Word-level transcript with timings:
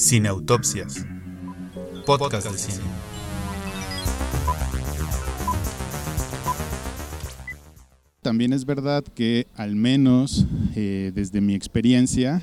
Cineautopsias. 0.00 1.06
Podcast 2.06 2.50
de 2.50 2.56
cine. 2.56 2.84
También 8.22 8.54
es 8.54 8.64
verdad 8.64 9.04
que 9.04 9.46
al 9.56 9.76
menos 9.76 10.46
eh, 10.74 11.12
desde 11.14 11.42
mi 11.42 11.54
experiencia, 11.54 12.42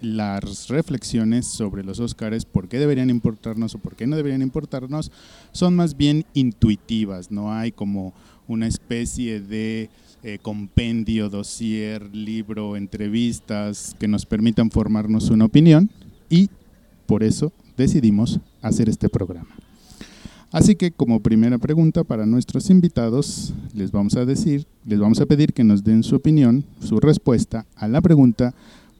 las 0.00 0.68
reflexiones 0.68 1.46
sobre 1.46 1.84
los 1.84 2.00
Óscares, 2.00 2.46
por 2.46 2.66
qué 2.66 2.78
deberían 2.78 3.10
importarnos 3.10 3.74
o 3.74 3.78
por 3.78 3.94
qué 3.94 4.06
no 4.06 4.16
deberían 4.16 4.40
importarnos, 4.40 5.12
son 5.52 5.76
más 5.76 5.98
bien 5.98 6.24
intuitivas, 6.32 7.30
no 7.30 7.52
hay 7.52 7.72
como 7.72 8.14
una 8.48 8.66
especie 8.66 9.42
de 9.42 9.90
eh, 10.22 10.38
compendio, 10.40 11.28
dossier, 11.28 12.14
libro, 12.16 12.74
entrevistas 12.74 13.94
que 14.00 14.08
nos 14.08 14.24
permitan 14.24 14.70
formarnos 14.70 15.28
una 15.28 15.44
opinión 15.44 15.90
y 16.30 16.48
por 17.06 17.22
eso 17.22 17.52
decidimos 17.76 18.40
hacer 18.62 18.88
este 18.88 19.08
programa. 19.08 19.48
Así 20.52 20.76
que 20.76 20.90
como 20.90 21.20
primera 21.20 21.58
pregunta 21.58 22.04
para 22.04 22.24
nuestros 22.24 22.70
invitados, 22.70 23.52
les 23.74 23.90
vamos 23.90 24.16
a 24.16 24.24
decir, 24.24 24.66
les 24.84 24.98
vamos 24.98 25.20
a 25.20 25.26
pedir 25.26 25.52
que 25.52 25.64
nos 25.64 25.84
den 25.84 26.02
su 26.02 26.16
opinión, 26.16 26.64
su 26.80 27.00
respuesta 27.00 27.66
a 27.76 27.88
la 27.88 28.00
pregunta 28.00 28.54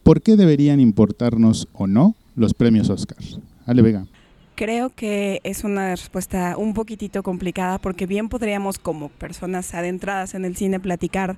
¿por 0.06 0.22
qué 0.22 0.36
deberían 0.36 0.78
importarnos 0.78 1.66
o 1.72 1.88
no 1.88 2.14
los 2.36 2.54
premios 2.54 2.90
Oscar? 2.90 3.18
Ale 3.66 3.82
Vega. 3.82 4.06
Creo 4.54 4.90
que 4.90 5.40
es 5.42 5.64
una 5.64 5.90
respuesta 5.90 6.56
un 6.56 6.74
poquitito 6.74 7.24
complicada 7.24 7.78
porque 7.78 8.06
bien 8.06 8.28
podríamos 8.28 8.78
como 8.78 9.08
personas 9.08 9.74
adentradas 9.74 10.34
en 10.34 10.44
el 10.44 10.56
cine 10.56 10.78
platicar 10.78 11.36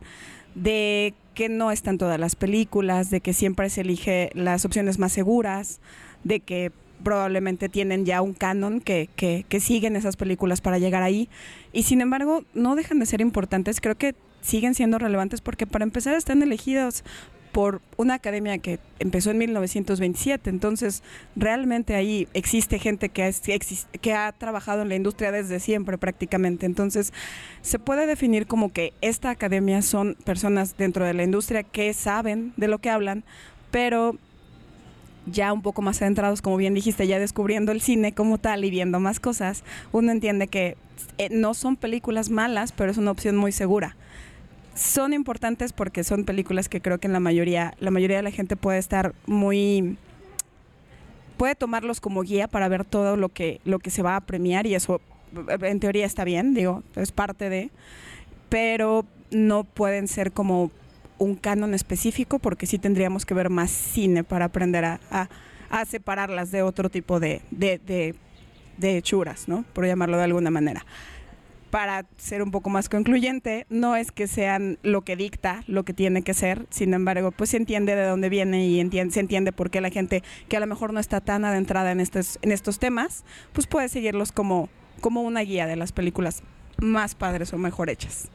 de 0.55 1.15
que 1.33 1.49
no 1.49 1.71
están 1.71 1.97
todas 1.97 2.21
las 2.21 2.37
películas, 2.37 3.09
de 3.09 3.23
que 3.23 3.33
siempre 3.33 3.71
se 3.71 3.81
elige 3.81 4.31
las 4.35 4.67
opciones 4.67 4.99
más 4.99 5.13
seguras, 5.13 5.81
de 6.25 6.41
que 6.41 6.73
probablemente 7.03 7.69
tienen 7.69 8.05
ya 8.05 8.23
un 8.23 8.35
canon 8.35 8.81
que, 8.81 9.09
que, 9.17 9.61
siguen 9.61 9.97
esas 9.97 10.17
películas 10.17 10.61
para 10.61 10.79
llegar 10.79 11.03
ahí. 11.03 11.29
Y 11.73 11.85
sin 11.85 12.01
embargo, 12.01 12.45
no 12.55 12.75
dejan 12.77 12.99
de 12.99 13.07
ser 13.07 13.21
importantes. 13.21 13.81
Creo 13.81 13.97
que 13.97 14.15
siguen 14.41 14.75
siendo 14.75 14.99
relevantes 14.99 15.41
porque 15.41 15.67
para 15.67 15.85
empezar 15.85 16.15
están 16.15 16.43
elegidos 16.43 17.05
por 17.53 17.81
una 17.97 18.15
academia 18.15 18.59
que 18.59 18.79
empezó 18.99 19.31
en 19.31 19.39
1927. 19.39 20.51
Entonces, 20.51 21.03
realmente 21.35 21.95
ahí 21.95 22.29
existe 22.35 22.79
gente 22.79 23.09
que, 23.09 23.27
es, 23.27 23.43
que 24.01 24.13
ha 24.13 24.33
trabajado 24.33 24.83
en 24.83 24.89
la 24.89 24.97
industria 24.97 25.33
desde 25.33 25.61
siempre 25.61 25.99
prácticamente. 25.99 26.67
Entonces, 26.67 27.13
se 27.63 27.79
puede 27.79 28.07
definir 28.07 28.47
como 28.47 28.73
que 28.73 28.93
esta 29.01 29.31
academia 29.31 29.83
son 29.83 30.17
personas 30.25 30.77
dentro 30.77 31.05
de 31.05 31.15
la 31.15 31.25
industria 31.25 31.63
que 31.63 31.93
saben 31.95 32.53
de 32.57 32.69
lo 32.69 32.79
que 32.79 32.91
hablan, 32.91 33.25
pero 33.71 34.17
ya 35.31 35.53
un 35.53 35.63
poco 35.63 35.83
más 35.83 36.01
adentrados, 36.03 36.43
como 36.43 36.57
bien 36.57 36.75
dijiste, 36.75 37.07
ya 37.07 37.19
descubriendo 37.19 37.73
el 37.73 37.81
cine 37.81 38.13
como 38.13 38.39
tal 38.39 38.65
y 38.65 38.71
viendo 38.71 39.01
más 39.01 39.21
cosas, 39.21 39.65
uno 39.93 40.13
entiende 40.13 40.49
que 40.49 40.77
eh, 41.19 41.29
no 41.31 41.55
son 41.55 41.77
películas 41.77 42.31
malas, 42.31 42.73
pero 42.73 42.91
es 42.91 42.99
una 42.99 43.11
opción 43.11 43.37
muy 43.37 43.53
segura. 43.53 43.97
Son 44.75 45.13
importantes 45.13 45.73
porque 45.73 46.05
son 46.05 46.25
películas 46.25 46.69
que 46.69 46.81
creo 46.81 46.99
que 46.99 47.09
en 47.09 47.13
la 47.13 47.21
mayoría, 47.21 47.75
la 47.81 47.91
mayoría 47.91 48.19
de 48.19 48.23
la 48.23 48.31
gente 48.31 48.57
puede 48.57 48.79
estar 48.79 49.15
muy 49.27 49.97
puede 51.37 51.55
tomarlos 51.55 52.01
como 52.01 52.23
guía 52.23 52.49
para 52.49 52.67
ver 52.69 52.85
todo 52.85 53.17
lo 53.17 53.29
que 53.29 53.61
lo 53.65 53.79
que 53.79 53.91
se 53.91 54.03
va 54.03 54.17
a 54.17 54.21
premiar 54.21 54.67
y 54.67 54.75
eso 54.75 55.01
en 55.61 55.81
teoría 55.81 56.05
está 56.05 56.25
bien, 56.25 56.55
digo, 56.55 56.83
es 56.97 57.13
parte 57.13 57.49
de, 57.49 57.71
pero 58.49 59.05
no 59.31 59.65
pueden 59.65 60.09
ser 60.09 60.33
como 60.33 60.71
un 61.19 61.35
canon 61.35 61.75
específico 61.75 62.39
porque 62.39 62.67
sí 62.67 62.79
tendríamos 62.79 63.27
que 63.27 63.35
ver 63.35 63.51
más 63.51 63.71
cine 63.71 64.25
para 64.25 64.47
aprender 64.47 64.85
a, 64.85 65.01
a, 65.11 65.85
separarlas 65.85 66.51
de 66.51 66.63
otro 66.63 66.89
tipo 66.89 67.21
de, 67.21 67.43
de, 67.51 67.79
de, 67.79 68.15
de 68.79 68.97
hechuras, 68.97 69.49
¿no? 69.49 69.65
Por 69.73 69.87
llamarlo 69.87 70.17
de 70.17 70.25
alguna 70.25 70.51
manera. 70.51 70.85
Para 71.71 72.07
ser 72.17 72.43
un 72.43 72.51
poco 72.51 72.71
más 72.71 72.89
concluyente, 72.89 73.67
no 73.69 73.95
es 73.95 74.11
que 74.11 74.27
sean 74.27 74.79
lo 74.83 75.03
que 75.03 75.17
dicta, 75.17 75.65
lo 75.67 75.85
que 75.85 75.93
tiene 75.93 76.23
que 76.23 76.33
ser, 76.33 76.65
sin 76.71 76.95
embargo, 76.95 77.31
pues 77.31 77.51
se 77.51 77.59
entiende 77.59 77.95
de 77.95 78.07
dónde 78.07 78.31
viene 78.31 78.67
y 78.67 78.81
entiende, 78.81 79.13
se 79.13 79.21
entiende 79.21 79.53
por 79.53 79.71
qué 79.71 79.83
la 79.83 79.91
gente 79.91 80.23
que 80.49 80.57
a 80.57 80.61
lo 80.61 80.67
mejor 80.67 80.95
no 80.95 81.01
está 81.01 81.21
tan 81.21 81.45
adentrada 81.45 81.93
en 81.93 82.01
estos, 82.01 82.39
en 82.41 82.53
estos 82.53 82.79
temas, 82.79 83.25
pues 83.53 83.67
puede 83.67 83.91
seguirlos 83.91 84.33
como, 84.33 84.71
como 85.03 85.23
una 85.23 85.41
guía 85.41 85.67
de 85.67 85.77
las 85.77 85.93
películas 85.93 86.43
más 86.79 87.15
padres 87.15 87.53
o 87.53 87.59
mejor 87.59 87.91
hechas. 87.91 88.29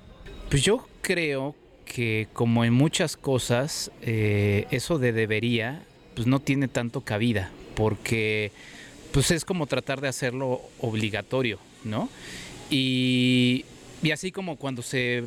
Pues 0.49 0.61
yo 0.61 0.87
creo 1.01 1.55
que 1.93 2.27
como 2.33 2.65
en 2.65 2.73
muchas 2.73 3.15
cosas, 3.15 3.91
eh, 4.01 4.65
eso 4.71 4.97
de 4.97 5.13
debería, 5.13 5.83
pues 6.15 6.25
no 6.25 6.39
tiene 6.39 6.67
tanto 6.67 7.01
cabida, 7.01 7.51
porque 7.75 8.51
pues 9.11 9.29
es 9.29 9.45
como 9.45 9.67
tratar 9.67 10.01
de 10.01 10.07
hacerlo 10.07 10.61
obligatorio, 10.79 11.59
¿no? 11.83 12.09
Y, 12.71 13.65
y 14.01 14.09
así 14.09 14.31
como 14.31 14.55
cuando 14.55 14.81
se 14.81 15.25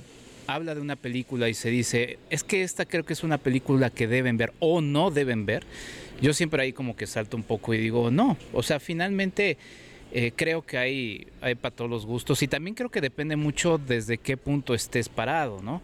habla 0.48 0.74
de 0.74 0.80
una 0.80 0.96
película 0.96 1.48
y 1.48 1.54
se 1.54 1.70
dice, 1.70 2.18
es 2.30 2.42
que 2.42 2.64
esta 2.64 2.84
creo 2.84 3.04
que 3.04 3.12
es 3.12 3.22
una 3.22 3.38
película 3.38 3.90
que 3.90 4.08
deben 4.08 4.36
ver 4.36 4.52
o 4.58 4.80
no 4.80 5.12
deben 5.12 5.46
ver, 5.46 5.62
yo 6.20 6.34
siempre 6.34 6.62
ahí 6.62 6.72
como 6.72 6.96
que 6.96 7.06
salto 7.06 7.36
un 7.36 7.44
poco 7.44 7.74
y 7.74 7.78
digo, 7.78 8.10
no, 8.10 8.36
o 8.52 8.64
sea, 8.64 8.80
finalmente 8.80 9.56
eh, 10.12 10.32
creo 10.34 10.62
que 10.62 10.78
hay, 10.78 11.26
hay 11.40 11.54
para 11.54 11.74
todos 11.74 11.90
los 11.90 12.06
gustos 12.06 12.42
y 12.42 12.48
también 12.48 12.74
creo 12.74 12.90
que 12.90 13.00
depende 13.00 13.36
mucho 13.36 13.78
desde 13.78 14.18
qué 14.18 14.36
punto 14.36 14.74
estés 14.74 15.08
parado, 15.08 15.60
¿no? 15.62 15.80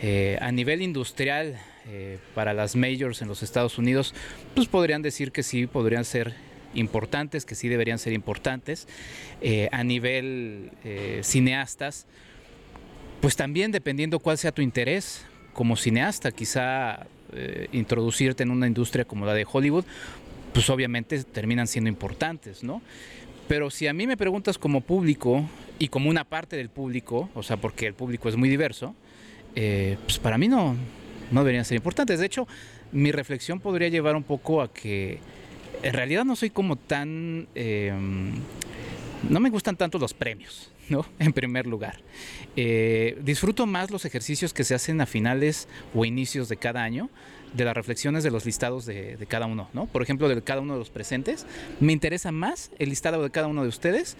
Eh, 0.00 0.38
a 0.40 0.52
nivel 0.52 0.82
industrial, 0.82 1.58
eh, 1.88 2.18
para 2.34 2.54
las 2.54 2.76
majors 2.76 3.22
en 3.22 3.28
los 3.28 3.42
Estados 3.42 3.78
Unidos, 3.78 4.14
pues 4.54 4.68
podrían 4.68 5.02
decir 5.02 5.32
que 5.32 5.42
sí, 5.42 5.66
podrían 5.66 6.04
ser 6.04 6.34
importantes, 6.74 7.44
que 7.44 7.54
sí 7.54 7.68
deberían 7.68 7.98
ser 7.98 8.12
importantes. 8.12 8.86
a 9.72 9.84
nivel 9.84 10.70
cineastas, 11.22 12.06
pues 13.20 13.36
también 13.36 13.72
dependiendo 13.72 14.18
cuál 14.18 14.36
sea 14.36 14.52
tu 14.52 14.60
interés 14.60 15.24
como 15.54 15.76
cineasta, 15.76 16.30
quizá 16.30 17.06
introducirte 17.72 18.42
en 18.42 18.50
una 18.50 18.66
industria 18.66 19.06
como 19.06 19.24
la 19.24 19.32
de 19.32 19.46
Hollywood, 19.50 19.84
pues 20.52 20.68
obviamente 20.70 21.22
terminan 21.24 21.66
siendo 21.66 21.88
importantes, 21.88 22.62
¿no? 22.62 22.82
Pero 23.48 23.70
si 23.70 23.86
a 23.86 23.94
mí 23.94 24.06
me 24.06 24.16
preguntas 24.16 24.58
como 24.58 24.82
público 24.82 25.48
y 25.78 25.88
como 25.88 26.10
una 26.10 26.24
parte 26.24 26.56
del 26.56 26.68
público, 26.68 27.30
o 27.34 27.42
sea, 27.42 27.56
porque 27.56 27.86
el 27.86 27.94
público 27.94 28.28
es 28.28 28.36
muy 28.36 28.50
diverso, 28.50 28.94
eh, 29.54 29.96
pues 30.04 30.18
para 30.18 30.38
mí 30.38 30.48
no, 30.48 30.76
no 31.30 31.40
deberían 31.40 31.64
ser 31.64 31.76
importantes. 31.76 32.20
De 32.20 32.26
hecho, 32.26 32.46
mi 32.92 33.12
reflexión 33.12 33.60
podría 33.60 33.88
llevar 33.88 34.16
un 34.16 34.22
poco 34.22 34.62
a 34.62 34.72
que 34.72 35.20
en 35.82 35.92
realidad 35.92 36.24
no 36.24 36.36
soy 36.36 36.50
como 36.50 36.76
tan... 36.76 37.48
Eh, 37.54 37.92
no 39.28 39.40
me 39.40 39.50
gustan 39.50 39.76
tanto 39.76 39.98
los 39.98 40.14
premios, 40.14 40.70
¿no? 40.88 41.04
En 41.18 41.32
primer 41.32 41.66
lugar. 41.66 42.00
Eh, 42.56 43.18
disfruto 43.22 43.66
más 43.66 43.90
los 43.90 44.04
ejercicios 44.04 44.52
que 44.52 44.64
se 44.64 44.74
hacen 44.74 45.00
a 45.00 45.06
finales 45.06 45.68
o 45.94 46.04
inicios 46.04 46.48
de 46.48 46.56
cada 46.56 46.82
año 46.82 47.10
de 47.52 47.64
las 47.64 47.74
reflexiones 47.74 48.24
de 48.24 48.30
los 48.30 48.44
listados 48.44 48.84
de, 48.84 49.16
cada 49.26 49.46
uno, 49.46 49.70
¿no? 49.72 49.86
Por 49.86 50.02
ejemplo, 50.02 50.28
de 50.28 50.42
cada 50.42 50.60
uno 50.60 50.74
de 50.74 50.78
los 50.80 50.90
presentes, 50.90 51.46
me 51.80 51.92
interesa 51.94 52.30
más 52.30 52.70
el 52.78 52.90
listado 52.90 53.22
de 53.22 53.30
cada 53.30 53.46
uno 53.46 53.62
de 53.62 53.68
ustedes 53.68 54.16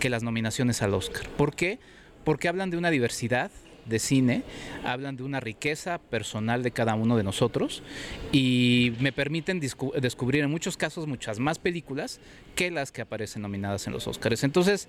que 0.00 0.10
las 0.10 0.24
nominaciones 0.24 0.82
al 0.82 0.94
Oscar. 0.94 1.28
¿Por 1.36 1.54
qué? 1.54 1.78
Porque 2.24 2.48
hablan 2.48 2.70
de 2.70 2.76
una 2.76 2.90
diversidad 2.90 3.52
de 3.86 3.98
cine, 3.98 4.44
hablan 4.84 5.16
de 5.16 5.22
una 5.22 5.40
riqueza 5.40 5.98
personal 5.98 6.62
de 6.62 6.70
cada 6.70 6.94
uno 6.94 7.16
de 7.16 7.22
nosotros 7.22 7.82
y 8.30 8.92
me 9.00 9.12
permiten 9.12 9.60
descubrir 9.60 10.44
en 10.44 10.50
muchos 10.50 10.76
casos 10.76 11.06
muchas 11.06 11.38
más 11.38 11.58
películas 11.58 12.20
que 12.54 12.70
las 12.70 12.92
que 12.92 13.02
aparecen 13.02 13.42
nominadas 13.42 13.86
en 13.86 13.92
los 13.92 14.06
Oscars. 14.06 14.44
Entonces, 14.44 14.88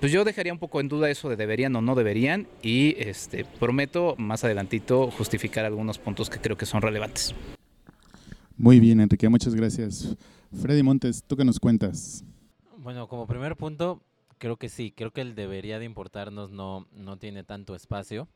pues 0.00 0.12
yo 0.12 0.24
dejaría 0.24 0.52
un 0.52 0.58
poco 0.58 0.80
en 0.80 0.88
duda 0.88 1.10
eso 1.10 1.28
de 1.28 1.36
deberían 1.36 1.74
o 1.76 1.80
no 1.80 1.94
deberían 1.94 2.46
y 2.62 2.96
este 2.98 3.44
prometo 3.44 4.14
más 4.18 4.44
adelantito 4.44 5.10
justificar 5.10 5.64
algunos 5.64 5.98
puntos 5.98 6.30
que 6.30 6.38
creo 6.38 6.56
que 6.56 6.66
son 6.66 6.82
relevantes. 6.82 7.34
Muy 8.56 8.80
bien, 8.80 9.00
Enrique, 9.00 9.28
muchas 9.28 9.54
gracias. 9.54 10.16
Freddy 10.60 10.82
Montes, 10.82 11.24
¿tú 11.26 11.36
qué 11.36 11.44
nos 11.44 11.58
cuentas? 11.58 12.24
Bueno, 12.78 13.08
como 13.08 13.26
primer 13.26 13.56
punto, 13.56 14.02
creo 14.38 14.56
que 14.56 14.68
sí, 14.68 14.90
creo 14.90 15.10
que 15.10 15.20
el 15.20 15.34
debería 15.34 15.78
de 15.78 15.84
importarnos 15.84 16.50
no, 16.50 16.86
no 16.92 17.16
tiene 17.16 17.44
tanto 17.44 17.74
espacio, 17.74 18.28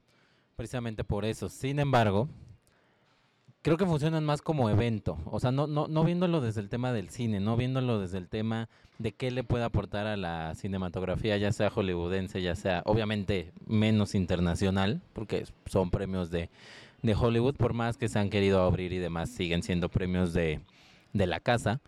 precisamente 0.56 1.04
por 1.04 1.24
eso. 1.24 1.48
Sin 1.48 1.78
embargo, 1.78 2.28
creo 3.62 3.76
que 3.76 3.86
funcionan 3.86 4.24
más 4.24 4.42
como 4.42 4.70
evento, 4.70 5.18
o 5.26 5.40
sea, 5.40 5.52
no, 5.52 5.66
no, 5.66 5.88
no 5.88 6.04
viéndolo 6.04 6.40
desde 6.40 6.60
el 6.60 6.68
tema 6.68 6.92
del 6.92 7.10
cine, 7.10 7.40
no 7.40 7.56
viéndolo 7.56 8.00
desde 8.00 8.18
el 8.18 8.28
tema 8.28 8.68
de 8.98 9.12
qué 9.12 9.30
le 9.30 9.44
puede 9.44 9.64
aportar 9.64 10.06
a 10.06 10.16
la 10.16 10.54
cinematografía, 10.54 11.36
ya 11.36 11.52
sea 11.52 11.70
hollywoodense, 11.70 12.42
ya 12.42 12.54
sea 12.54 12.82
obviamente 12.84 13.52
menos 13.66 14.14
internacional, 14.14 15.00
porque 15.12 15.46
son 15.66 15.90
premios 15.90 16.30
de, 16.30 16.50
de 17.02 17.14
Hollywood, 17.14 17.56
por 17.56 17.74
más 17.74 17.96
que 17.96 18.08
se 18.08 18.18
han 18.18 18.30
querido 18.30 18.62
abrir 18.62 18.92
y 18.92 18.98
demás, 18.98 19.30
siguen 19.30 19.62
siendo 19.62 19.88
premios 19.88 20.32
de, 20.32 20.60
de 21.12 21.26
la 21.26 21.40
casa. 21.40 21.80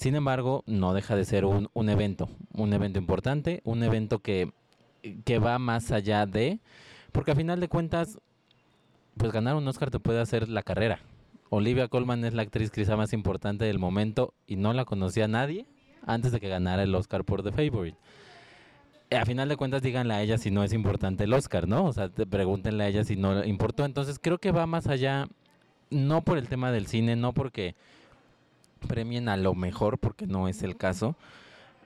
Sin 0.00 0.14
embargo, 0.14 0.64
no 0.66 0.94
deja 0.94 1.14
de 1.14 1.26
ser 1.26 1.44
un, 1.44 1.68
un 1.74 1.90
evento, 1.90 2.30
un 2.54 2.72
evento 2.72 2.98
importante, 2.98 3.60
un 3.64 3.82
evento 3.82 4.20
que, 4.20 4.50
que 5.26 5.38
va 5.38 5.58
más 5.58 5.92
allá 5.92 6.24
de, 6.24 6.58
porque 7.12 7.32
a 7.32 7.34
final 7.34 7.60
de 7.60 7.68
cuentas 7.68 8.18
pues 9.18 9.30
ganar 9.30 9.56
un 9.56 9.68
Oscar 9.68 9.90
te 9.90 10.00
puede 10.00 10.20
hacer 10.20 10.48
la 10.48 10.62
carrera 10.62 11.00
Olivia 11.50 11.88
Colman 11.88 12.24
es 12.24 12.32
la 12.32 12.40
actriz 12.40 12.70
quizá 12.70 12.96
más 12.96 13.12
importante 13.12 13.66
del 13.66 13.78
momento 13.78 14.32
y 14.46 14.56
no 14.56 14.72
la 14.72 14.86
conocía 14.86 15.28
nadie 15.28 15.66
antes 16.06 16.32
de 16.32 16.40
que 16.40 16.48
ganara 16.48 16.82
el 16.82 16.94
Oscar 16.94 17.24
por 17.24 17.42
The 17.42 17.52
Favorite. 17.52 17.98
A 19.10 19.26
final 19.26 19.50
de 19.50 19.56
cuentas, 19.56 19.82
díganle 19.82 20.14
a 20.14 20.22
ella 20.22 20.38
si 20.38 20.50
no 20.50 20.64
es 20.64 20.72
importante 20.72 21.24
el 21.24 21.34
Oscar, 21.34 21.68
¿no? 21.68 21.84
O 21.84 21.92
sea, 21.92 22.08
pregúntenle 22.08 22.84
a 22.84 22.88
ella 22.88 23.04
si 23.04 23.16
no 23.16 23.44
importó. 23.44 23.84
Entonces, 23.84 24.18
creo 24.18 24.38
que 24.38 24.50
va 24.50 24.66
más 24.66 24.86
allá, 24.86 25.26
no 25.90 26.22
por 26.22 26.38
el 26.38 26.48
tema 26.48 26.72
del 26.72 26.86
cine, 26.86 27.16
no 27.16 27.34
porque 27.34 27.74
premien 28.86 29.28
a 29.28 29.36
lo 29.36 29.54
mejor, 29.54 29.98
porque 29.98 30.26
no 30.26 30.48
es 30.48 30.62
el 30.62 30.76
caso. 30.76 31.16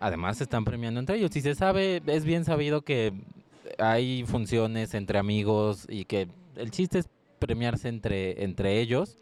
Además, 0.00 0.38
se 0.38 0.44
están 0.44 0.64
premiando 0.64 1.00
entre 1.00 1.17
ellos. 1.17 1.35
Y 1.37 1.41
se 1.41 1.55
sabe, 1.55 2.02
es 2.06 2.25
bien 2.25 2.44
sabido 2.44 2.82
que 2.82 3.12
hay 3.79 4.25
funciones 4.26 4.94
entre 4.94 5.19
amigos 5.19 5.87
y 5.88 6.05
que 6.05 6.29
el 6.56 6.70
chiste 6.70 6.99
es 6.99 7.08
premiarse 7.38 7.88
entre, 7.88 8.44
entre 8.44 8.81
ellos. 8.81 9.19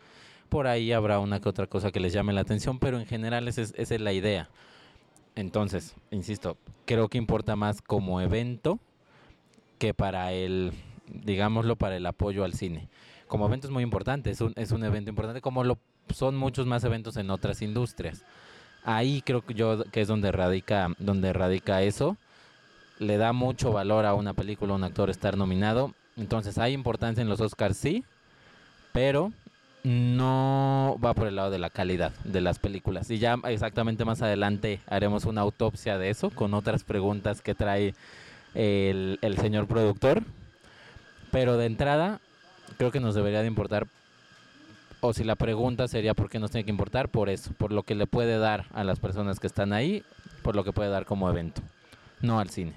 Por 0.49 0.67
ahí 0.67 0.93
habrá 0.93 1.19
una 1.19 1.41
que 1.41 1.49
otra 1.49 1.67
cosa 1.67 1.91
que 1.91 2.01
les 2.01 2.13
llame 2.13 2.33
la 2.33 2.43
atención, 2.43 2.79
pero 2.79 2.99
en 2.99 3.07
general 3.07 3.49
esa 3.49 3.63
es, 3.63 3.75
esa 3.77 3.95
es 3.95 4.01
la 4.01 4.13
idea. 4.13 4.51
Entonces, 5.35 5.95
insisto, 6.11 6.59
creo 6.85 7.09
que 7.09 7.19
importa 7.19 7.57
más 7.57 7.81
como 7.81 8.21
evento 8.21 8.79
que 9.79 9.95
para 9.95 10.33
el, 10.33 10.73
digámoslo, 11.09 11.77
para 11.77 11.97
el 11.97 12.07
apoyo 12.07 12.45
al 12.45 12.53
cine. 12.53 12.89
Como 13.29 13.47
evento 13.47 13.67
es 13.67 13.73
muy 13.73 13.83
importante, 13.83 14.31
es 14.31 14.41
un, 14.43 14.53
es 14.57 14.73
un 14.73 14.85
evento 14.85 15.09
importante, 15.09 15.41
como 15.41 15.65
lo 15.65 15.79
son 16.15 16.37
muchos 16.37 16.67
más 16.67 16.85
eventos 16.85 17.17
en 17.17 17.31
otras 17.31 17.63
industrias. 17.63 18.25
Ahí 18.85 19.23
creo 19.23 19.45
que 19.45 19.55
yo 19.55 19.85
que 19.85 20.01
es 20.01 20.09
donde 20.09 20.33
radica, 20.33 20.91
donde 20.99 21.33
radica 21.33 21.83
eso. 21.83 22.17
Le 22.99 23.17
da 23.17 23.33
mucho 23.33 23.73
valor 23.73 24.07
a 24.07 24.15
una 24.15 24.35
película, 24.35 24.73
a 24.73 24.77
un 24.77 24.85
actor 24.85 25.11
estar 25.11 25.37
nominado. 25.37 25.95
Entonces 26.17 26.59
hay 26.59 26.73
importancia 26.73 27.23
en 27.23 27.29
los 27.29 27.41
Oscars, 27.41 27.77
sí, 27.77 28.05
pero 28.93 29.33
no 29.85 30.99
va 31.05 31.15
por 31.15 31.27
el 31.27 31.37
lado 31.37 31.51
de 31.51 31.59
la 31.59 31.71
calidad 31.71 32.13
de 32.25 32.41
las 32.41 32.59
películas. 32.59 33.11
Y 33.11 33.19
ya 33.19 33.39
exactamente 33.45 34.05
más 34.05 34.23
adelante 34.23 34.81
haremos 34.87 35.25
una 35.25 35.41
autopsia 35.41 35.99
de 35.99 36.11
eso 36.11 36.31
con 36.31 36.55
otras 36.55 36.85
preguntas 36.85 37.41
que 37.41 37.55
trae 37.55 37.95
el, 38.55 39.19
el 39.23 39.39
señor 39.39 39.67
productor. 39.67 40.23
Pero 41.31 41.57
de 41.57 41.67
entrada, 41.67 42.21
creo 42.77 42.93
que 42.93 43.01
nos 43.01 43.15
debería 43.15 43.41
de 43.41 43.47
importar, 43.47 43.87
o 45.03 45.13
si 45.13 45.25
la 45.25 45.35
pregunta 45.35 45.89
sería 45.89 46.15
por 46.15 46.31
qué 46.31 46.39
nos 46.39 46.53
tiene 46.53 46.65
que 46.65 46.71
importar, 46.71 47.11
por 47.11 47.29
eso, 47.29 47.53
por 47.59 47.73
lo 47.73 47.83
que 47.83 47.95
le 47.95 48.07
puede 48.07 48.39
dar 48.39 48.67
a 48.73 48.85
las 48.85 49.01
personas 49.01 49.41
que 49.41 49.49
están 49.49 49.73
ahí, 49.73 50.03
por 50.43 50.57
lo 50.57 50.65
que 50.65 50.73
puede 50.73 50.91
dar 50.91 51.05
como 51.05 51.29
evento, 51.29 51.61
no 52.23 52.39
al 52.39 52.49
cine 52.49 52.73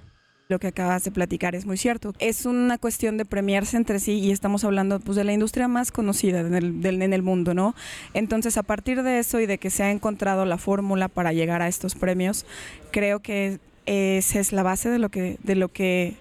lo 0.48 0.60
que 0.60 0.68
acabas 0.68 1.04
de 1.04 1.12
platicar 1.12 1.56
es 1.56 1.66
muy 1.66 1.78
cierto. 1.78 2.14
Es 2.20 2.46
una 2.46 2.78
cuestión 2.78 3.18
de 3.18 3.26
premiarse 3.26 3.78
entre 3.78 4.00
sí 4.00 4.20
y 4.20 4.32
estamos 4.32 4.64
hablando 4.64 5.00
pues, 5.00 5.16
de 5.16 5.24
la 5.24 5.34
industria 5.34 5.68
más 5.68 5.92
conocida 5.92 6.42
en 6.42 6.54
el, 6.54 6.82
del, 6.82 7.02
en 7.02 7.14
el 7.14 7.24
mundo, 7.24 7.54
¿no? 7.54 7.76
Entonces, 8.14 8.58
a 8.58 8.64
partir 8.64 9.02
de 9.02 9.20
eso 9.20 9.40
y 9.40 9.48
de 9.48 9.58
que 9.58 9.70
se 9.70 9.84
ha 9.84 9.92
encontrado 9.92 10.46
la 10.46 10.58
fórmula 10.58 11.08
para 11.08 11.34
llegar 11.34 11.62
a 11.62 11.68
estos 11.68 11.96
premios, 11.96 12.46
creo 12.92 13.22
que 13.22 13.60
esa 13.86 14.40
es 14.40 14.52
la 14.52 14.64
base 14.64 14.90
de 14.90 15.00
lo 15.00 15.10
que, 15.10 15.38
de 15.44 15.56
lo 15.56 15.70
que 15.70 16.16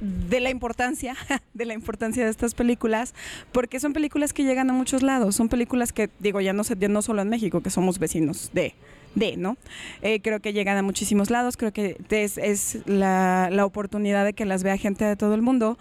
de 0.00 0.40
la 0.40 0.50
importancia, 0.50 1.16
de 1.54 1.64
la 1.64 1.74
importancia 1.74 2.24
de 2.24 2.30
estas 2.30 2.54
películas, 2.54 3.14
porque 3.52 3.80
son 3.80 3.92
películas 3.92 4.32
que 4.32 4.44
llegan 4.44 4.70
a 4.70 4.72
muchos 4.72 5.02
lados, 5.02 5.36
son 5.36 5.48
películas 5.48 5.92
que, 5.92 6.10
digo, 6.18 6.40
ya 6.40 6.52
no, 6.52 6.62
ya 6.62 6.88
no 6.88 7.02
solo 7.02 7.22
en 7.22 7.28
México, 7.28 7.60
que 7.62 7.70
somos 7.70 7.98
vecinos 7.98 8.50
de, 8.52 8.74
de, 9.14 9.36
¿no? 9.36 9.56
Eh, 10.02 10.20
creo 10.20 10.40
que 10.40 10.52
llegan 10.52 10.76
a 10.76 10.82
muchísimos 10.82 11.30
lados, 11.30 11.56
creo 11.56 11.72
que 11.72 11.96
es, 12.10 12.38
es 12.38 12.78
la, 12.86 13.48
la 13.50 13.64
oportunidad 13.64 14.24
de 14.24 14.32
que 14.32 14.44
las 14.44 14.62
vea 14.62 14.76
gente 14.76 15.04
de 15.04 15.16
todo 15.16 15.34
el 15.34 15.42
mundo 15.42 15.78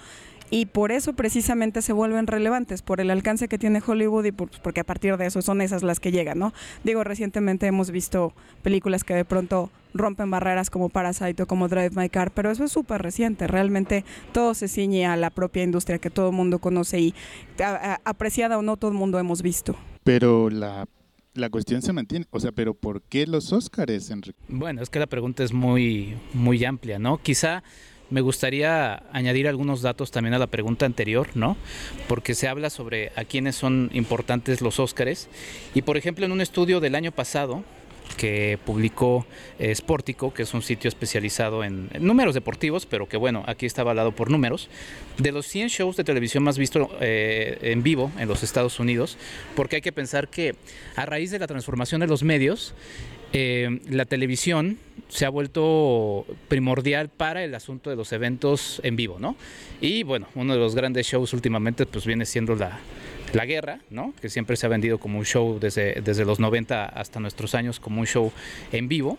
y 0.49 0.65
por 0.65 0.91
eso 0.91 1.13
precisamente 1.13 1.81
se 1.81 1.93
vuelven 1.93 2.27
relevantes, 2.27 2.81
por 2.81 3.01
el 3.01 3.11
alcance 3.11 3.47
que 3.47 3.57
tiene 3.57 3.81
Hollywood 3.85 4.25
y 4.25 4.31
por, 4.31 4.49
porque 4.61 4.81
a 4.81 4.83
partir 4.83 5.17
de 5.17 5.25
eso 5.25 5.41
son 5.41 5.61
esas 5.61 5.83
las 5.83 5.99
que 5.99 6.11
llegan, 6.11 6.39
¿no? 6.39 6.53
Digo, 6.83 7.03
recientemente 7.03 7.67
hemos 7.67 7.91
visto 7.91 8.33
películas 8.61 9.03
que 9.03 9.13
de 9.13 9.25
pronto 9.25 9.71
rompen 9.93 10.29
barreras 10.29 10.69
como 10.69 10.89
Parasite 10.89 11.43
o 11.43 11.47
como 11.47 11.67
Drive 11.67 11.91
My 11.95 12.09
Car, 12.09 12.31
pero 12.31 12.51
eso 12.51 12.63
es 12.63 12.71
súper 12.71 13.01
reciente, 13.01 13.47
realmente 13.47 14.05
todo 14.31 14.53
se 14.53 14.67
ciñe 14.67 15.05
a 15.05 15.15
la 15.15 15.29
propia 15.29 15.63
industria 15.63 15.97
que 15.97 16.09
todo 16.09 16.29
el 16.29 16.35
mundo 16.35 16.59
conoce 16.59 16.99
y 16.99 17.13
a, 17.63 17.93
a, 17.93 18.01
apreciada 18.05 18.57
o 18.57 18.61
no 18.61 18.77
todo 18.77 18.91
el 18.91 18.97
mundo 18.97 19.19
hemos 19.19 19.41
visto. 19.41 19.75
Pero 20.03 20.49
la 20.49 20.87
la 21.33 21.49
cuestión 21.49 21.81
se 21.81 21.93
mantiene. 21.93 22.25
O 22.31 22.39
sea, 22.39 22.51
pero 22.51 22.73
¿por 22.73 23.01
qué 23.01 23.25
los 23.25 23.53
Óscares, 23.53 24.09
Enrique? 24.09 24.37
Bueno, 24.47 24.81
es 24.81 24.89
que 24.89 24.99
la 24.99 25.07
pregunta 25.07 25.43
es 25.43 25.53
muy, 25.53 26.15
muy 26.33 26.63
amplia, 26.65 26.99
¿no? 26.99 27.17
Quizá 27.17 27.63
me 28.09 28.21
gustaría 28.21 29.03
añadir 29.11 29.47
algunos 29.47 29.81
datos 29.81 30.11
también 30.11 30.33
a 30.33 30.39
la 30.39 30.47
pregunta 30.47 30.85
anterior, 30.85 31.29
¿no? 31.35 31.57
Porque 32.07 32.35
se 32.35 32.47
habla 32.47 32.69
sobre 32.69 33.11
a 33.15 33.25
quiénes 33.25 33.55
son 33.55 33.89
importantes 33.93 34.61
los 34.61 34.79
Óscares. 34.79 35.29
Y 35.73 35.81
por 35.81 35.97
ejemplo, 35.97 36.25
en 36.25 36.31
un 36.31 36.41
estudio 36.41 36.79
del 36.79 36.95
año 36.95 37.11
pasado, 37.11 37.63
que 38.17 38.59
publicó 38.65 39.25
eh, 39.59 39.75
que 40.35 40.43
es 40.43 40.53
un 40.53 40.61
sitio 40.61 40.87
especializado 40.87 41.63
en, 41.63 41.89
en, 41.93 42.05
números 42.05 42.33
deportivos, 42.33 42.85
pero 42.85 43.07
que 43.07 43.17
bueno, 43.17 43.43
aquí 43.47 43.65
está 43.65 43.81
avalado 43.81 44.11
por 44.11 44.29
números, 44.29 44.69
de 45.17 45.31
los 45.31 45.45
100 45.47 45.69
shows 45.69 45.97
de 45.97 46.03
televisión 46.03 46.43
más 46.43 46.57
vistos 46.57 46.89
eh, 47.01 47.57
en 47.61 47.83
vivo 47.83 48.11
en 48.17 48.27
los 48.27 48.43
Estados 48.43 48.79
Unidos, 48.79 49.17
porque 49.55 49.77
hay 49.77 49.81
que 49.81 49.91
pensar 49.91 50.27
que 50.27 50.55
a 50.95 51.05
raíz 51.05 51.31
de 51.31 51.39
la 51.39 51.47
transformación 51.47 52.01
de 52.01 52.07
los 52.07 52.23
medios, 52.23 52.73
eh, 53.33 53.79
la 53.89 54.05
televisión 54.05 54.77
se 55.07 55.25
ha 55.25 55.29
vuelto 55.29 56.25
primordial 56.47 57.09
para 57.09 57.43
el 57.43 57.55
asunto 57.55 57.89
de 57.89 57.95
los 57.95 58.11
eventos 58.13 58.79
en 58.83 58.95
vivo, 58.95 59.17
¿no? 59.19 59.35
Y 59.81 60.03
bueno, 60.03 60.27
uno 60.35 60.53
de 60.53 60.59
los 60.59 60.75
grandes 60.75 61.07
shows 61.07 61.33
últimamente 61.33 61.85
pues 61.85 62.05
viene 62.05 62.25
siendo 62.25 62.55
la, 62.55 62.79
la 63.33 63.45
guerra, 63.45 63.79
¿no? 63.89 64.13
que 64.21 64.29
siempre 64.29 64.55
se 64.55 64.65
ha 64.65 64.69
vendido 64.69 64.99
como 64.99 65.19
un 65.19 65.25
show 65.25 65.59
desde, 65.59 66.01
desde 66.01 66.25
los 66.25 66.39
90 66.39 66.85
hasta 66.85 67.19
nuestros 67.19 67.55
años 67.55 67.79
como 67.79 68.01
un 68.01 68.07
show 68.07 68.31
en 68.71 68.87
vivo. 68.87 69.17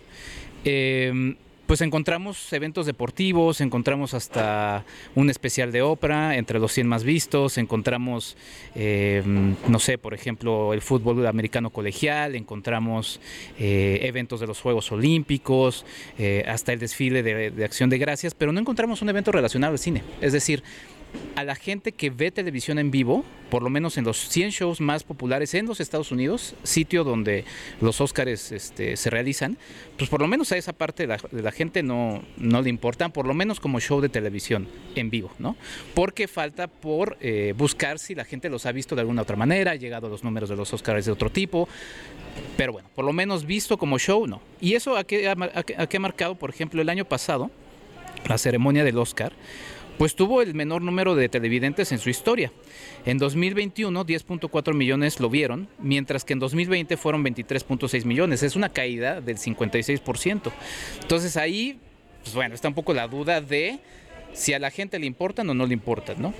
Eh, 0.65 1.35
pues 1.71 1.83
encontramos 1.83 2.53
eventos 2.53 2.85
deportivos, 2.85 3.61
encontramos 3.61 4.13
hasta 4.13 4.85
un 5.15 5.31
especial 5.31 5.71
de 5.71 5.83
ópera 5.83 6.35
entre 6.35 6.59
los 6.59 6.73
100 6.73 6.89
más 6.89 7.05
vistos, 7.05 7.59
encontramos, 7.59 8.37
eh, 8.75 9.23
no 9.25 9.79
sé, 9.79 9.97
por 9.97 10.13
ejemplo, 10.13 10.75
el 10.75 10.81
fútbol 10.81 11.25
americano 11.29 11.71
colegial, 11.71 12.35
encontramos 12.35 13.21
eh, 13.57 14.01
eventos 14.03 14.41
de 14.41 14.49
los 14.49 14.61
Juegos 14.61 14.91
Olímpicos, 14.91 15.87
eh, 16.19 16.43
hasta 16.49 16.73
el 16.73 16.81
desfile 16.81 17.23
de, 17.23 17.53
de 17.53 17.65
acción 17.65 17.89
de 17.89 17.99
gracias, 17.99 18.35
pero 18.35 18.51
no 18.51 18.59
encontramos 18.59 19.01
un 19.01 19.09
evento 19.09 19.31
relacionado 19.31 19.75
al 19.75 19.79
cine. 19.79 20.03
Es 20.21 20.33
decir, 20.33 20.65
a 21.37 21.45
la 21.45 21.55
gente 21.55 21.93
que 21.93 22.11
ve 22.11 22.31
televisión 22.31 22.79
en 22.79 22.91
vivo, 22.91 23.25
por 23.51 23.63
lo 23.63 23.71
menos 23.71 23.97
en 23.99 24.05
los 24.05 24.29
100 24.29 24.51
shows 24.51 24.81
más 24.81 25.05
populares 25.05 25.55
en 25.55 25.67
los 25.67 25.81
Estados 25.81 26.13
Unidos, 26.13 26.55
sitio 26.63 27.03
donde 27.05 27.45
los 27.81 28.01
Óscares 28.01 28.53
este, 28.53 28.97
se 28.97 29.11
realizan, 29.11 29.57
pues 29.97 30.11
por 30.11 30.21
lo 30.21 30.29
menos 30.29 30.53
a 30.53 30.57
esa 30.57 30.73
parte 30.73 31.07
de 31.07 31.43
la, 31.43 31.53
gente 31.53 31.83
no, 31.83 32.23
no 32.37 32.63
le 32.63 32.71
importan, 32.71 33.13
por 33.13 33.27
lo 33.27 33.35
menos 33.35 33.59
como 33.59 33.81
show 33.81 34.01
de 34.01 34.09
televisión 34.09 34.69
en 34.95 35.11
vivo, 35.11 35.33
¿no? 35.39 35.57
Porque 35.95 36.29
falta 36.29 36.69
por 36.69 37.17
eh, 37.21 37.55
buscar 37.57 37.99
si 37.99 38.15
la 38.15 38.25
gente 38.25 38.49
los 38.49 38.67
ha 38.67 38.73
visto 38.73 38.95
de 38.95 39.01
alguna 39.01 39.23
otra 39.23 39.37
manera, 39.37 39.73
ha 39.73 39.77
llegado 39.77 40.07
a 40.07 40.11
los 40.11 40.23
números 40.23 40.49
de 40.49 40.57
los 40.57 40.73
Óscares 40.73 41.07
de 41.07 41.13
otro 41.13 41.31
tipo, 41.31 41.69
pero 42.57 42.73
bueno, 42.73 42.89
por 42.95 43.05
lo 43.05 43.13
menos 43.13 43.45
visto 43.45 43.77
como 43.79 43.99
show, 43.99 44.27
no. 44.27 44.41
¿Y 44.61 44.75
eso 44.75 44.97
a 44.97 45.05
qué, 45.05 45.29
a, 45.29 45.33
a 45.33 45.87
qué 45.87 45.97
ha 45.97 46.01
marcado, 46.01 46.35
por 46.35 46.51
ejemplo, 46.51 46.81
el 46.81 46.89
año 46.89 47.05
pasado, 47.05 47.51
la 48.29 48.39
ceremonia 48.39 48.85
del 48.85 48.99
Oscar? 48.99 49.33
Pues 50.01 50.15
tuvo 50.15 50.41
el 50.41 50.55
menor 50.55 50.81
número 50.81 51.15
de 51.15 51.29
televidentes 51.29 51.93
en 51.93 51.99
su 51.99 52.09
historia. 52.09 52.51
En 53.05 53.19
2021, 53.19 54.07
10.4 54.07 54.73
millones 54.73 55.21
lo 55.21 55.29
vieron, 55.29 55.69
mientras 55.79 56.25
que 56.25 56.33
en 56.33 56.39
2020 56.39 56.97
fueron 56.97 57.23
23.6 57.23 58.07
millones. 58.07 58.43
Es 58.43 58.57
una 58.57 58.71
caída 58.71 59.21
del 59.21 59.37
56%. 59.37 60.53
Entonces 61.03 61.37
ahí, 61.37 61.79
pues 62.23 62.35
bueno, 62.35 62.55
está 62.55 62.69
un 62.69 62.73
poco 62.73 62.95
la 62.95 63.09
duda 63.09 63.43
de 63.43 63.81
si 64.33 64.55
a 64.55 64.59
la 64.59 64.71
gente 64.71 64.99
le 64.99 65.05
importan 65.05 65.51
o 65.51 65.53
no 65.53 65.67
le 65.67 65.75
importan, 65.75 66.23
¿no? 66.23 66.33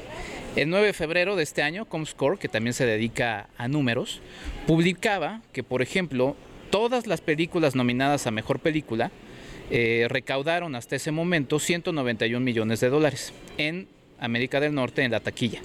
El 0.57 0.71
9 0.71 0.87
de 0.87 0.93
febrero 0.95 1.37
de 1.37 1.43
este 1.43 1.61
año, 1.61 1.85
Comscore, 1.85 2.39
que 2.39 2.49
también 2.49 2.73
se 2.73 2.87
dedica 2.87 3.51
a 3.59 3.69
números, 3.69 4.23
publicaba 4.67 5.43
que, 5.53 5.63
por 5.63 5.83
ejemplo, 5.83 6.35
todas 6.71 7.07
las 7.07 7.21
películas 7.21 7.75
nominadas 7.75 8.27
a 8.27 8.31
Mejor 8.31 8.61
Película, 8.61 9.11
eh, 9.71 10.07
recaudaron 10.09 10.75
hasta 10.75 10.97
ese 10.97 11.11
momento 11.11 11.59
191 11.59 12.45
millones 12.45 12.81
de 12.81 12.89
dólares 12.89 13.33
en 13.59 13.89
América 14.19 14.61
del 14.61 14.75
Norte 14.75 15.03
en 15.03 15.11
la 15.11 15.21
taquilla, 15.21 15.63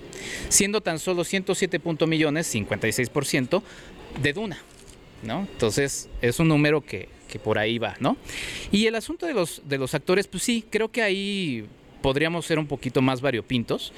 siendo 0.49 0.81
tan 0.81 0.99
solo 0.99 1.23
107 1.23 1.79
millones, 2.07 2.53
56% 2.53 3.61
de 4.21 4.33
Duna. 4.33 4.57
¿no? 5.23 5.47
Entonces 5.51 6.09
es 6.21 6.39
un 6.39 6.47
número 6.47 6.81
que, 6.81 7.09
que, 7.27 7.39
por 7.39 7.57
ahí 7.57 7.79
va, 7.79 7.95
¿no? 7.99 8.17
Y 8.71 8.85
el 8.85 8.95
asunto 8.95 9.25
de 9.25 9.33
los, 9.33 9.61
de 9.65 9.77
los 9.77 9.93
actores, 9.95 10.27
pues 10.27 10.43
sí, 10.43 10.63
creo 10.69 10.91
que 10.91 11.01
ahí 11.01 11.65
podríamos 12.01 12.45
ser 12.45 12.59
un 12.59 12.67
poquito 12.67 13.01
más 13.01 13.21
variopintos, 13.21 13.91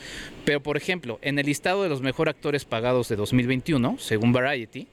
pero 0.45 0.63
por 0.63 0.77
ejemplo, 0.77 1.19
en 1.21 1.37
el 1.39 1.45
listado 1.45 1.83
de 1.83 1.89
los 1.89 2.01
mejores 2.01 2.35
actores 2.35 2.63
pagados 2.63 3.09
de 3.09 3.17
2021, 3.17 3.97
según 3.99 4.31
Variety, 4.31 4.87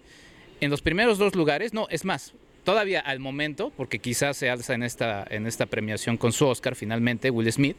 en 0.60 0.70
los 0.70 0.82
primeros 0.82 1.18
dos 1.18 1.34
lugares, 1.34 1.72
no, 1.72 1.86
es 1.90 2.04
más, 2.04 2.34
todavía 2.64 3.00
al 3.00 3.20
momento, 3.20 3.72
porque 3.76 3.98
quizás 3.98 4.36
se 4.36 4.50
alza 4.50 4.74
en 4.74 4.82
esta, 4.82 5.24
en 5.28 5.46
esta 5.46 5.66
premiación 5.66 6.16
con 6.16 6.32
su 6.32 6.46
Oscar 6.46 6.74
finalmente, 6.74 7.30
Will 7.30 7.50
Smith, 7.52 7.76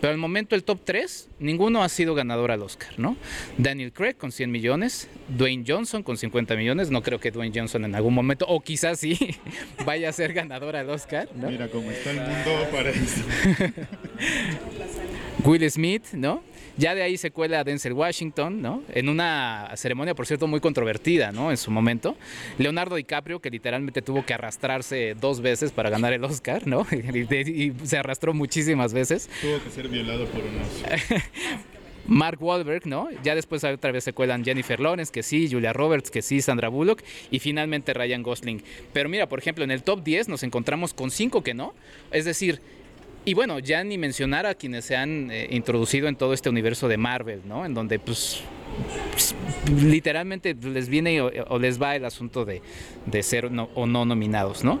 pero 0.00 0.12
al 0.12 0.18
momento 0.18 0.54
el 0.54 0.64
top 0.64 0.80
3, 0.84 1.30
ninguno 1.38 1.82
ha 1.82 1.88
sido 1.88 2.14
ganador 2.14 2.50
al 2.50 2.62
Oscar, 2.62 2.98
¿no? 2.98 3.16
Daniel 3.56 3.92
Craig 3.92 4.14
con 4.14 4.32
100 4.32 4.50
millones, 4.50 5.08
Dwayne 5.28 5.64
Johnson 5.66 6.02
con 6.02 6.16
50 6.16 6.56
millones, 6.56 6.90
no 6.90 7.02
creo 7.02 7.20
que 7.20 7.30
Dwayne 7.30 7.58
Johnson 7.58 7.84
en 7.84 7.94
algún 7.94 8.14
momento, 8.14 8.46
o 8.48 8.60
quizás 8.60 8.98
sí, 8.98 9.16
vaya 9.86 10.08
a 10.08 10.12
ser 10.12 10.32
ganador 10.32 10.76
al 10.76 10.90
Oscar, 10.90 11.28
¿no? 11.34 11.48
Mira 11.48 11.68
cómo 11.68 11.90
está 11.90 12.10
el 12.10 12.20
mundo 12.20 12.68
para 12.72 12.90
eso. 12.90 13.22
Will 15.44 15.70
Smith, 15.70 16.12
¿no? 16.12 16.42
Ya 16.78 16.94
de 16.94 17.02
ahí 17.02 17.16
se 17.16 17.30
cuela 17.30 17.64
Denzel 17.64 17.94
Washington, 17.94 18.60
¿no? 18.60 18.82
En 18.92 19.08
una 19.08 19.70
ceremonia, 19.76 20.14
por 20.14 20.26
cierto, 20.26 20.46
muy 20.46 20.60
controvertida, 20.60 21.32
¿no? 21.32 21.50
En 21.50 21.56
su 21.56 21.70
momento. 21.70 22.16
Leonardo 22.58 22.96
DiCaprio, 22.96 23.40
que 23.40 23.50
literalmente 23.50 24.02
tuvo 24.02 24.26
que 24.26 24.34
arrastrarse 24.34 25.14
dos 25.18 25.40
veces 25.40 25.72
para 25.72 25.88
ganar 25.88 26.12
el 26.12 26.24
Oscar, 26.24 26.66
¿no? 26.66 26.86
Y, 27.16 27.72
se 27.84 27.98
arrastró 27.98 28.34
muchísimas 28.34 28.92
veces. 28.92 29.28
Tuvo 29.40 29.62
que 29.62 29.70
ser 29.70 29.88
violado 29.88 30.26
por 30.26 30.42
un 30.42 30.60
oso. 30.60 31.24
Mark 32.08 32.40
Wahlberg, 32.40 32.86
¿no? 32.86 33.08
Ya 33.22 33.34
después 33.34 33.64
otra 33.64 33.90
vez 33.90 34.04
se 34.04 34.12
cuelan 34.12 34.44
Jennifer 34.44 34.78
Lawrence, 34.78 35.12
que 35.12 35.22
sí, 35.22 35.48
Julia 35.50 35.72
Roberts, 35.72 36.10
que 36.10 36.22
sí, 36.22 36.40
Sandra 36.40 36.68
Bullock, 36.68 37.02
y 37.30 37.38
finalmente 37.40 37.92
Ryan 37.94 38.22
Gosling. 38.22 38.62
Pero 38.92 39.08
mira, 39.08 39.28
por 39.28 39.38
ejemplo, 39.38 39.64
en 39.64 39.70
el 39.70 39.82
top 39.82 40.02
10 40.02 40.28
nos 40.28 40.42
encontramos 40.42 40.94
con 40.94 41.10
cinco 41.10 41.42
que 41.42 41.54
no. 41.54 41.74
Es 42.12 42.24
decir, 42.24 42.60
y 43.26 43.34
bueno, 43.34 43.58
ya 43.58 43.82
ni 43.82 43.98
mencionar 43.98 44.46
a 44.46 44.54
quienes 44.54 44.84
se 44.84 44.96
han 44.96 45.32
eh, 45.32 45.48
introducido 45.50 46.06
en 46.06 46.14
todo 46.14 46.32
este 46.32 46.48
universo 46.48 46.86
de 46.86 46.96
Marvel, 46.96 47.42
¿no? 47.44 47.66
En 47.66 47.74
donde 47.74 47.98
pues, 47.98 48.40
pues 49.10 49.34
literalmente 49.82 50.54
les 50.54 50.88
viene 50.88 51.20
o, 51.20 51.58
les 51.58 51.82
va 51.82 51.96
el 51.96 52.04
asunto 52.04 52.44
de, 52.44 52.62
ser 53.24 53.50
o 53.74 53.86
no 53.86 54.04
nominados, 54.04 54.62
¿no? 54.62 54.80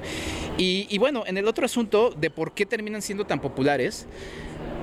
Y, 0.56 0.96
bueno, 0.98 1.24
en 1.26 1.38
el 1.38 1.48
otro 1.48 1.66
asunto 1.66 2.14
de 2.16 2.30
por 2.30 2.52
qué 2.52 2.64
terminan 2.66 3.02
siendo 3.02 3.26
tan 3.26 3.40
populares, 3.40 4.06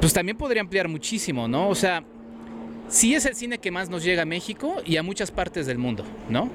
pues 0.01 0.11
también 0.11 0.37
podría 0.37 0.61
ampliar 0.61 0.89
muchísimo, 0.89 1.47
¿no? 1.47 1.69
O 1.69 1.75
sea, 1.75 2.03
sí 2.89 3.15
es 3.15 3.25
el 3.25 3.33
cine 3.33 3.59
que 3.59 3.71
más 3.71 3.89
nos 3.89 4.03
llega 4.03 4.23
a 4.23 4.25
México 4.25 4.75
y 4.85 4.97
a 4.97 5.03
muchas 5.03 5.31
partes 5.31 5.65
del 5.67 5.77
mundo, 5.77 6.03
¿no? 6.29 6.49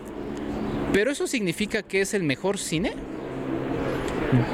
Pero 0.93 1.11
eso 1.11 1.27
significa 1.27 1.83
que 1.83 2.03
es 2.03 2.13
el 2.13 2.23
mejor 2.23 2.59
cine 2.59 2.93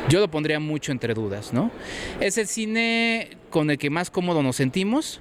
yo 0.08 0.20
lo 0.20 0.30
pondría 0.30 0.60
mucho 0.60 0.92
entre 0.92 1.14
dudas, 1.14 1.52
¿no? 1.52 1.70
¿Es 2.20 2.38
el 2.38 2.46
cine 2.46 3.30
con 3.50 3.70
el 3.70 3.78
que 3.78 3.90
más 3.90 4.10
cómodo 4.10 4.42
nos 4.42 4.56
sentimos? 4.56 5.20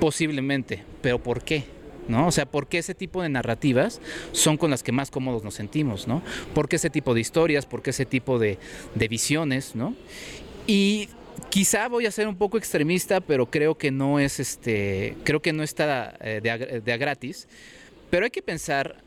Posiblemente, 0.00 0.84
pero 1.02 1.22
¿por 1.22 1.42
qué? 1.42 1.64
¿No? 2.08 2.26
O 2.26 2.32
sea, 2.32 2.46
¿por 2.46 2.66
qué 2.66 2.78
ese 2.78 2.94
tipo 2.94 3.22
de 3.22 3.28
narrativas 3.28 4.00
son 4.32 4.56
con 4.56 4.70
las 4.70 4.82
que 4.82 4.92
más 4.92 5.10
cómodos 5.10 5.44
nos 5.44 5.54
sentimos, 5.54 6.08
¿no? 6.08 6.22
¿Por 6.54 6.68
qué 6.68 6.76
ese 6.76 6.90
tipo 6.90 7.14
de 7.14 7.20
historias? 7.20 7.66
¿Por 7.66 7.82
qué 7.82 7.90
ese 7.90 8.06
tipo 8.06 8.38
de, 8.38 8.58
visiones, 9.08 9.76
¿no? 9.76 9.94
Y 10.66 11.08
quizá 11.50 11.88
voy 11.88 12.06
a 12.06 12.10
ser 12.10 12.26
un 12.26 12.36
poco 12.36 12.58
extremista, 12.58 13.20
pero 13.20 13.46
creo 13.46 13.76
que 13.76 13.90
no 13.90 14.18
es 14.18 14.40
este, 14.40 15.16
creo 15.24 15.40
que 15.40 15.52
no 15.52 15.62
está 15.62 16.16
eh, 16.20 16.40
de, 16.42 16.80
de 16.80 16.92
a 16.92 16.96
gratis. 16.96 17.46
Pero 18.08 18.24
hay 18.24 18.30
que 18.30 18.42
pensar 18.42 19.04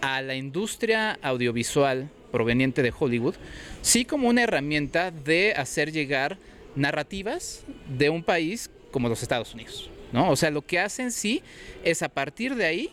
a 0.00 0.22
la 0.22 0.34
industria 0.34 1.18
audiovisual 1.20 2.08
proveniente 2.30 2.82
de 2.82 2.92
Hollywood, 2.96 3.34
sí 3.82 4.04
como 4.04 4.28
una 4.28 4.42
herramienta 4.42 5.10
de 5.10 5.52
hacer 5.52 5.92
llegar 5.92 6.38
narrativas 6.76 7.64
de 7.96 8.10
un 8.10 8.22
país 8.22 8.70
como 8.90 9.08
los 9.08 9.22
Estados 9.22 9.54
Unidos. 9.54 9.90
¿no? 10.12 10.30
O 10.30 10.36
sea, 10.36 10.50
lo 10.50 10.62
que 10.62 10.78
hacen 10.78 11.12
sí 11.12 11.42
es 11.84 12.02
a 12.02 12.08
partir 12.08 12.54
de 12.54 12.66
ahí 12.66 12.90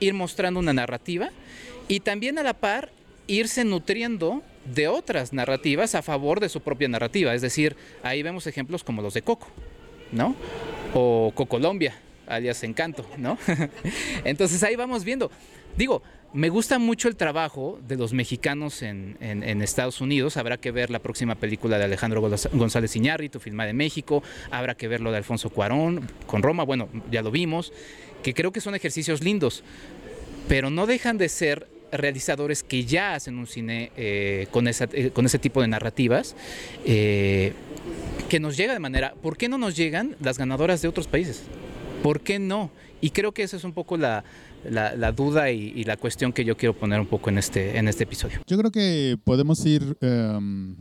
ir 0.00 0.14
mostrando 0.14 0.60
una 0.60 0.72
narrativa 0.72 1.30
y 1.88 2.00
también 2.00 2.38
a 2.38 2.42
la 2.42 2.54
par 2.54 2.90
irse 3.26 3.64
nutriendo 3.64 4.42
de 4.64 4.88
otras 4.88 5.32
narrativas 5.32 5.94
a 5.94 6.02
favor 6.02 6.40
de 6.40 6.48
su 6.48 6.60
propia 6.60 6.88
narrativa. 6.88 7.34
Es 7.34 7.42
decir, 7.42 7.76
ahí 8.02 8.22
vemos 8.22 8.46
ejemplos 8.46 8.84
como 8.84 9.02
los 9.02 9.14
de 9.14 9.22
Coco, 9.22 9.48
¿no? 10.12 10.34
O 10.94 11.32
Colombia, 11.48 11.94
alias 12.26 12.62
Encanto, 12.62 13.06
¿no? 13.16 13.38
Entonces 14.24 14.62
ahí 14.62 14.76
vamos 14.76 15.04
viendo. 15.04 15.30
Digo, 15.76 16.02
me 16.32 16.48
gusta 16.48 16.78
mucho 16.78 17.08
el 17.08 17.16
trabajo 17.16 17.78
de 17.86 17.96
los 17.96 18.12
mexicanos 18.12 18.82
en, 18.82 19.16
Estados 19.62 20.00
Unidos. 20.00 20.36
Habrá 20.36 20.58
que 20.58 20.70
ver 20.70 20.90
la 20.90 20.98
próxima 20.98 21.34
película 21.34 21.78
de 21.78 21.84
Alejandro 21.84 22.20
González 22.20 22.94
Iñárritu, 22.96 23.40
filmada 23.40 23.70
en 23.70 23.76
México. 23.76 24.22
Habrá 24.50 24.74
que 24.74 24.88
ver 24.88 25.00
lo 25.00 25.10
de 25.10 25.18
Alfonso 25.18 25.50
Cuarón 25.50 26.10
con 26.26 26.42
Roma. 26.42 26.64
Bueno, 26.64 26.88
ya 27.10 27.22
lo 27.22 27.30
vimos. 27.30 27.72
Que 28.22 28.34
creo 28.34 28.52
que 28.52 28.60
son 28.60 28.74
ejercicios 28.74 29.22
lindos. 29.22 29.64
Pero 30.48 30.70
no 30.70 30.86
dejan 30.86 31.18
de 31.18 31.28
ser 31.28 31.68
realizadores 31.92 32.62
que 32.62 32.84
ya 32.84 33.14
hacen 33.14 33.38
un 33.38 33.46
cine 33.46 33.92
eh, 33.96 34.46
con, 34.50 34.66
eh, 34.68 35.10
con 35.12 35.26
ese 35.26 35.38
tipo 35.38 35.60
de 35.60 35.68
narrativas. 35.68 36.36
Eh, 36.84 37.52
que 38.28 38.40
nos 38.40 38.56
llega 38.56 38.72
de 38.72 38.80
manera. 38.80 39.14
¿Por 39.22 39.36
qué 39.36 39.48
no 39.48 39.58
nos 39.58 39.76
llegan 39.76 40.16
las 40.20 40.38
ganadoras 40.38 40.82
de 40.82 40.88
otros 40.88 41.06
países? 41.06 41.44
¿Por 42.02 42.20
qué 42.20 42.38
no? 42.38 42.70
Y 43.00 43.10
creo 43.10 43.32
que 43.32 43.42
esa 43.42 43.56
es 43.56 43.64
un 43.64 43.72
poco 43.72 43.96
la, 43.96 44.24
la, 44.70 45.12
duda 45.12 45.50
y, 45.50 45.84
la 45.84 45.96
cuestión 45.96 46.32
que 46.32 46.44
yo 46.44 46.56
quiero 46.56 46.74
poner 46.74 47.00
un 47.00 47.06
poco 47.06 47.30
en 47.30 47.38
este, 47.38 47.78
en 47.78 47.88
este 47.88 48.04
episodio. 48.04 48.40
Yo 48.46 48.58
creo 48.58 48.70
que 48.70 49.18
podemos 49.22 49.64
ir 49.66 49.96
em, 50.00 50.76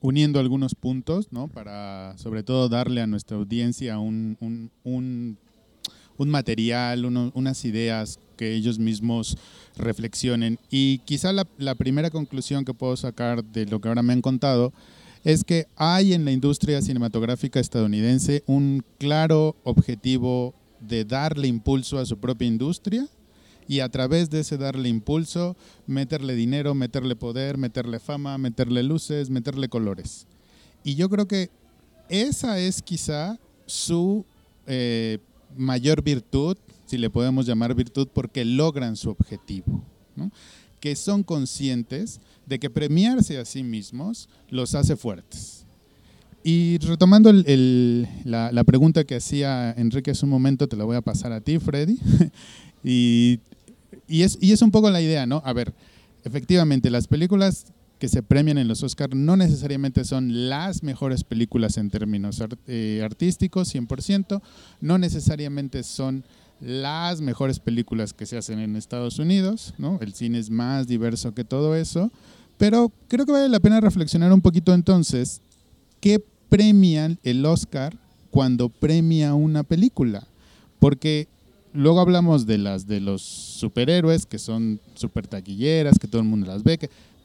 uniendo 0.00 0.40
algunos 0.40 0.74
puntos, 0.74 1.28
¿no? 1.30 1.48
Para 1.48 2.16
sobre 2.18 2.42
todo 2.42 2.68
darle 2.68 3.00
a 3.00 3.06
nuestra 3.06 3.36
audiencia 3.36 3.98
un, 3.98 4.36
un, 4.40 4.70
un, 6.16 6.28
material, 6.28 7.04
unas 7.06 7.64
ideas 7.64 8.18
que 8.36 8.54
ellos 8.54 8.78
mismos 8.78 9.38
reflexionen. 9.76 10.58
Y 10.70 10.98
quizá 10.98 11.32
la, 11.32 11.46
la 11.58 11.74
primera 11.74 12.10
conclusión 12.10 12.64
que 12.64 12.74
puedo 12.74 12.96
sacar 12.96 13.42
de 13.42 13.66
lo 13.66 13.80
que 13.80 13.88
ahora 13.88 14.02
me 14.02 14.12
han 14.12 14.20
contado 14.20 14.72
es 15.24 15.44
que 15.44 15.66
hay 15.76 16.14
en 16.14 16.24
la 16.24 16.32
industria 16.32 16.80
cinematográfica 16.80 17.60
estadounidense 17.60 18.42
un 18.46 18.82
claro 18.98 19.56
objetivo 19.64 20.54
de 20.80 21.04
darle 21.04 21.48
impulso 21.48 21.98
a 21.98 22.06
su 22.06 22.18
propia 22.18 22.48
industria 22.48 23.08
y 23.68 23.80
a 23.80 23.88
través 23.88 24.30
de 24.30 24.40
ese 24.40 24.58
darle 24.58 24.88
impulso, 24.88 25.56
meterle 25.86 26.34
dinero, 26.34 26.74
meterle 26.74 27.14
poder, 27.14 27.56
meterle 27.56 28.00
fama, 28.00 28.36
meterle 28.38 28.82
luces, 28.82 29.30
meterle 29.30 29.68
colores. 29.68 30.26
Y 30.82 30.96
yo 30.96 31.08
creo 31.08 31.28
que 31.28 31.50
esa 32.08 32.58
es 32.58 32.82
quizá 32.82 33.38
su 33.66 34.24
eh, 34.66 35.18
mayor 35.56 36.02
virtud, 36.02 36.56
si 36.86 36.98
le 36.98 37.10
podemos 37.10 37.46
llamar 37.46 37.74
virtud, 37.74 38.08
porque 38.12 38.44
logran 38.44 38.96
su 38.96 39.10
objetivo, 39.10 39.84
que 40.80 40.96
son 40.96 41.22
conscientes 41.22 42.20
de 42.46 42.58
que 42.58 42.70
premiarse 42.70 43.38
a 43.38 43.44
sí 43.44 43.62
mismos 43.62 44.28
los 44.48 44.74
hace 44.74 44.96
fuertes 44.96 45.64
y 46.42 46.78
retomando 46.78 47.32
la, 47.32 48.64
pregunta 48.64 49.04
que 49.04 49.16
hacía 49.16 49.72
Enrique 49.72 50.12
hace 50.12 50.24
un 50.24 50.30
momento, 50.30 50.68
te 50.68 50.76
la 50.76 50.84
voy 50.84 50.96
a 50.96 51.02
pasar 51.02 51.32
a 51.32 51.40
ti, 51.40 51.58
Freddy. 51.58 51.98
y, 52.84 53.40
es, 54.08 54.38
y 54.40 54.52
es 54.52 54.62
un 54.62 54.70
poco 54.70 54.90
la 54.90 55.00
idea, 55.00 55.26
¿no? 55.26 55.42
A 55.44 55.52
ver, 55.52 55.74
efectivamente, 56.24 56.90
las 56.90 57.06
películas 57.06 57.66
que 57.98 58.08
se 58.08 58.22
premian 58.22 58.56
en 58.56 58.66
los 58.66 58.82
Oscars 58.82 59.14
no 59.14 59.36
necesariamente 59.36 60.04
son 60.04 60.48
las 60.48 60.82
mejores 60.82 61.22
películas 61.22 61.76
en 61.76 61.90
términos 61.90 62.42
eh, 62.66 63.02
artísticos, 63.04 63.74
100%, 63.74 64.40
no 64.80 64.98
necesariamente 64.98 65.82
son 65.82 66.24
las 66.60 67.20
mejores 67.20 67.60
películas 67.60 68.14
que 68.14 68.26
se 68.26 68.38
hacen 68.38 68.58
en 68.58 68.76
Estados 68.76 69.18
Unidos, 69.18 69.74
¿no? 69.78 69.98
El 70.00 70.14
cine 70.14 70.38
es 70.38 70.50
más 70.50 70.86
diverso 70.86 71.34
que 71.34 71.44
todo 71.44 71.76
eso, 71.76 72.10
pero 72.56 72.90
creo 73.08 73.26
que 73.26 73.32
vale 73.32 73.48
la 73.48 73.60
pena 73.60 73.80
reflexionar 73.80 74.32
un 74.32 74.40
poquito 74.40 74.72
entonces 74.72 75.42
qué 76.00 76.22
premian 76.50 77.18
el 77.22 77.46
Oscar 77.46 77.96
cuando 78.30 78.68
premia 78.68 79.34
una 79.34 79.62
película. 79.62 80.26
Porque 80.78 81.28
luego 81.72 82.00
hablamos 82.00 82.46
de 82.46 82.58
las 82.58 82.86
de 82.86 83.00
los 83.00 83.22
superhéroes, 83.22 84.26
que 84.26 84.38
son 84.38 84.80
super 84.94 85.26
taquilleras, 85.26 85.98
que 85.98 86.08
todo 86.08 86.20
el 86.20 86.28
mundo 86.28 86.46
las 86.46 86.62
ve, 86.62 86.78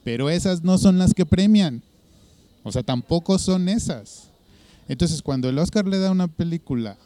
pero 0.04 0.30
esas 0.30 0.62
no 0.62 0.78
son 0.78 0.98
las 0.98 1.12
que 1.12 1.26
premian. 1.26 1.82
O 2.62 2.72
sea, 2.72 2.82
tampoco 2.82 3.38
son 3.38 3.68
esas. 3.68 4.30
Entonces, 4.88 5.20
cuando 5.20 5.48
el 5.48 5.58
Oscar 5.58 5.86
le 5.86 5.98
da 5.98 6.08
a 6.08 6.12
una 6.12 6.28
película 6.28 6.96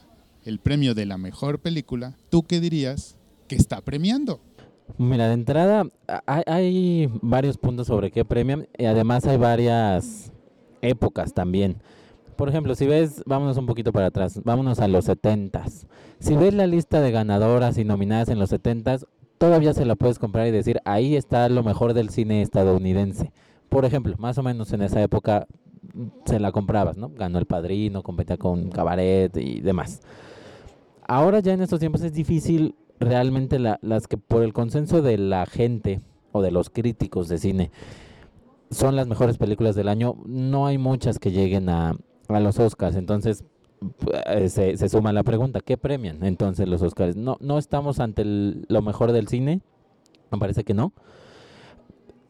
el 0.44 0.58
premio 0.58 0.94
de 0.94 1.06
la 1.06 1.18
mejor 1.18 1.58
película, 1.58 2.14
¿tú 2.30 2.42
qué 2.42 2.60
dirías 2.60 3.16
que 3.48 3.56
está 3.56 3.80
premiando? 3.80 4.40
Mira, 4.98 5.28
de 5.28 5.34
entrada 5.34 5.86
hay, 6.26 6.42
hay 6.46 7.10
varios 7.22 7.56
puntos 7.56 7.86
sobre 7.86 8.10
qué 8.10 8.24
premian 8.24 8.68
y 8.76 8.84
además 8.86 9.24
hay 9.26 9.36
varias 9.36 10.32
épocas 10.82 11.32
también. 11.32 11.76
Por 12.40 12.49
ejemplo, 12.49 12.75
si 12.75 12.87
ves, 12.87 13.23
vámonos 13.26 13.59
un 13.59 13.66
poquito 13.66 13.92
para 13.92 14.06
atrás, 14.06 14.40
vámonos 14.42 14.80
a 14.80 14.88
los 14.88 15.06
70s. 15.06 15.85
Si 16.20 16.37
ves 16.37 16.54
la 16.54 16.66
lista 16.66 17.02
de 17.02 17.11
ganadoras 17.11 17.76
y 17.76 17.85
nominadas 17.85 18.30
en 18.30 18.38
los 18.38 18.50
70s, 18.50 19.06
todavía 19.37 19.75
se 19.75 19.85
la 19.85 19.94
puedes 19.94 20.18
comprar 20.18 20.47
y 20.47 20.50
decir, 20.50 20.80
ahí 20.87 21.16
está 21.16 21.47
lo 21.50 21.62
mejor 21.62 21.92
del 21.92 22.09
cine 22.09 22.40
estadounidense. 22.40 23.30
Por 23.68 23.85
ejemplo, 23.85 24.14
más 24.16 24.38
o 24.38 24.42
menos 24.42 24.73
en 24.73 24.80
esa 24.80 25.02
época 25.02 25.49
mm, 25.92 26.06
se 26.25 26.40
la 26.40 26.50
comprabas, 26.50 26.97
¿no? 26.97 27.11
Ganó 27.11 27.38
El 27.38 27.44
Padrino, 27.44 28.02
competía 28.02 28.38
con 28.38 28.70
Cabaret 28.70 29.37
y 29.37 29.61
demás. 29.61 30.00
Ahora 31.06 31.40
ya 31.40 31.52
en 31.52 31.61
estos 31.61 31.78
tiempos 31.78 32.00
es 32.00 32.14
difícil 32.14 32.75
realmente 33.00 33.59
las 33.59 34.09
que 34.09 34.16
por 34.16 34.44
el 34.44 34.54
consenso 34.54 35.02
de 35.02 35.18
la 35.18 35.44
gente 35.44 36.00
o 36.32 36.40
de 36.40 36.52
los 36.52 36.70
críticos 36.70 37.28
de 37.28 37.37
cine 37.37 37.70
son 38.70 38.97
las 38.97 39.06
mejores 39.06 39.37
películas 39.37 39.75
del 39.75 39.88
año, 39.88 40.16
no 40.25 40.66
hay 40.66 40.78
muchas 40.78 41.18
que 41.18 41.32
lleguen 41.32 41.68
a, 41.68 41.97
a 42.37 42.40
los 42.40 42.58
Oscars. 42.58 42.96
Entonces, 42.96 43.44
eh, 44.26 44.49
se, 44.49 44.76
se, 44.76 44.88
suma 44.88 45.12
la 45.12 45.22
pregunta, 45.22 45.60
¿qué 45.60 45.76
premian 45.76 46.22
entonces 46.25 46.68
los 46.68 46.82
Oscars? 46.82 47.16
No, 47.16 47.38
no 47.40 47.58
estamos 47.58 47.99
ante 47.99 48.25
lo 48.25 48.82
mejor 48.82 49.12
del 49.12 49.28
cine, 49.28 49.62
me 50.30 50.38
parece 50.38 50.64
que 50.64 50.75
no. 50.75 50.92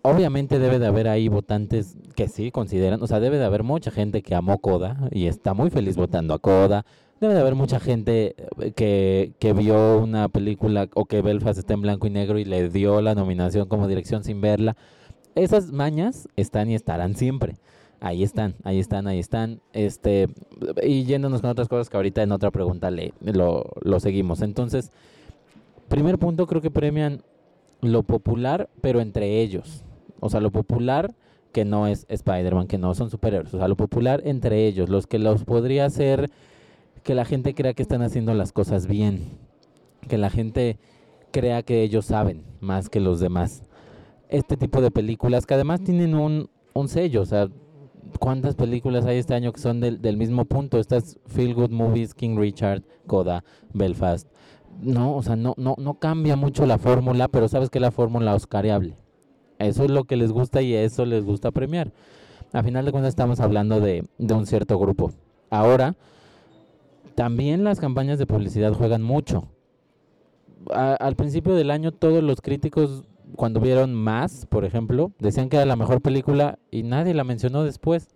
Obviamente 0.02 0.58
debe 0.58 0.78
de 0.78 0.86
haber 0.86 1.08
ahí 1.08 1.28
votantes 1.28 1.96
que 2.14 2.28
sí 2.28 2.50
consideran, 2.50 3.02
o 3.02 3.06
sea, 3.06 3.20
debe 3.20 3.38
de 3.38 3.44
haber 3.44 3.64
mucha 3.64 3.90
gente 3.90 4.22
que 4.22 4.34
amó 4.34 4.58
Coda 4.58 5.08
y 5.10 5.26
está 5.26 5.52
muy 5.52 5.70
feliz 5.70 5.96
votando 5.96 6.34
a 6.34 6.38
Coda. 6.38 6.86
Debe 7.20 7.34
de 7.34 7.40
haber 7.40 7.54
mucha 7.54 7.80
gente 7.80 8.34
eh, 8.60 8.72
que, 8.72 9.34
que 9.38 9.52
vio 9.52 9.98
una 9.98 10.28
película 10.28 10.88
o 10.94 11.04
que 11.04 11.20
Belfast 11.20 11.58
está 11.58 11.74
en 11.74 11.82
blanco 11.82 12.06
y 12.06 12.10
negro 12.10 12.38
y 12.38 12.44
le 12.46 12.70
dio 12.70 13.02
la 13.02 13.14
nominación 13.14 13.68
como 13.68 13.88
dirección 13.88 14.24
sin 14.24 14.40
verla. 14.40 14.76
Esas 15.34 15.70
mañas 15.70 16.28
están 16.36 16.70
y 16.70 16.74
estarán 16.74 17.14
siempre 17.14 17.56
ahí 18.00 18.22
están, 18.22 18.54
ahí 18.64 18.78
están, 18.78 19.06
ahí 19.06 19.18
están. 19.18 19.60
Este, 19.72 20.28
y 20.82 21.04
yéndonos 21.04 21.40
con 21.40 21.50
otras 21.50 21.68
cosas 21.68 21.88
que 21.88 21.96
ahorita 21.96 22.22
en 22.22 22.32
otra 22.32 22.50
pregunta 22.50 22.90
le, 22.90 23.12
lo, 23.20 23.66
lo 23.82 24.00
seguimos. 24.00 24.42
Entonces, 24.42 24.90
primer 25.88 26.18
punto, 26.18 26.46
creo 26.46 26.60
que 26.60 26.70
premian 26.70 27.22
lo 27.80 28.02
popular, 28.02 28.68
pero 28.80 29.00
entre 29.00 29.40
ellos. 29.40 29.84
O 30.20 30.28
sea, 30.28 30.40
lo 30.40 30.50
popular 30.50 31.14
que 31.52 31.64
no 31.64 31.86
es 31.86 32.06
Spider-Man, 32.08 32.66
que 32.66 32.78
no 32.78 32.94
son 32.94 33.10
superhéroes. 33.10 33.52
O 33.54 33.58
sea, 33.58 33.68
lo 33.68 33.76
popular 33.76 34.22
entre 34.24 34.66
ellos, 34.66 34.88
los 34.88 35.06
que 35.06 35.18
los 35.18 35.44
podría 35.44 35.84
hacer 35.84 36.30
que 37.02 37.14
la 37.14 37.24
gente 37.24 37.54
crea 37.54 37.74
que 37.74 37.82
están 37.82 38.02
haciendo 38.02 38.34
las 38.34 38.52
cosas 38.52 38.86
bien. 38.86 39.38
Que 40.08 40.18
la 40.18 40.30
gente 40.30 40.78
crea 41.32 41.62
que 41.62 41.82
ellos 41.82 42.06
saben 42.06 42.44
más 42.60 42.88
que 42.88 43.00
los 43.00 43.20
demás. 43.20 43.62
Este 44.28 44.56
tipo 44.56 44.80
de 44.80 44.90
películas 44.90 45.46
que 45.46 45.54
además 45.54 45.82
tienen 45.82 46.14
un, 46.14 46.50
un 46.72 46.88
sello, 46.88 47.22
o 47.22 47.26
sea, 47.26 47.48
¿Cuántas 48.18 48.54
películas 48.54 49.06
hay 49.06 49.18
este 49.18 49.34
año 49.34 49.52
que 49.52 49.60
son 49.60 49.80
del, 49.80 50.00
del 50.00 50.16
mismo 50.16 50.44
punto? 50.44 50.78
Estas 50.78 51.18
Feel 51.26 51.54
Good 51.54 51.70
Movies, 51.70 52.14
King 52.14 52.36
Richard, 52.38 52.82
Coda, 53.06 53.44
Belfast. 53.72 54.28
No, 54.80 55.16
o 55.16 55.22
sea, 55.22 55.36
no, 55.36 55.54
no, 55.56 55.74
no 55.78 55.94
cambia 55.94 56.36
mucho 56.36 56.66
la 56.66 56.78
fórmula, 56.78 57.28
pero 57.28 57.48
sabes 57.48 57.70
que 57.70 57.80
la 57.80 57.90
fórmula 57.90 58.34
oscariable. 58.34 58.96
Eso 59.58 59.84
es 59.84 59.90
lo 59.90 60.04
que 60.04 60.16
les 60.16 60.32
gusta 60.32 60.62
y 60.62 60.74
eso 60.74 61.04
les 61.04 61.24
gusta 61.24 61.50
premiar. 61.50 61.92
A 62.52 62.62
final 62.62 62.84
de 62.84 62.92
cuentas 62.92 63.10
estamos 63.10 63.40
hablando 63.40 63.80
de, 63.80 64.04
de 64.18 64.34
un 64.34 64.46
cierto 64.46 64.78
grupo. 64.78 65.12
Ahora, 65.50 65.96
también 67.14 67.64
las 67.64 67.80
campañas 67.80 68.18
de 68.18 68.26
publicidad 68.26 68.72
juegan 68.72 69.02
mucho. 69.02 69.48
al 70.70 71.16
principio 71.16 71.54
del 71.54 71.70
año 71.70 71.92
todos 71.92 72.22
los 72.22 72.40
críticos 72.40 73.04
cuando 73.36 73.60
vieron 73.60 73.94
más, 73.94 74.46
por 74.46 74.64
ejemplo, 74.64 75.12
decían 75.18 75.48
que 75.48 75.56
era 75.56 75.66
la 75.66 75.76
mejor 75.76 76.00
película 76.00 76.58
y 76.70 76.82
nadie 76.82 77.14
la 77.14 77.24
mencionó 77.24 77.64
después. 77.64 78.08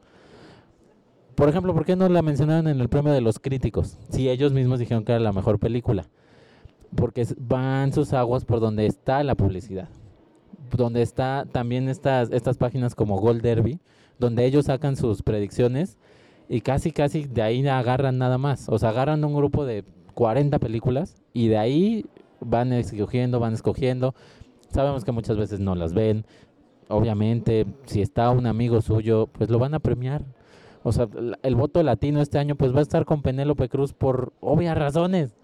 Por 1.34 1.48
ejemplo, 1.48 1.74
¿por 1.74 1.84
qué 1.84 1.96
no 1.96 2.08
la 2.08 2.22
mencionaron 2.22 2.68
en 2.68 2.80
el 2.80 2.88
premio 2.88 3.12
de 3.12 3.20
los 3.20 3.38
críticos? 3.38 3.98
Si 4.10 4.28
ellos 4.28 4.52
mismos 4.52 4.78
dijeron 4.78 5.04
que 5.04 5.12
era 5.12 5.20
la 5.20 5.32
mejor 5.32 5.58
película. 5.58 6.06
Porque 6.94 7.26
van 7.38 7.92
sus 7.92 8.12
aguas 8.12 8.44
por 8.44 8.60
donde 8.60 8.86
está 8.86 9.24
la 9.24 9.34
publicidad. 9.34 9.88
Donde 10.70 11.02
está 11.02 11.44
también 11.50 11.88
estas, 11.88 12.30
estas 12.30 12.56
páginas 12.56 12.94
como 12.94 13.18
Gold 13.18 13.42
Derby, 13.42 13.80
donde 14.18 14.44
ellos 14.44 14.66
sacan 14.66 14.96
sus 14.96 15.22
predicciones 15.22 15.98
y 16.48 16.60
casi, 16.60 16.92
casi 16.92 17.24
de 17.24 17.42
ahí 17.42 17.66
agarran 17.66 18.18
nada 18.18 18.38
más. 18.38 18.68
O 18.68 18.78
sea, 18.78 18.90
agarran 18.90 19.24
un 19.24 19.34
grupo 19.34 19.64
de 19.64 19.84
40 20.14 20.58
películas 20.58 21.16
y 21.32 21.48
de 21.48 21.58
ahí 21.58 22.06
van 22.40 22.72
escogiendo, 22.72 23.40
van 23.40 23.54
escogiendo. 23.54 24.14
Sabemos 24.74 25.04
que 25.04 25.12
muchas 25.12 25.36
veces 25.36 25.60
no 25.60 25.76
las 25.76 25.94
ven. 25.94 26.26
Obviamente, 26.88 27.64
si 27.86 28.02
está 28.02 28.30
un 28.30 28.44
amigo 28.44 28.80
suyo, 28.80 29.28
pues 29.28 29.48
lo 29.48 29.60
van 29.60 29.72
a 29.72 29.78
premiar. 29.78 30.24
O 30.82 30.90
sea, 30.90 31.06
el 31.44 31.54
voto 31.54 31.80
latino 31.84 32.20
este 32.20 32.38
año 32.40 32.56
pues 32.56 32.74
va 32.74 32.80
a 32.80 32.82
estar 32.82 33.04
con 33.04 33.22
Penélope 33.22 33.68
Cruz 33.68 33.92
por 33.92 34.32
obvias 34.40 34.76
razones. 34.76 35.36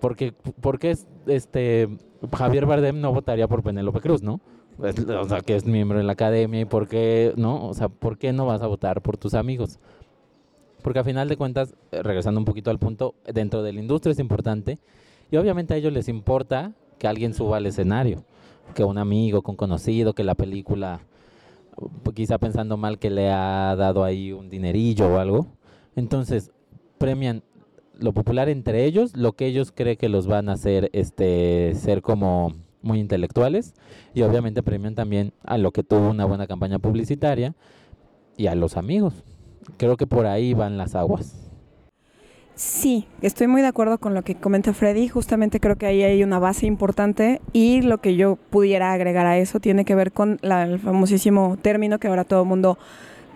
Porque, 0.00 0.32
porque 0.62 0.96
este 1.26 1.90
Javier 2.34 2.64
Bardem 2.64 2.98
no 2.98 3.12
votaría 3.12 3.46
por 3.46 3.62
Penélope 3.62 4.00
Cruz, 4.00 4.22
¿no? 4.22 4.40
O 4.78 5.28
sea, 5.28 5.42
que 5.42 5.54
es 5.54 5.66
miembro 5.66 5.98
de 5.98 6.04
la 6.04 6.14
academia 6.14 6.62
y 6.62 6.64
por 6.64 6.88
qué, 6.88 7.34
¿no? 7.36 7.68
O 7.68 7.74
sea, 7.74 7.90
¿por 7.90 8.16
qué 8.16 8.32
no 8.32 8.46
vas 8.46 8.62
a 8.62 8.68
votar 8.68 9.02
por 9.02 9.18
tus 9.18 9.34
amigos? 9.34 9.80
Porque 10.80 10.98
a 10.98 11.04
final 11.04 11.28
de 11.28 11.36
cuentas, 11.36 11.74
eh, 11.92 12.02
regresando 12.02 12.40
un 12.40 12.46
poquito 12.46 12.70
al 12.70 12.78
punto, 12.78 13.14
dentro 13.26 13.62
de 13.62 13.74
la 13.74 13.80
industria 13.80 14.12
es 14.12 14.18
importante 14.18 14.78
y 15.30 15.36
obviamente 15.36 15.74
a 15.74 15.76
ellos 15.76 15.92
les 15.92 16.08
importa 16.08 16.72
que 16.98 17.06
alguien 17.06 17.34
suba 17.34 17.58
al 17.58 17.66
escenario 17.66 18.24
que 18.72 18.84
un 18.84 18.98
amigo, 18.98 19.42
con 19.42 19.56
conocido, 19.56 20.14
que 20.14 20.24
la 20.24 20.34
película, 20.34 21.00
quizá 22.14 22.38
pensando 22.38 22.76
mal 22.76 22.98
que 22.98 23.10
le 23.10 23.30
ha 23.30 23.74
dado 23.76 24.04
ahí 24.04 24.32
un 24.32 24.50
dinerillo 24.50 25.14
o 25.14 25.18
algo. 25.18 25.46
Entonces, 25.96 26.52
premian 26.98 27.42
lo 27.98 28.12
popular 28.12 28.48
entre 28.48 28.84
ellos, 28.84 29.16
lo 29.16 29.32
que 29.32 29.46
ellos 29.46 29.72
creen 29.72 29.96
que 29.96 30.08
los 30.08 30.26
van 30.26 30.48
a 30.48 30.52
hacer 30.52 30.90
este 30.92 31.74
ser 31.74 32.02
como 32.02 32.52
muy 32.82 32.98
intelectuales 32.98 33.74
y 34.12 34.22
obviamente 34.22 34.62
premian 34.62 34.94
también 34.94 35.32
a 35.44 35.56
lo 35.56 35.70
que 35.70 35.84
tuvo 35.84 36.10
una 36.10 36.24
buena 36.24 36.46
campaña 36.46 36.78
publicitaria 36.78 37.54
y 38.36 38.46
a 38.46 38.54
los 38.54 38.76
amigos. 38.76 39.22
Creo 39.76 39.96
que 39.96 40.06
por 40.06 40.26
ahí 40.26 40.54
van 40.54 40.78
las 40.78 40.94
aguas. 40.94 41.41
Sí, 42.64 43.08
estoy 43.22 43.48
muy 43.48 43.60
de 43.60 43.66
acuerdo 43.66 43.98
con 43.98 44.14
lo 44.14 44.22
que 44.22 44.36
comenta 44.36 44.72
Freddy. 44.72 45.08
Justamente 45.08 45.58
creo 45.58 45.74
que 45.74 45.86
ahí 45.86 46.04
hay 46.04 46.22
una 46.22 46.38
base 46.38 46.64
importante 46.64 47.40
y 47.52 47.82
lo 47.82 47.98
que 47.98 48.14
yo 48.14 48.36
pudiera 48.36 48.92
agregar 48.92 49.26
a 49.26 49.36
eso 49.36 49.58
tiene 49.58 49.84
que 49.84 49.96
ver 49.96 50.12
con 50.12 50.38
la, 50.42 50.62
el 50.62 50.78
famosísimo 50.78 51.58
término 51.60 51.98
que 51.98 52.06
ahora 52.06 52.22
todo 52.22 52.42
el 52.42 52.48
mundo 52.48 52.78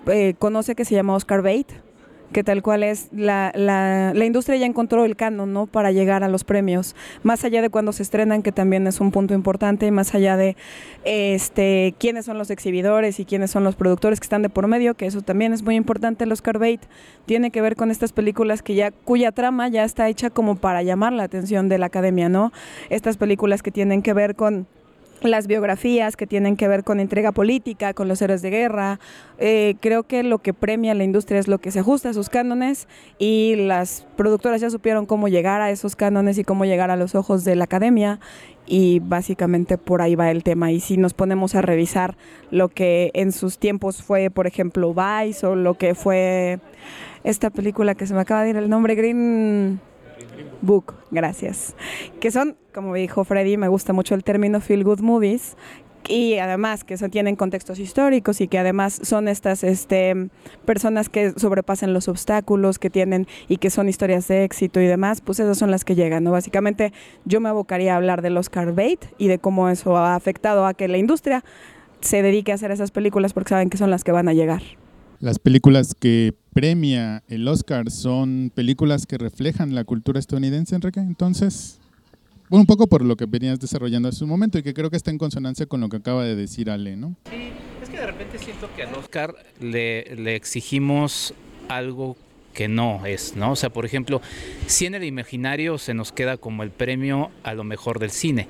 eh, 0.06 0.34
conoce 0.38 0.76
que 0.76 0.84
se 0.84 0.94
llama 0.94 1.16
Oscar 1.16 1.42
Bait, 1.42 1.66
que 2.32 2.44
tal 2.44 2.62
cual 2.62 2.82
es 2.82 3.08
la, 3.12 3.52
la, 3.54 4.12
la, 4.14 4.24
industria 4.24 4.56
ya 4.56 4.66
encontró 4.66 5.04
el 5.04 5.16
canon 5.16 5.52
¿no? 5.52 5.66
para 5.66 5.92
llegar 5.92 6.24
a 6.24 6.28
los 6.28 6.44
premios, 6.44 6.96
más 7.22 7.44
allá 7.44 7.62
de 7.62 7.70
cuando 7.70 7.92
se 7.92 8.02
estrenan, 8.02 8.42
que 8.42 8.52
también 8.52 8.86
es 8.86 9.00
un 9.00 9.10
punto 9.10 9.34
importante, 9.34 9.90
más 9.90 10.14
allá 10.14 10.36
de 10.36 10.56
este 11.04 11.94
quiénes 11.98 12.24
son 12.24 12.38
los 12.38 12.50
exhibidores 12.50 13.20
y 13.20 13.24
quiénes 13.24 13.50
son 13.50 13.64
los 13.64 13.76
productores 13.76 14.20
que 14.20 14.24
están 14.24 14.42
de 14.42 14.48
por 14.48 14.66
medio, 14.66 14.94
que 14.94 15.06
eso 15.06 15.22
también 15.22 15.52
es 15.52 15.62
muy 15.62 15.76
importante. 15.76 16.24
El 16.24 16.32
Oscar 16.32 16.58
Bait 16.58 16.80
tiene 17.26 17.50
que 17.50 17.60
ver 17.60 17.76
con 17.76 17.90
estas 17.90 18.12
películas 18.12 18.62
que 18.62 18.74
ya, 18.74 18.90
cuya 18.90 19.32
trama 19.32 19.68
ya 19.68 19.84
está 19.84 20.08
hecha 20.08 20.30
como 20.30 20.56
para 20.56 20.82
llamar 20.82 21.12
la 21.12 21.24
atención 21.24 21.68
de 21.68 21.78
la 21.78 21.86
academia, 21.86 22.28
¿no? 22.28 22.52
Estas 22.90 23.16
películas 23.16 23.62
que 23.62 23.70
tienen 23.70 24.02
que 24.02 24.12
ver 24.12 24.34
con 24.34 24.66
las 25.30 25.46
biografías 25.46 26.16
que 26.16 26.26
tienen 26.26 26.56
que 26.56 26.68
ver 26.68 26.84
con 26.84 27.00
entrega 27.00 27.32
política, 27.32 27.94
con 27.94 28.08
los 28.08 28.20
héroes 28.22 28.42
de 28.42 28.50
guerra. 28.50 29.00
Eh, 29.38 29.76
creo 29.80 30.04
que 30.04 30.22
lo 30.22 30.38
que 30.38 30.54
premia 30.54 30.94
la 30.94 31.04
industria 31.04 31.38
es 31.38 31.48
lo 31.48 31.58
que 31.58 31.70
se 31.70 31.80
ajusta 31.80 32.10
a 32.10 32.14
sus 32.14 32.28
cánones 32.28 32.88
y 33.18 33.56
las 33.56 34.06
productoras 34.16 34.60
ya 34.60 34.70
supieron 34.70 35.06
cómo 35.06 35.28
llegar 35.28 35.60
a 35.60 35.70
esos 35.70 35.96
cánones 35.96 36.38
y 36.38 36.44
cómo 36.44 36.64
llegar 36.64 36.90
a 36.90 36.96
los 36.96 37.14
ojos 37.14 37.44
de 37.44 37.56
la 37.56 37.64
academia 37.64 38.20
y 38.66 39.00
básicamente 39.00 39.78
por 39.78 40.02
ahí 40.02 40.14
va 40.14 40.30
el 40.30 40.42
tema. 40.42 40.72
Y 40.72 40.80
si 40.80 40.96
nos 40.96 41.14
ponemos 41.14 41.54
a 41.54 41.62
revisar 41.62 42.16
lo 42.50 42.68
que 42.68 43.10
en 43.14 43.32
sus 43.32 43.58
tiempos 43.58 44.02
fue, 44.02 44.30
por 44.30 44.46
ejemplo, 44.46 44.94
Vice 44.94 45.46
o 45.46 45.54
lo 45.54 45.74
que 45.74 45.94
fue 45.94 46.58
esta 47.24 47.50
película 47.50 47.94
que 47.94 48.06
se 48.06 48.14
me 48.14 48.20
acaba 48.20 48.42
de 48.42 48.50
ir 48.50 48.56
el 48.56 48.68
nombre, 48.68 48.94
Green... 48.94 49.80
Book, 50.62 50.94
gracias. 51.10 51.74
Que 52.20 52.30
son, 52.30 52.56
como 52.74 52.94
dijo 52.94 53.24
Freddy, 53.24 53.56
me 53.56 53.68
gusta 53.68 53.92
mucho 53.92 54.14
el 54.14 54.24
término 54.24 54.60
feel 54.60 54.84
good 54.84 55.00
movies, 55.00 55.56
y 56.08 56.38
además 56.38 56.84
que 56.84 56.96
son, 56.96 57.10
tienen 57.10 57.36
contextos 57.36 57.78
históricos 57.78 58.40
y 58.40 58.48
que 58.48 58.58
además 58.58 59.00
son 59.02 59.28
estas 59.28 59.64
este, 59.64 60.28
personas 60.64 61.08
que 61.08 61.32
sobrepasan 61.32 61.92
los 61.92 62.08
obstáculos 62.08 62.78
que 62.78 62.90
tienen 62.90 63.26
y 63.48 63.56
que 63.56 63.70
son 63.70 63.88
historias 63.88 64.28
de 64.28 64.44
éxito 64.44 64.80
y 64.80 64.86
demás, 64.86 65.20
pues 65.20 65.40
esas 65.40 65.58
son 65.58 65.70
las 65.70 65.84
que 65.84 65.94
llegan. 65.94 66.24
Básicamente 66.24 66.92
yo 67.24 67.40
me 67.40 67.48
abocaría 67.48 67.94
a 67.94 67.96
hablar 67.96 68.22
del 68.22 68.36
Oscar 68.36 68.72
Bait 68.72 69.04
y 69.18 69.28
de 69.28 69.38
cómo 69.38 69.68
eso 69.68 69.96
ha 69.96 70.14
afectado 70.14 70.66
a 70.66 70.74
que 70.74 70.88
la 70.88 70.98
industria 70.98 71.44
se 72.00 72.22
dedique 72.22 72.52
a 72.52 72.56
hacer 72.56 72.70
esas 72.70 72.90
películas 72.90 73.32
porque 73.32 73.50
saben 73.50 73.70
que 73.70 73.78
son 73.78 73.90
las 73.90 74.04
que 74.04 74.12
van 74.12 74.28
a 74.28 74.34
llegar. 74.34 74.62
Las 75.18 75.38
películas 75.38 75.94
que 75.94 76.34
premia 76.56 77.22
el 77.28 77.46
Oscar 77.48 77.90
son 77.90 78.50
películas 78.54 79.04
que 79.04 79.18
reflejan 79.18 79.74
la 79.74 79.84
cultura 79.84 80.18
estadounidense, 80.18 80.74
Enrique. 80.74 81.00
Entonces, 81.00 81.78
bueno, 82.48 82.62
un 82.62 82.66
poco 82.66 82.86
por 82.86 83.04
lo 83.04 83.14
que 83.14 83.26
venías 83.26 83.60
desarrollando 83.60 84.08
hace 84.08 84.24
un 84.24 84.30
momento 84.30 84.56
y 84.56 84.62
que 84.62 84.72
creo 84.72 84.88
que 84.88 84.96
está 84.96 85.10
en 85.10 85.18
consonancia 85.18 85.66
con 85.66 85.82
lo 85.82 85.90
que 85.90 85.98
acaba 85.98 86.24
de 86.24 86.34
decir 86.34 86.70
Ale, 86.70 86.96
¿no? 86.96 87.14
Sí, 87.30 87.50
es 87.82 87.90
que 87.90 87.98
de 87.98 88.06
repente 88.06 88.38
siento 88.38 88.70
que 88.74 88.84
al 88.84 88.94
Oscar 88.94 89.34
le, 89.60 90.16
le 90.16 90.34
exigimos 90.34 91.34
algo 91.68 92.16
que 92.54 92.68
no 92.68 93.04
es, 93.04 93.36
¿no? 93.36 93.52
O 93.52 93.56
sea, 93.56 93.68
por 93.68 93.84
ejemplo, 93.84 94.22
si 94.66 94.86
en 94.86 94.94
el 94.94 95.04
imaginario 95.04 95.76
se 95.76 95.92
nos 95.92 96.10
queda 96.10 96.38
como 96.38 96.62
el 96.62 96.70
premio 96.70 97.30
a 97.42 97.52
lo 97.52 97.64
mejor 97.64 97.98
del 97.98 98.10
cine. 98.10 98.48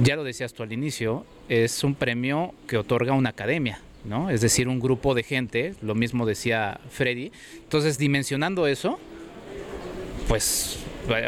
Ya 0.00 0.16
lo 0.16 0.24
decías 0.24 0.54
tú 0.54 0.64
al 0.64 0.72
inicio, 0.72 1.24
es 1.48 1.84
un 1.84 1.94
premio 1.94 2.52
que 2.66 2.78
otorga 2.78 3.12
una 3.12 3.30
academia, 3.30 3.80
¿no? 4.04 4.30
Es 4.30 4.40
decir, 4.40 4.68
un 4.68 4.80
grupo 4.80 5.14
de 5.14 5.22
gente, 5.22 5.74
lo 5.82 5.94
mismo 5.94 6.26
decía 6.26 6.80
Freddy. 6.90 7.32
Entonces, 7.56 7.98
dimensionando 7.98 8.66
eso, 8.66 8.98
pues, 10.28 10.78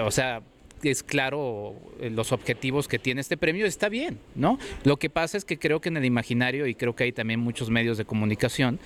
o 0.05 0.11
sea, 0.11 0.43
es 0.83 1.03
claro 1.03 1.75
eh, 2.01 2.11
los 2.11 2.33
objetivos 2.33 2.89
que 2.89 2.99
tiene 2.99 3.21
este 3.21 3.37
premio, 3.37 3.67
está 3.67 3.89
bien, 3.89 4.19
¿no? 4.35 4.59
Lo 4.85 4.99
que 4.99 5.11
pasa 5.11 5.37
es 5.37 5.45
que 5.45 5.59
creo 5.59 5.81
que 5.81 5.89
en 5.89 5.97
el 5.97 6.05
imaginario, 6.05 6.67
y 6.67 6.75
creo 6.75 6.95
que 6.95 7.05
hay 7.05 7.13
también 7.13 7.41
muchos 7.41 7.71
medios 7.71 7.99
de 7.99 8.05
comunicación 8.05 8.79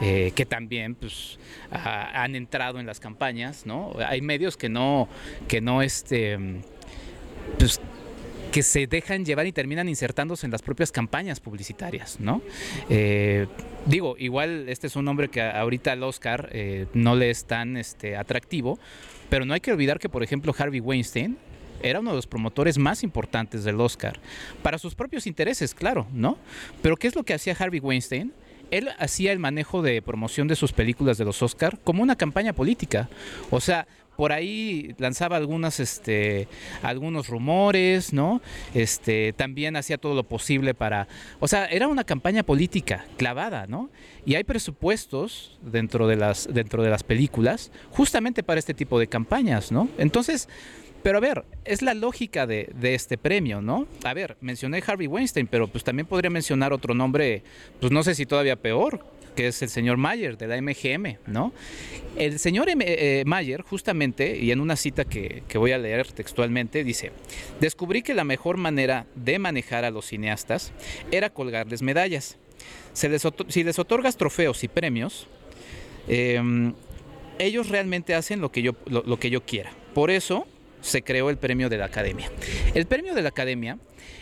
eh, 0.00 0.32
que 0.34 0.46
también 0.46 0.94
pues, 0.94 1.38
han 1.70 2.34
entrado 2.34 2.80
en 2.80 2.86
las 2.86 3.00
campañas, 3.00 3.66
¿no? 3.66 3.94
Hay 4.06 4.20
medios 4.20 4.56
que 4.56 4.68
no, 4.68 5.08
que 5.48 5.60
no, 5.60 5.82
este, 5.82 6.38
pues, 7.58 7.80
que 8.54 8.62
se 8.62 8.86
dejan 8.86 9.24
llevar 9.24 9.48
y 9.48 9.52
terminan 9.52 9.88
insertándose 9.88 10.46
en 10.46 10.52
las 10.52 10.62
propias 10.62 10.92
campañas 10.92 11.40
publicitarias, 11.40 12.20
¿no? 12.20 12.40
Eh, 12.88 13.48
digo, 13.84 14.14
igual 14.16 14.68
este 14.68 14.86
es 14.86 14.94
un 14.94 15.06
nombre 15.06 15.28
que 15.28 15.42
ahorita 15.42 15.90
al 15.90 16.04
Oscar 16.04 16.52
no 16.92 17.16
le 17.16 17.30
es 17.30 17.46
tan 17.46 17.76
este, 17.76 18.16
atractivo, 18.16 18.78
pero 19.28 19.44
no 19.44 19.54
hay 19.54 19.60
que 19.60 19.72
olvidar 19.72 19.98
que, 19.98 20.08
por 20.08 20.22
ejemplo, 20.22 20.54
Harvey 20.56 20.78
Weinstein 20.78 21.36
era 21.82 21.98
uno 21.98 22.10
de 22.10 22.16
los 22.16 22.28
promotores 22.28 22.78
más 22.78 23.02
importantes 23.02 23.64
del 23.64 23.80
Oscar. 23.80 24.20
Para 24.62 24.78
sus 24.78 24.94
propios 24.94 25.26
intereses, 25.26 25.74
claro, 25.74 26.06
¿no? 26.12 26.38
Pero 26.80 26.96
¿qué 26.96 27.08
es 27.08 27.16
lo 27.16 27.24
que 27.24 27.34
hacía 27.34 27.56
Harvey 27.58 27.80
Weinstein? 27.80 28.32
Él 28.70 28.90
hacía 28.98 29.32
el 29.32 29.40
manejo 29.40 29.82
de 29.82 30.00
promoción 30.00 30.48
de 30.48 30.56
sus 30.56 30.72
películas 30.72 31.18
de 31.18 31.24
los 31.24 31.42
Oscar 31.42 31.78
como 31.82 32.04
una 32.04 32.16
campaña 32.16 32.52
política. 32.52 33.08
O 33.50 33.60
sea, 33.60 33.86
por 34.16 34.32
ahí 34.32 34.94
lanzaba 34.98 35.36
algunas 35.36 35.80
este 35.80 36.48
algunos 36.82 37.28
rumores, 37.28 38.12
¿no? 38.12 38.40
Este 38.74 39.32
también 39.32 39.76
hacía 39.76 39.98
todo 39.98 40.14
lo 40.14 40.24
posible 40.24 40.74
para, 40.74 41.08
o 41.40 41.48
sea, 41.48 41.66
era 41.66 41.88
una 41.88 42.04
campaña 42.04 42.42
política 42.42 43.04
clavada, 43.16 43.66
¿no? 43.66 43.90
Y 44.26 44.34
hay 44.34 44.44
presupuestos 44.44 45.58
dentro 45.62 46.06
de 46.06 46.16
las 46.16 46.48
dentro 46.52 46.82
de 46.82 46.90
las 46.90 47.02
películas 47.02 47.70
justamente 47.90 48.42
para 48.42 48.58
este 48.58 48.74
tipo 48.74 48.98
de 48.98 49.06
campañas, 49.06 49.72
¿no? 49.72 49.88
Entonces, 49.98 50.48
pero 51.02 51.18
a 51.18 51.20
ver, 51.20 51.44
es 51.66 51.82
la 51.82 51.92
lógica 51.92 52.46
de, 52.46 52.70
de, 52.74 52.94
este 52.94 53.18
premio, 53.18 53.60
¿no? 53.60 53.86
A 54.04 54.14
ver, 54.14 54.38
mencioné 54.40 54.82
Harvey 54.86 55.06
Weinstein, 55.06 55.46
pero 55.46 55.68
pues 55.68 55.84
también 55.84 56.06
podría 56.06 56.30
mencionar 56.30 56.72
otro 56.72 56.94
nombre, 56.94 57.42
pues 57.78 57.92
no 57.92 58.02
sé 58.02 58.14
si 58.14 58.24
todavía 58.24 58.56
peor, 58.56 59.04
que 59.34 59.48
es 59.48 59.62
el 59.62 59.68
señor 59.68 59.96
Mayer 59.96 60.36
de 60.36 60.46
la 60.46 60.60
MGM, 60.60 61.18
¿no? 61.26 61.52
El 62.16 62.38
señor 62.38 62.68
eh, 62.68 63.22
Mayer, 63.26 63.62
justamente, 63.62 64.36
y 64.36 64.50
en 64.50 64.60
una 64.60 64.76
cita 64.76 65.04
que, 65.04 65.42
voy 65.54 65.72
a 65.72 65.78
leer 65.78 66.10
textualmente, 66.12 66.84
dice, 66.84 67.12
descubrí 67.60 68.02
que 68.02 68.14
la 68.14 68.24
mejor 68.24 68.56
manera 68.56 69.06
de 69.14 69.38
manejar 69.38 69.84
a 69.84 69.90
los 69.90 70.06
cineastas 70.06 70.72
era 71.10 71.30
colgarles 71.30 71.82
medallas. 71.82 72.38
si 72.92 73.64
les 73.64 73.78
otorgas 73.78 74.16
trofeos 74.16 74.62
y 74.64 74.68
premios, 74.68 75.26
em, 76.08 76.72
ellos 77.38 77.68
realmente 77.68 78.14
hacen 78.14 78.40
lo 78.40 78.52
que, 78.52 78.62
yo, 78.62 78.74
lo 78.86 79.18
que 79.18 79.30
yo 79.30 79.44
quiera. 79.44 79.72
Por 79.92 80.10
eso 80.10 80.46
se 80.84 81.02
creó 81.02 81.30
el 81.30 81.38
premio 81.38 81.68
de 81.68 81.78
la 81.78 81.86
Academia. 81.86 82.30
El 82.74 82.86
premio 82.86 83.14
de 83.14 83.22
la 83.22 83.30
Academia 83.30 83.78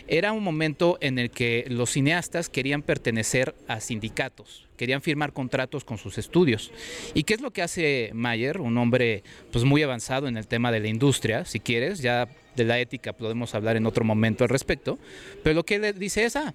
era 0.07 0.31
un 0.31 0.43
momento 0.43 0.97
en 1.01 1.19
el 1.19 1.29
que 1.29 1.65
los 1.67 1.91
cineastas 1.91 2.49
querían 2.49 2.81
pertenecer 2.81 3.53
a 3.67 3.81
sindicatos, 3.81 4.62
querían 4.83 5.01
firmar 5.01 5.31
contratos 5.31 5.85
con 5.85 5.97
sus 5.97 6.17
estudios. 6.17 6.69
¿Y 7.13 7.23
qué 7.23 7.35
es 7.35 7.39
lo 7.39 7.51
que 7.51 7.61
hace 7.61 8.11
Mayer, 8.13 8.59
un 8.59 8.77
hombre 8.77 9.23
pues 9.49 9.63
muy 9.63 9.81
avanzado 9.81 10.27
en 10.27 10.35
el 10.35 10.45
tema 10.45 10.73
de 10.73 10.81
la 10.81 10.89
industria, 10.89 11.45
si 11.45 11.61
quieres, 11.61 11.99
ya 11.99 12.27
de 12.57 12.65
la 12.65 12.77
ética 12.79 13.13
podemos 13.13 13.55
hablar 13.55 13.77
en 13.77 13.85
otro 13.85 14.03
momento 14.03 14.43
al 14.43 14.49
respecto, 14.49 14.99
pero 15.41 15.55
lo 15.55 15.63
que 15.63 15.75
él 15.75 15.97
dice 15.97 16.25
es, 16.25 16.35
ah, 16.35 16.53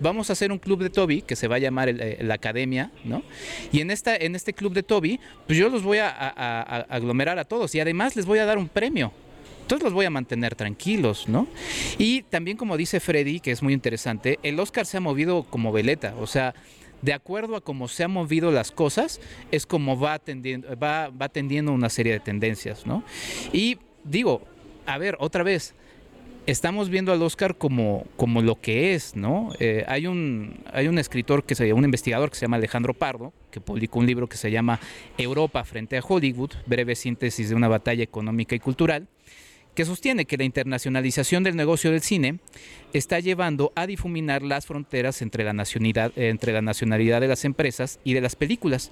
vamos 0.00 0.28
a 0.28 0.34
hacer 0.34 0.52
un 0.52 0.58
club 0.58 0.82
de 0.82 0.90
Toby 0.90 1.22
que 1.22 1.34
se 1.34 1.48
va 1.48 1.56
a 1.56 1.60
llamar 1.60 1.88
eh, 1.88 2.18
la 2.20 2.34
Academia, 2.34 2.92
¿no? 3.04 3.22
Y 3.72 3.80
en, 3.80 3.90
esta, 3.90 4.14
en 4.14 4.34
este 4.34 4.52
club 4.52 4.74
de 4.74 4.82
Toby, 4.82 5.18
pues 5.46 5.58
yo 5.58 5.70
los 5.70 5.82
voy 5.82 5.96
a 5.96 6.10
aglomerar 6.90 7.38
a 7.38 7.44
todos 7.46 7.74
y 7.74 7.80
además 7.80 8.16
les 8.16 8.26
voy 8.26 8.38
a 8.38 8.44
dar 8.44 8.58
un 8.58 8.68
premio 8.68 9.14
entonces 9.62 9.84
los 9.84 9.94
voy 9.94 10.04
a 10.04 10.10
mantener 10.10 10.54
tranquilos, 10.54 11.28
¿no? 11.28 11.46
Y 11.96 12.22
también 12.22 12.56
como 12.56 12.76
dice 12.76 13.00
Freddy, 13.00 13.40
que 13.40 13.52
es 13.52 13.62
muy 13.62 13.72
interesante, 13.72 14.38
el 14.42 14.60
Oscar 14.60 14.84
se 14.84 14.98
ha 14.98 15.00
movido 15.00 15.44
como 15.44 15.72
veleta, 15.72 16.14
o 16.20 16.26
sea, 16.26 16.54
de 17.02 17.12
acuerdo 17.12 17.56
a 17.56 17.60
cómo 17.60 17.88
se 17.88 18.04
han 18.04 18.12
movido 18.12 18.50
las 18.50 18.72
cosas, 18.72 19.20
es 19.50 19.66
como 19.66 19.98
va 19.98 20.14
atendiendo 20.14 21.72
una 21.72 21.88
serie 21.88 22.12
de 22.12 22.20
tendencias, 22.20 22.86
¿no? 22.86 23.04
Y 23.52 23.78
digo, 24.04 24.42
a 24.86 24.98
ver, 24.98 25.16
otra 25.20 25.42
vez, 25.42 25.74
estamos 26.46 26.88
viendo 26.88 27.12
al 27.12 27.22
Oscar 27.22 27.56
como, 27.56 28.04
lo 28.18 28.60
que 28.60 28.94
es, 28.94 29.14
¿no? 29.16 29.50
Eh, 29.58 29.84
hay, 29.86 30.06
un, 30.06 30.60
hay 30.72 30.88
un 30.88 30.98
escritor, 30.98 31.44
que 31.44 31.54
se, 31.54 31.72
un 31.72 31.84
investigador 31.84 32.30
que 32.30 32.36
se 32.36 32.46
llama 32.46 32.56
Alejandro 32.56 32.94
Pardo, 32.94 33.32
que 33.50 33.60
publicó 33.60 33.98
un 33.98 34.06
libro 34.06 34.28
que 34.28 34.36
se 34.36 34.50
llama 34.50 34.80
Europa 35.18 35.64
frente 35.64 35.96
a 35.96 36.02
Hollywood, 36.06 36.52
breve 36.66 36.94
síntesis 36.94 37.48
de 37.48 37.54
una 37.54 37.68
batalla 37.68 38.02
económica 38.02 38.54
y 38.54 38.60
cultural, 38.60 39.08
que 39.74 39.84
sostiene 39.84 40.24
que 40.24 40.36
la 40.36 40.44
internacionalización 40.44 41.42
del 41.42 41.56
negocio 41.56 41.90
del 41.90 42.02
cine 42.02 42.38
está 42.92 43.20
llevando 43.20 43.72
a 43.74 43.86
difuminar 43.86 44.42
las 44.42 44.66
fronteras 44.66 45.22
entre 45.22 45.44
la, 45.44 45.52
nacionalidad, 45.52 47.20
de 47.20 47.28
las 47.28 47.44
empresas 47.44 47.98
y 48.04 48.14
de 48.14 48.20
las 48.20 48.36
películas. 48.36 48.90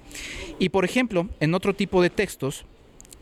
Y 0.59 0.69
por 0.69 0.85
ejemplo, 0.85 1.29
en 1.39 1.53
otro 1.53 1.75
tipo 1.75 2.01
de 2.01 2.09
textos, 2.09 2.65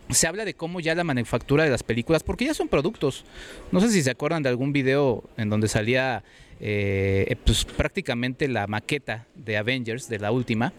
se 0.09 0.27
habla 0.27 0.43
de 0.43 0.55
cómo 0.55 0.79
ya 0.79 0.95
la 0.95 1.03
manufactura 1.03 1.63
de 1.63 1.69
las 1.69 1.83
películas, 1.83 2.23
porque 2.23 2.45
ya 2.45 2.53
son 2.53 2.67
productos. 2.67 3.25
No 3.71 3.79
sé 3.79 3.89
si 3.89 4.01
se 4.01 4.09
acuerdan 4.09 4.41
de 4.41 4.49
algún 4.49 4.73
video 4.73 5.23
en 5.37 5.49
donde 5.49 5.67
salía 5.67 6.23
eh, 6.59 7.35
pues, 7.45 7.63
prácticamente 7.65 8.47
la 8.47 8.65
maqueta 8.65 9.27
de 9.35 9.57
Avengers, 9.57 10.09
de 10.09 10.17
la 10.17 10.31
última, 10.31 10.73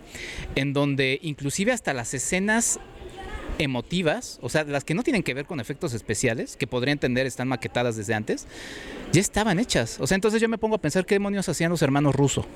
en 0.56 0.72
donde 0.72 1.20
inclusive 1.22 1.70
hasta 1.70 1.94
las 1.94 2.12
escenas 2.12 2.80
emotivas, 3.64 4.38
o 4.42 4.48
sea, 4.48 4.64
las 4.64 4.84
que 4.84 4.94
no 4.94 5.02
tienen 5.02 5.22
que 5.22 5.34
ver 5.34 5.46
con 5.46 5.60
efectos 5.60 5.94
especiales, 5.94 6.56
que 6.56 6.66
podría 6.66 6.92
entender 6.92 7.26
están 7.26 7.48
maquetadas 7.48 7.96
desde 7.96 8.14
antes, 8.14 8.46
ya 9.12 9.20
estaban 9.20 9.58
hechas. 9.58 9.98
O 10.00 10.06
sea, 10.06 10.14
entonces 10.14 10.40
yo 10.40 10.48
me 10.48 10.58
pongo 10.58 10.76
a 10.76 10.78
pensar 10.78 11.06
qué 11.06 11.16
demonios 11.16 11.48
hacían 11.48 11.70
los 11.70 11.82
hermanos 11.82 12.14
rusos. 12.14 12.46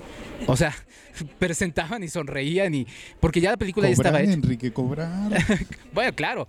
O 0.47 0.57
sea, 0.57 0.75
presentaban 1.38 2.03
y 2.03 2.09
sonreían 2.09 2.75
y 2.75 2.87
porque 3.21 3.40
ya 3.40 3.51
la 3.51 3.57
película 3.57 3.88
ya 3.88 3.95
estaba 3.95 4.21
hecha. 4.21 4.33
Enrique, 4.33 4.73
cobrar. 4.73 5.31
bueno, 5.93 6.14
claro. 6.14 6.49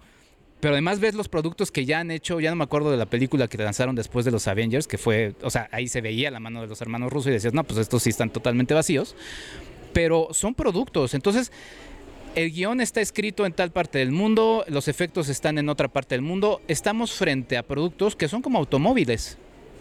Pero 0.59 0.73
además 0.73 0.99
ves 0.99 1.13
los 1.13 1.29
productos 1.29 1.71
que 1.71 1.85
ya 1.85 1.99
han 1.99 2.09
hecho, 2.09 2.39
ya 2.39 2.49
no 2.49 2.55
me 2.55 2.63
acuerdo 2.63 2.89
de 2.89 2.97
la 2.97 3.05
película 3.05 3.47
que 3.47 3.57
lanzaron 3.57 3.95
después 3.95 4.25
de 4.25 4.31
los 4.31 4.47
Avengers, 4.47 4.87
que 4.87 4.97
fue, 4.97 5.35
o 5.41 5.49
sea, 5.49 5.69
ahí 5.71 5.87
se 5.87 6.01
veía 6.01 6.31
la 6.31 6.39
mano 6.39 6.61
de 6.61 6.67
los 6.67 6.81
hermanos 6.81 7.11
rusos 7.11 7.27
y 7.27 7.31
decías, 7.33 7.53
no, 7.53 7.63
pues 7.63 7.79
estos 7.79 8.01
sí 8.01 8.09
están 8.09 8.31
totalmente 8.31 8.73
vacíos. 8.73 9.15
Pero 9.93 10.29
son 10.31 10.55
productos. 10.55 11.13
Entonces, 11.13 11.51
el 12.35 12.51
guion 12.51 12.81
está 12.81 13.01
escrito 13.01 13.45
en 13.45 13.53
tal 13.53 13.71
parte 13.71 13.99
del 13.99 14.11
mundo, 14.11 14.65
los 14.67 14.87
efectos 14.87 15.29
están 15.29 15.57
en 15.57 15.69
otra 15.69 15.87
parte 15.87 16.15
del 16.15 16.21
mundo, 16.21 16.61
estamos 16.67 17.13
frente 17.13 17.57
a 17.57 17.63
productos 17.63 18.15
que 18.15 18.27
son 18.27 18.41
como 18.41 18.59
automóviles. 18.59 19.37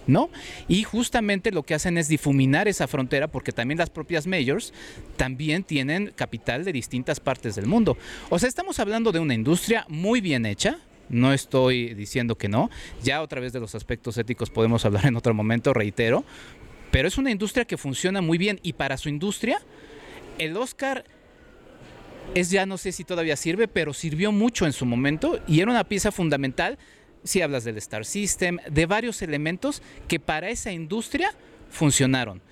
¿No? 0.06 0.28
Y 0.68 0.82
justamente 0.82 1.50
lo 1.50 1.62
que 1.62 1.72
hacen 1.72 1.96
es 1.96 2.08
difuminar 2.08 2.68
esa 2.68 2.86
frontera 2.86 3.26
porque 3.28 3.52
también 3.52 3.78
las 3.78 3.88
propias 3.88 4.26
majors 4.26 4.74
también 5.16 5.64
tienen 5.64 6.12
capital 6.14 6.62
de 6.62 6.74
distintas 6.74 7.20
partes 7.20 7.54
del 7.54 7.64
mundo. 7.64 7.96
O 8.28 8.38
sea, 8.38 8.50
estamos 8.50 8.78
hablando 8.80 9.12
de 9.12 9.20
una 9.20 9.32
industria 9.32 9.86
muy 9.88 10.20
bien 10.20 10.44
hecha, 10.44 10.78
no 11.08 11.32
estoy 11.32 11.94
diciendo 11.94 12.36
que 12.36 12.50
no. 12.50 12.68
Ya 13.02 13.22
otra 13.22 13.40
vez 13.40 13.54
de 13.54 13.60
los 13.60 13.74
aspectos 13.74 14.18
éticos 14.18 14.50
podemos 14.50 14.84
hablar 14.84 15.06
en 15.06 15.16
otro 15.16 15.32
momento, 15.32 15.72
reitero. 15.72 16.22
Pero 16.90 17.08
es 17.08 17.16
una 17.16 17.30
industria 17.30 17.64
que 17.64 17.78
funciona 17.78 18.20
muy 18.20 18.36
bien 18.36 18.60
y 18.62 18.74
para 18.74 18.98
su 18.98 19.08
industria 19.08 19.58
el 20.36 20.54
Oscar 20.58 21.04
es 22.34 22.50
ya 22.50 22.66
no 22.66 22.78
sé 22.78 22.92
si 22.92 23.04
todavía 23.04 23.36
sirve, 23.36 23.68
pero 23.68 23.92
sirvió 23.92 24.32
mucho 24.32 24.66
en 24.66 24.72
su 24.72 24.86
momento 24.86 25.40
y 25.46 25.60
era 25.60 25.70
una 25.70 25.84
pieza 25.84 26.12
fundamental 26.12 26.78
si 27.24 27.40
hablas 27.40 27.64
del 27.64 27.78
Star 27.78 28.04
System, 28.04 28.58
de 28.70 28.86
varios 28.86 29.22
elementos 29.22 29.82
que 30.08 30.20
para 30.20 30.50
esa 30.50 30.72
industria 30.72 31.32
funcionaron. 31.70 32.42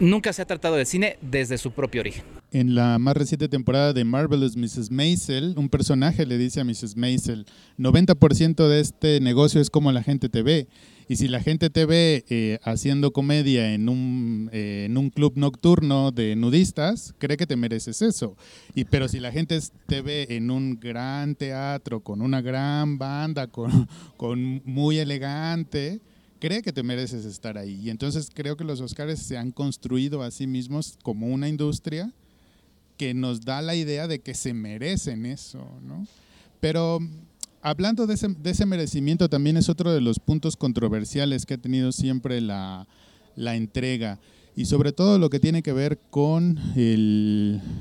Nunca 0.00 0.32
se 0.32 0.42
ha 0.42 0.46
tratado 0.46 0.76
del 0.76 0.86
cine 0.86 1.16
desde 1.20 1.58
su 1.58 1.70
propio 1.70 2.00
origen. 2.00 2.41
En 2.54 2.74
la 2.74 2.98
más 2.98 3.16
reciente 3.16 3.48
temporada 3.48 3.94
de 3.94 4.04
Marvelous 4.04 4.58
Mrs. 4.58 4.90
Maisel, 4.90 5.54
un 5.56 5.70
personaje 5.70 6.26
le 6.26 6.36
dice 6.36 6.60
a 6.60 6.64
Mrs. 6.64 6.98
Maisel, 6.98 7.46
90% 7.78 8.68
de 8.68 8.80
este 8.80 9.20
negocio 9.20 9.58
es 9.58 9.70
como 9.70 9.90
la 9.90 10.02
gente 10.02 10.28
te 10.28 10.42
ve. 10.42 10.68
Y 11.08 11.16
si 11.16 11.28
la 11.28 11.40
gente 11.40 11.70
te 11.70 11.86
ve 11.86 12.26
eh, 12.28 12.58
haciendo 12.62 13.10
comedia 13.10 13.72
en 13.72 13.88
un, 13.88 14.50
eh, 14.52 14.84
en 14.84 14.98
un 14.98 15.08
club 15.08 15.32
nocturno 15.36 16.10
de 16.10 16.36
nudistas, 16.36 17.14
cree 17.16 17.38
que 17.38 17.46
te 17.46 17.56
mereces 17.56 18.02
eso. 18.02 18.36
Y, 18.74 18.84
pero 18.84 19.08
si 19.08 19.18
la 19.18 19.32
gente 19.32 19.58
te 19.86 20.02
ve 20.02 20.26
en 20.28 20.50
un 20.50 20.78
gran 20.78 21.34
teatro, 21.34 22.00
con 22.00 22.20
una 22.20 22.42
gran 22.42 22.98
banda, 22.98 23.46
con, 23.46 23.88
con 24.18 24.60
muy 24.66 24.98
elegante, 24.98 26.02
cree 26.38 26.60
que 26.60 26.72
te 26.72 26.82
mereces 26.82 27.24
estar 27.24 27.56
ahí. 27.56 27.80
Y 27.82 27.88
entonces 27.88 28.28
creo 28.30 28.58
que 28.58 28.64
los 28.64 28.82
Oscars 28.82 29.20
se 29.20 29.38
han 29.38 29.52
construido 29.52 30.22
a 30.22 30.30
sí 30.30 30.46
mismos 30.46 30.98
como 31.02 31.28
una 31.28 31.48
industria 31.48 32.12
que 33.02 33.14
nos 33.14 33.40
da 33.40 33.60
la 33.62 33.74
idea 33.74 34.06
de 34.06 34.20
que 34.20 34.32
se 34.32 34.54
merecen 34.54 35.26
eso, 35.26 35.66
¿no? 35.82 36.06
Pero 36.60 37.00
hablando 37.60 38.06
de 38.06 38.14
ese, 38.14 38.64
merecimiento, 38.64 39.28
también 39.28 39.56
es 39.56 39.68
otro 39.68 39.92
de 39.92 40.00
los 40.00 40.20
puntos 40.20 40.56
controversiales 40.56 41.44
que 41.44 41.54
ha 41.54 41.58
tenido 41.58 41.90
siempre 41.90 42.40
la, 42.40 42.86
entrega. 43.36 44.20
y 44.54 44.66
sobre 44.66 44.92
todo 44.92 45.18
lo 45.18 45.30
que 45.30 45.40
tiene 45.40 45.64
que 45.64 45.72
ver 45.72 45.98
con 46.10 46.60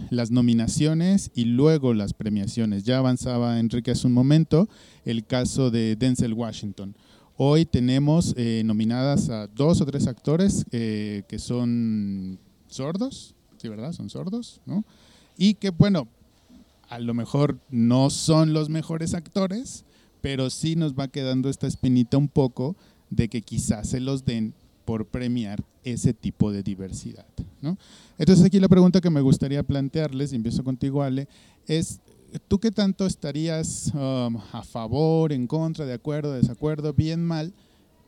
las 0.10 0.32
nominaciones 0.32 1.30
y 1.36 1.46
luego 1.46 1.94
las 1.94 2.14
premiaciones. 2.14 2.84
Ya 2.84 2.98
avanzaba 2.98 3.60
Enrique 3.60 3.92
hace 3.92 4.08
un 4.08 4.14
momento 4.14 4.70
el 5.06 5.24
caso 5.24 5.70
de 5.70 5.96
Denzel 5.98 6.34
Washington. 6.34 6.96
Hoy 7.38 7.66
tenemos 7.66 8.34
eh, 8.38 8.64
nominadas 8.66 9.30
a 9.30 9.46
dos 9.46 9.82
o 9.82 9.86
tres 9.86 10.08
actores 10.08 10.66
eh, 10.72 11.22
que 11.28 11.38
son 11.38 12.40
sordos, 12.66 13.36
¿sí 13.58 13.70
verdad? 13.70 13.94
Son 13.94 14.10
sordos, 14.10 14.62
¿no? 14.66 14.84
Y 15.42 15.56
que, 15.56 15.72
bueno, 15.72 16.08
a 16.88 17.00
lo 17.00 17.16
mejor 17.16 17.58
no 17.72 18.12
son 18.12 18.54
los 18.54 18.70
mejores 18.70 19.16
actores, 19.16 19.86
pero 20.22 20.52
sí 20.52 20.76
nos 20.76 20.94
va 20.94 21.08
quedando 21.08 21.50
esta 21.50 21.66
espinita 21.66 22.16
un 22.16 22.28
poco 22.28 22.76
de 23.10 23.28
que 23.28 23.42
quizás 23.42 23.90
se 23.90 24.00
los 24.00 24.24
den 24.24 24.54
por 24.86 25.08
premiar 25.08 25.64
ese 25.84 26.14
tipo 26.14 26.52
de 26.52 26.62
diversidad. 26.62 27.26
¿no? 27.60 27.80
Entonces 28.20 28.46
aquí 28.46 28.60
la 28.60 28.70
pregunta 28.70 29.02
que 29.02 29.10
me 29.10 29.22
gustaría 29.22 29.64
plantearles, 29.64 30.32
y 30.32 30.36
empiezo 30.36 30.64
contigo 30.64 31.02
Ale, 31.02 31.28
es, 31.66 32.02
¿tú 32.48 32.60
qué 32.60 32.70
tanto 32.70 33.08
estarías 33.08 33.92
um, 33.96 34.38
a 34.54 34.62
favor, 34.62 35.34
en 35.34 35.48
contra, 35.48 35.88
de 35.88 35.94
acuerdo, 35.94 36.34
desacuerdo, 36.34 36.94
bien, 36.94 37.26
mal, 37.26 37.52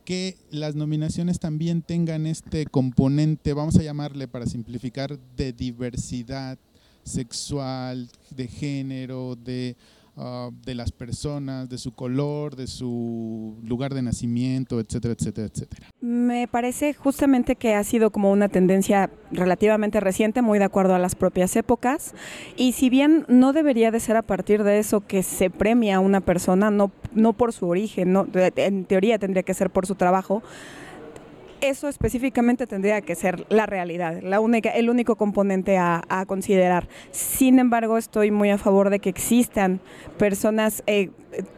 que 0.04 0.36
las 0.52 0.76
nominaciones 0.76 1.40
también 1.40 1.82
tengan 1.82 2.26
este 2.26 2.66
componente, 2.66 3.54
vamos 3.54 3.74
a 3.74 3.82
llamarle 3.82 4.28
para 4.28 4.46
simplificar, 4.46 5.18
de 5.36 5.52
diversidad 5.52 6.60
sexual, 7.04 8.08
de 8.30 8.48
género, 8.48 9.36
de 9.36 9.76
Ah, 10.16 10.50
de 10.64 10.76
las 10.76 10.92
personas, 10.92 11.68
de 11.68 11.76
su 11.76 11.92
color, 11.92 12.54
de 12.54 12.68
su 12.68 13.56
lugar 13.64 13.94
de 13.94 14.00
nacimiento, 14.00 14.78
etcétera, 14.78 15.12
etcétera, 15.18 15.48
etcétera. 15.52 15.88
Me 16.00 16.46
parece 16.46 16.94
justamente 16.94 17.56
que 17.56 17.74
ha 17.74 17.82
sido 17.82 18.10
como 18.10 18.30
una 18.30 18.48
tendencia 18.48 19.10
relativamente 19.32 19.98
reciente, 19.98 20.40
muy 20.40 20.60
de 20.60 20.66
acuerdo 20.66 20.94
a 20.94 21.00
las 21.00 21.16
propias 21.16 21.56
épocas, 21.56 22.14
y 22.56 22.72
si 22.72 22.90
bien 22.90 23.24
no 23.26 23.52
debería 23.52 23.90
de 23.90 23.98
ser 23.98 24.16
a 24.16 24.22
partir 24.22 24.62
de 24.62 24.78
eso 24.78 25.00
que 25.00 25.24
se 25.24 25.50
premia 25.50 25.96
a 25.96 26.00
una 26.00 26.20
persona, 26.20 26.70
no, 26.70 26.92
no 27.12 27.32
por 27.32 27.52
su 27.52 27.66
origen, 27.66 28.12
no, 28.12 28.28
en 28.32 28.84
teoría 28.84 29.18
tendría 29.18 29.42
que 29.42 29.52
ser 29.52 29.70
por 29.70 29.84
su 29.84 29.96
trabajo, 29.96 30.44
eso 31.68 31.88
específicamente 31.88 32.66
tendría 32.66 33.00
que 33.00 33.14
ser 33.14 33.46
la 33.48 33.66
realidad, 33.66 34.20
la 34.22 34.40
única, 34.40 34.70
el 34.70 34.90
único 34.90 35.16
componente 35.16 35.78
a, 35.78 36.02
considerar. 36.26 36.88
Sin 37.10 37.58
embargo, 37.58 37.98
estoy 37.98 38.30
muy 38.30 38.50
a 38.50 38.58
favor 38.58 38.90
de 38.90 38.98
que 38.98 39.08
existan 39.08 39.80
personas, 40.18 40.82
eh, 40.86 41.10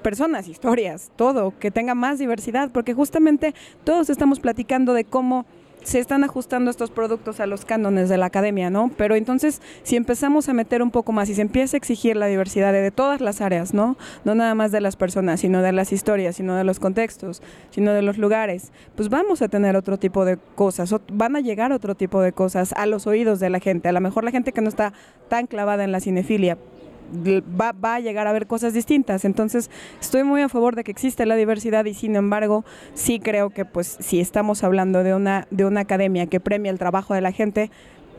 personas, 0.02 0.48
historias, 0.48 1.10
todo, 1.16 1.56
que 1.58 1.70
tenga 1.70 1.94
más 1.94 2.18
diversidad, 2.18 2.70
porque 2.70 2.94
justamente 2.94 3.54
todos 3.84 4.10
estamos 4.10 4.40
platicando 4.40 4.92
de 4.92 5.04
cómo 5.04 5.46
se 5.86 6.00
están 6.00 6.24
ajustando 6.24 6.68
estos 6.68 6.90
productos 6.90 7.38
a 7.38 7.46
los 7.46 7.64
cánones 7.64 8.08
de 8.08 8.16
la 8.16 8.26
academia, 8.26 8.70
¿no? 8.70 8.90
Pero 8.96 9.14
entonces, 9.14 9.62
si 9.84 9.94
empezamos 9.94 10.48
a 10.48 10.52
meter 10.52 10.82
un 10.82 10.90
poco 10.90 11.12
más 11.12 11.28
y 11.28 11.36
se 11.36 11.42
empieza 11.42 11.76
a 11.76 11.78
exigir 11.78 12.16
la 12.16 12.26
diversidad 12.26 12.72
de, 12.72 12.90
todas 12.90 13.20
las 13.20 13.40
áreas, 13.40 13.72
¿no? 13.72 13.96
No 14.24 14.34
nada 14.34 14.56
más 14.56 14.72
de 14.72 14.80
las 14.80 14.96
personas, 14.96 15.40
sino 15.40 15.62
de 15.62 15.70
las 15.70 15.92
historias, 15.92 16.36
sino 16.36 16.56
de 16.56 16.64
los 16.64 16.80
contextos, 16.80 17.40
sino 17.70 17.92
de 17.92 18.02
los 18.02 18.18
lugares, 18.18 18.72
pues 18.96 19.08
vamos 19.08 19.42
a 19.42 19.48
tener 19.48 19.76
otro 19.76 19.96
tipo 19.96 20.24
de 20.24 20.38
cosas, 20.56 20.92
van 21.12 21.36
a 21.36 21.40
llegar 21.40 21.70
otro 21.70 21.94
tipo 21.94 22.20
de 22.20 22.32
cosas 22.32 22.72
a 22.72 22.86
los 22.86 23.06
oídos 23.06 23.38
de 23.38 23.50
la 23.50 23.60
gente, 23.60 23.88
a 23.88 23.92
lo 23.92 24.00
mejor 24.00 24.24
la 24.24 24.32
gente 24.32 24.52
que 24.52 24.62
no 24.62 24.68
está 24.68 24.92
tan 25.28 25.46
clavada 25.46 25.84
en 25.84 25.92
la 25.92 26.00
cinefilia, 26.00 26.58
va, 27.10 27.94
a 27.94 28.00
llegar 28.00 28.26
a 28.26 28.32
ver 28.32 28.46
cosas 28.46 28.74
distintas. 28.74 29.24
Entonces, 29.24 29.70
estoy 30.00 30.24
muy 30.24 30.42
a 30.42 30.48
favor 30.48 30.76
de 30.76 30.84
que 30.84 30.90
existe 30.90 31.26
la 31.26 31.36
diversidad 31.36 31.84
y 31.84 31.94
sin 31.94 32.16
embargo, 32.16 32.64
sí 32.94 33.20
creo 33.20 33.50
que 33.50 33.64
pues 33.64 33.96
si 34.00 34.20
estamos 34.20 34.64
hablando 34.64 35.02
de 35.02 35.14
una, 35.14 35.46
de 35.50 35.64
una 35.64 35.80
academia 35.80 36.26
que 36.26 36.40
premia 36.40 36.70
el 36.70 36.78
trabajo 36.78 37.14
de 37.14 37.20
la 37.20 37.32
gente, 37.32 37.70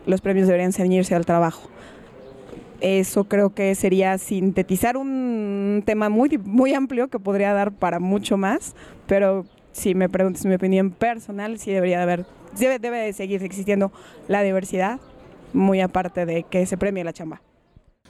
los 0.05 0.21
premios 0.21 0.47
deberían 0.47 0.73
ceñirse 0.73 1.15
al 1.15 1.25
trabajo. 1.25 1.69
Eso 2.79 3.23
creo 3.23 3.55
que 3.55 3.73
sería 3.73 4.17
sintetizar 4.19 4.97
un 4.97 5.81
tema 5.85 6.09
muy, 6.09 6.37
muy 6.37 6.73
amplio 6.73 7.07
que 7.07 7.17
podría 7.17 7.51
dar 7.53 7.71
para 7.71 7.99
mucho 7.99 8.37
más, 8.37 8.75
pero 9.07 9.45
si 9.71 9.95
me 9.95 10.09
preguntas 10.09 10.45
mi 10.45 10.55
opinión 10.55 10.91
personal, 10.91 11.57
sí 11.57 11.71
debería 11.71 11.97
de 11.97 12.03
haber, 12.03 12.25
debe, 12.57 12.77
debe 12.77 12.99
de 12.99 13.13
seguir 13.13 13.43
existiendo 13.43 13.91
la 14.27 14.43
diversidad, 14.43 14.99
muy 15.53 15.81
aparte 15.81 16.25
de 16.25 16.43
que 16.43 16.65
se 16.67 16.77
premie 16.77 17.03
la 17.03 17.13
chamba. 17.13 17.41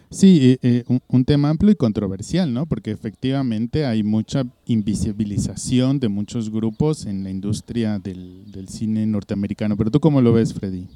Sí, 0.10 0.58
eh, 0.62 0.86
un, 1.10 1.26
tema 1.26 1.50
amplio 1.50 1.72
y 1.72 1.76
controversial, 1.76 2.54
¿no? 2.54 2.66
Porque 2.66 2.92
efectivamente 2.92 3.86
hay 3.86 4.04
mucha 4.04 4.46
invisibilización 4.66 6.00
de 6.00 6.08
muchos 6.08 6.50
grupos 6.50 7.06
en 7.06 7.26
la 7.26 7.30
industria 7.30 8.00
del, 8.00 8.68
cine 8.70 9.06
norteamericano. 9.06 9.76
Pero 9.76 9.92
tú 9.92 10.00
cómo 10.00 10.22
lo 10.22 10.32
ves, 10.32 10.54
Freddy? 10.54 10.88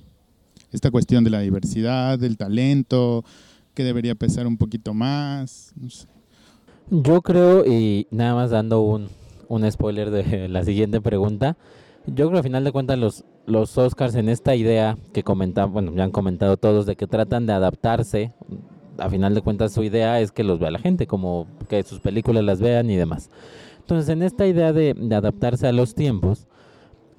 Esta 0.72 0.92
cuestión 0.92 1.26
de 1.26 1.30
la 1.30 1.42
diversidad, 1.42 2.18
del 2.20 2.38
talento, 2.38 3.26
que 3.74 3.84
debería 3.84 4.16
pesar 4.16 4.48
un 4.48 4.56
poquito 4.56 4.94
más. 4.94 5.74
Yo 6.90 7.22
creo, 7.22 7.66
y 7.66 8.08
nada 8.12 8.36
más 8.36 8.52
dando 8.52 8.82
un, 8.82 9.10
un 9.50 9.70
spoiler 9.70 10.10
de 10.10 10.48
la 10.50 10.64
siguiente 10.64 11.02
pregunta, 11.02 11.58
yo 12.08 12.28
creo 12.28 12.32
que 12.32 12.38
al 12.38 12.44
final 12.44 12.64
de 12.64 12.72
cuentas 12.72 12.98
los, 12.98 13.26
los 13.46 13.78
Oscars 13.78 14.16
en 14.16 14.30
esta 14.30 14.56
idea 14.56 14.98
que 15.12 15.24
comentan, 15.24 15.74
bueno, 15.74 15.94
ya 15.94 16.06
han 16.06 16.12
comentado 16.12 16.56
todos, 16.56 16.86
de 16.86 16.96
que 16.96 17.08
tratan 17.08 17.46
de 17.46 17.54
adaptarse 17.54 18.32
a 19.02 19.10
final 19.10 19.34
de 19.34 19.42
cuentas 19.42 19.74
su 19.74 19.84
idea 19.84 20.20
es 20.20 20.32
que 20.32 20.44
los 20.44 20.60
vea 20.60 20.72
la 20.72 20.80
gente, 20.80 21.08
como 21.08 21.48
que 21.70 21.84
sus 21.84 22.00
películas 22.00 22.44
las 22.44 22.62
vean 22.62 22.90
y 22.90 22.96
demás. 22.96 23.30
Entonces, 23.80 24.10
en 24.10 24.22
esta 24.22 24.48
idea 24.48 24.74
de, 24.74 24.96
adaptarse 25.14 25.68
a 25.68 25.72
los 25.72 25.96
tiempos, 25.96 26.48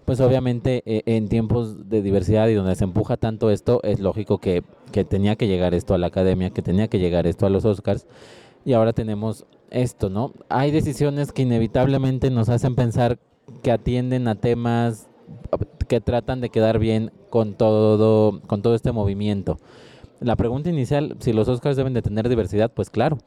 pues 0.05 0.21
obviamente 0.21 0.83
eh, 0.87 1.03
en 1.07 1.29
tiempos 1.29 1.89
de 1.89 2.03
diversidad 2.03 2.49
y 2.49 2.55
donde 2.55 2.75
se 2.75 2.85
empuja 2.85 3.17
tanto 3.17 3.51
esto, 3.51 3.81
es 3.83 4.01
lógico 4.01 4.39
que, 4.39 4.65
que, 4.91 5.05
tenía 5.05 5.37
que 5.37 5.47
llegar 5.47 5.75
esto 5.75 5.95
a 5.95 5.99
la 5.99 6.09
academia, 6.09 6.51
que 6.51 6.63
tenía 6.63 6.89
que 6.89 6.99
llegar 6.99 7.27
esto 7.27 7.47
a 7.47 7.51
los 7.51 7.65
Oscars, 7.65 8.07
y 8.65 8.73
ahora 8.73 8.93
tenemos 8.93 9.45
esto, 9.71 10.09
¿no? 10.09 10.33
Hay 10.49 10.71
decisiones 10.71 11.33
que 11.33 11.43
inevitablemente 11.43 12.31
nos 12.31 12.49
hacen 12.49 12.75
pensar 12.75 13.19
que 13.63 13.73
atienden 13.73 14.29
a 14.29 14.37
temas 14.37 15.09
que 15.89 16.01
tratan 16.01 16.41
de 16.41 16.51
quedar 16.51 16.79
bien 16.79 17.11
con 17.31 17.55
todo, 17.55 18.41
con 18.47 18.63
todo 18.63 18.75
este 18.75 18.93
movimiento 18.93 19.59
la 20.23 20.37
pregunta 20.37 20.71
inicial, 20.71 21.17
si 21.21 21.33
los 21.33 21.49
Oscars 21.49 21.77
deben 21.77 21.95
de 21.95 22.03
tener 22.03 22.29
diversidad, 22.29 22.71
pues 22.73 22.91
claro, 22.91 23.19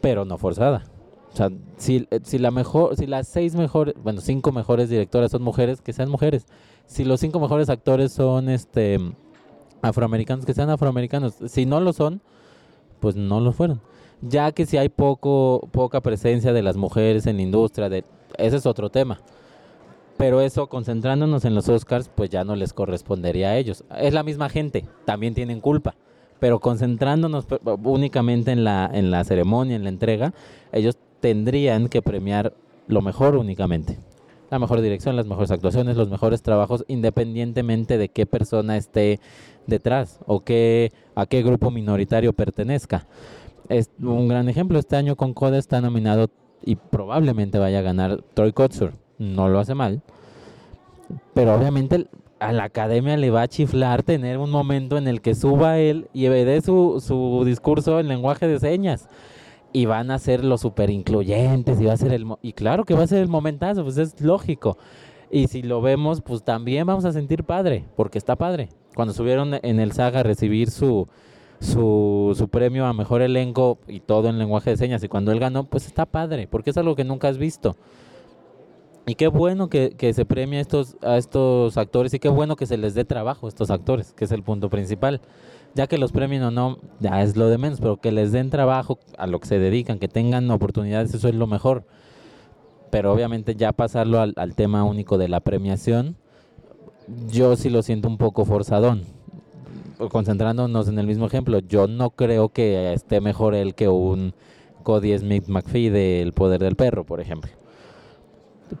pero 0.00 0.24
no 0.24 0.38
forzada. 0.38 0.84
O 1.32 1.36
sea, 1.36 1.50
si, 1.76 2.08
eh, 2.10 2.38
la 2.38 2.50
mejor, 2.50 2.96
si 2.96 3.06
las 3.06 3.28
seis 3.28 3.54
mejores, 3.54 3.94
bueno, 4.02 4.20
cinco 4.20 4.52
mejores 4.52 4.88
directoras 4.88 5.30
son 5.30 5.42
mujeres, 5.42 5.80
que 5.80 5.92
sean 5.92 6.10
mujeres. 6.10 6.46
Si 6.86 7.04
los 7.04 7.20
cinco 7.20 7.38
mejores 7.40 7.68
actores 7.68 8.12
son 8.12 8.48
este 8.48 8.98
afroamericanos, 9.82 10.46
que 10.46 10.54
sean 10.54 10.70
afroamericanos. 10.70 11.34
Si 11.46 11.66
no 11.66 11.80
lo 11.80 11.92
son, 11.92 12.22
pues 13.00 13.14
no 13.14 13.40
lo 13.40 13.52
fueron. 13.52 13.80
Ya 14.22 14.52
que 14.52 14.66
si 14.66 14.78
hay 14.78 14.88
poco, 14.88 15.68
poca 15.70 16.00
presencia 16.00 16.52
de 16.52 16.62
las 16.62 16.76
mujeres 16.76 17.26
en 17.26 17.36
la 17.36 17.42
industria, 17.42 17.88
de, 17.88 18.04
ese 18.38 18.56
es 18.56 18.66
otro 18.66 18.90
tema. 18.90 19.20
Pero 20.16 20.40
eso, 20.40 20.68
concentrándonos 20.68 21.44
en 21.44 21.54
los 21.54 21.68
Oscars, 21.68 22.10
pues 22.12 22.30
ya 22.30 22.42
no 22.42 22.56
les 22.56 22.72
correspondería 22.72 23.50
a 23.50 23.56
ellos. 23.56 23.84
Es 23.96 24.12
la 24.12 24.24
misma 24.24 24.48
gente, 24.48 24.84
también 25.04 25.34
tienen 25.34 25.60
culpa 25.60 25.94
pero 26.40 26.60
concentrándonos 26.60 27.46
únicamente 27.84 28.52
en 28.52 28.64
la, 28.64 28.90
en 28.92 29.10
la 29.10 29.24
ceremonia, 29.24 29.76
en 29.76 29.84
la 29.84 29.88
entrega, 29.88 30.34
ellos 30.72 30.96
tendrían 31.20 31.88
que 31.88 32.02
premiar 32.02 32.52
lo 32.86 33.02
mejor 33.02 33.36
únicamente. 33.36 33.98
La 34.50 34.58
mejor 34.58 34.80
dirección, 34.80 35.16
las 35.16 35.26
mejores 35.26 35.50
actuaciones, 35.50 35.96
los 35.96 36.08
mejores 36.08 36.42
trabajos, 36.42 36.84
independientemente 36.88 37.98
de 37.98 38.08
qué 38.08 38.24
persona 38.24 38.76
esté 38.76 39.20
detrás 39.66 40.20
o 40.26 40.40
qué, 40.40 40.92
a 41.14 41.26
qué 41.26 41.42
grupo 41.42 41.70
minoritario 41.70 42.32
pertenezca. 42.32 43.06
Es 43.68 43.90
un 44.02 44.28
gran 44.28 44.48
ejemplo, 44.48 44.78
este 44.78 44.96
año 44.96 45.16
con 45.16 45.34
Coda 45.34 45.58
está 45.58 45.82
nominado 45.82 46.30
y 46.64 46.76
probablemente 46.76 47.58
vaya 47.58 47.80
a 47.80 47.82
ganar 47.82 48.22
Troy 48.32 48.52
Kotsur. 48.52 48.94
No 49.18 49.48
lo 49.48 49.58
hace 49.58 49.74
mal. 49.74 50.00
Pero 51.34 51.54
obviamente 51.54 52.06
a 52.40 52.52
la 52.52 52.64
academia 52.64 53.16
le 53.16 53.30
va 53.30 53.42
a 53.42 53.48
chiflar 53.48 54.02
tener 54.02 54.38
un 54.38 54.50
momento 54.50 54.96
en 54.96 55.08
el 55.08 55.20
que 55.20 55.34
suba 55.34 55.78
él 55.78 56.08
y 56.12 56.26
dé 56.26 56.60
su, 56.60 57.02
su 57.04 57.44
discurso 57.44 58.00
en 58.00 58.08
lenguaje 58.08 58.46
de 58.46 58.58
señas. 58.58 59.08
Y 59.72 59.86
van 59.86 60.10
a 60.10 60.18
ser 60.18 60.44
los 60.44 60.62
super 60.62 60.88
incluyentes 60.88 61.80
y 61.80 61.84
va 61.84 61.92
a 61.92 61.96
ser 61.96 62.12
el... 62.12 62.26
Y 62.40 62.54
claro 62.54 62.84
que 62.84 62.94
va 62.94 63.02
a 63.02 63.06
ser 63.06 63.22
el 63.22 63.28
momentazo, 63.28 63.84
pues 63.84 63.98
es 63.98 64.20
lógico. 64.20 64.78
Y 65.30 65.48
si 65.48 65.62
lo 65.62 65.82
vemos, 65.82 66.22
pues 66.22 66.42
también 66.42 66.86
vamos 66.86 67.04
a 67.04 67.12
sentir 67.12 67.44
padre, 67.44 67.84
porque 67.96 68.16
está 68.16 68.36
padre. 68.36 68.70
Cuando 68.94 69.12
subieron 69.12 69.58
en 69.62 69.78
el 69.78 69.92
Saga 69.92 70.20
a 70.20 70.22
recibir 70.22 70.70
su, 70.70 71.06
su, 71.60 72.34
su 72.36 72.48
premio 72.48 72.86
a 72.86 72.94
mejor 72.94 73.20
elenco 73.20 73.78
y 73.86 74.00
todo 74.00 74.30
en 74.30 74.38
lenguaje 74.38 74.70
de 74.70 74.78
señas, 74.78 75.04
y 75.04 75.08
cuando 75.08 75.32
él 75.32 75.38
ganó, 75.38 75.64
pues 75.64 75.86
está 75.86 76.06
padre, 76.06 76.48
porque 76.48 76.70
es 76.70 76.78
algo 76.78 76.96
que 76.96 77.04
nunca 77.04 77.28
has 77.28 77.36
visto. 77.36 77.76
Y 79.08 79.14
qué 79.14 79.28
bueno 79.28 79.70
que, 79.70 80.12
se 80.12 80.24
premia 80.26 80.58
a 80.58 80.60
estos, 80.60 80.98
a 81.00 81.16
estos 81.16 81.78
actores 81.78 82.12
y 82.12 82.18
qué 82.18 82.28
bueno 82.28 82.56
que 82.56 82.66
se 82.66 82.76
les 82.76 82.94
dé 82.94 83.06
trabajo 83.06 83.46
a 83.46 83.48
estos 83.48 83.70
actores, 83.70 84.12
que 84.12 84.26
es 84.26 84.32
el 84.32 84.42
punto 84.42 84.68
principal. 84.68 85.22
Ya 85.74 85.86
que 85.86 85.96
los 85.96 86.12
premien 86.12 86.42
o 86.42 86.50
no, 86.50 86.78
ya 87.00 87.22
es 87.22 87.34
lo 87.34 87.48
de 87.48 87.56
menos, 87.56 87.80
pero 87.80 87.96
que 87.96 88.12
les 88.12 88.32
den 88.32 88.50
trabajo 88.50 88.98
a 89.16 89.26
lo 89.26 89.40
que 89.40 89.48
se 89.48 89.58
dedican, 89.58 89.98
que 89.98 90.08
tengan 90.08 90.50
oportunidades, 90.50 91.14
eso 91.14 91.26
es 91.26 91.34
lo 91.34 91.46
mejor. 91.46 91.84
Pero 92.90 93.10
obviamente 93.10 93.54
ya 93.54 93.72
pasarlo 93.72 94.20
al, 94.20 94.54
tema 94.54 94.84
único 94.84 95.16
de 95.16 95.28
la 95.28 95.40
premiación, 95.40 96.16
yo 97.30 97.56
sí 97.56 97.70
lo 97.70 97.82
siento 97.82 98.08
un 98.08 98.18
poco 98.18 98.44
forzadón. 98.44 99.04
Concentrándonos 100.10 100.86
en 100.86 100.98
el 100.98 101.06
mismo 101.06 101.24
ejemplo, 101.24 101.60
yo 101.60 101.86
no 101.86 102.10
creo 102.10 102.50
que 102.50 102.92
esté 102.92 103.22
mejor 103.22 103.54
él 103.54 103.74
que 103.74 103.88
un 103.88 104.34
Cody 104.82 105.16
Smith 105.16 105.48
McPhee 105.48 105.88
del 105.88 106.34
Poder 106.34 106.60
del 106.60 106.76
Perro, 106.76 107.04
por 107.04 107.22
ejemplo. 107.22 107.57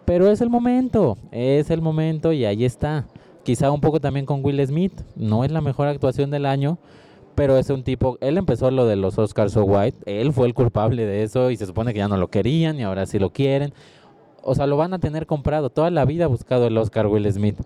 Pero 0.04 0.30
es 0.30 0.40
el 0.40 0.50
momento, 0.50 1.16
es 1.30 1.70
el 1.70 1.82
momento 1.82 2.32
y 2.32 2.44
ahí 2.44 2.64
está. 2.64 3.06
Quizá 3.42 3.70
un 3.70 3.80
poco 3.80 4.00
también 4.00 4.26
con 4.26 4.44
Will 4.44 4.64
Smith, 4.66 4.92
no 5.16 5.44
es 5.44 5.50
la 5.50 5.60
mejor 5.60 5.88
actuación 5.88 6.30
del 6.30 6.44
año, 6.44 6.78
pero 7.34 7.56
es 7.56 7.70
un 7.70 7.82
tipo, 7.82 8.18
él 8.20 8.36
empezó 8.36 8.70
lo 8.70 8.84
de 8.84 8.96
los 8.96 9.18
Oscars 9.18 9.52
So 9.52 9.64
White, 9.64 9.98
él 10.06 10.32
fue 10.32 10.46
el 10.46 10.54
culpable 10.54 11.06
de 11.06 11.22
eso 11.22 11.50
y 11.50 11.56
se 11.56 11.66
supone 11.66 11.92
que 11.92 12.00
ya 12.00 12.08
no 12.08 12.16
lo 12.16 12.28
querían 12.28 12.78
y 12.78 12.82
ahora 12.82 13.06
sí 13.06 13.18
lo 13.18 13.30
quieren. 13.32 13.72
O 14.42 14.54
sea, 14.54 14.66
lo 14.66 14.76
van 14.76 14.92
a 14.92 14.98
tener 14.98 15.26
comprado, 15.26 15.70
toda 15.70 15.90
la 15.90 16.04
vida 16.04 16.24
ha 16.24 16.28
buscado 16.28 16.66
el 16.66 16.76
Oscar 16.76 17.06
Will 17.06 17.30
Smith. 17.32 17.58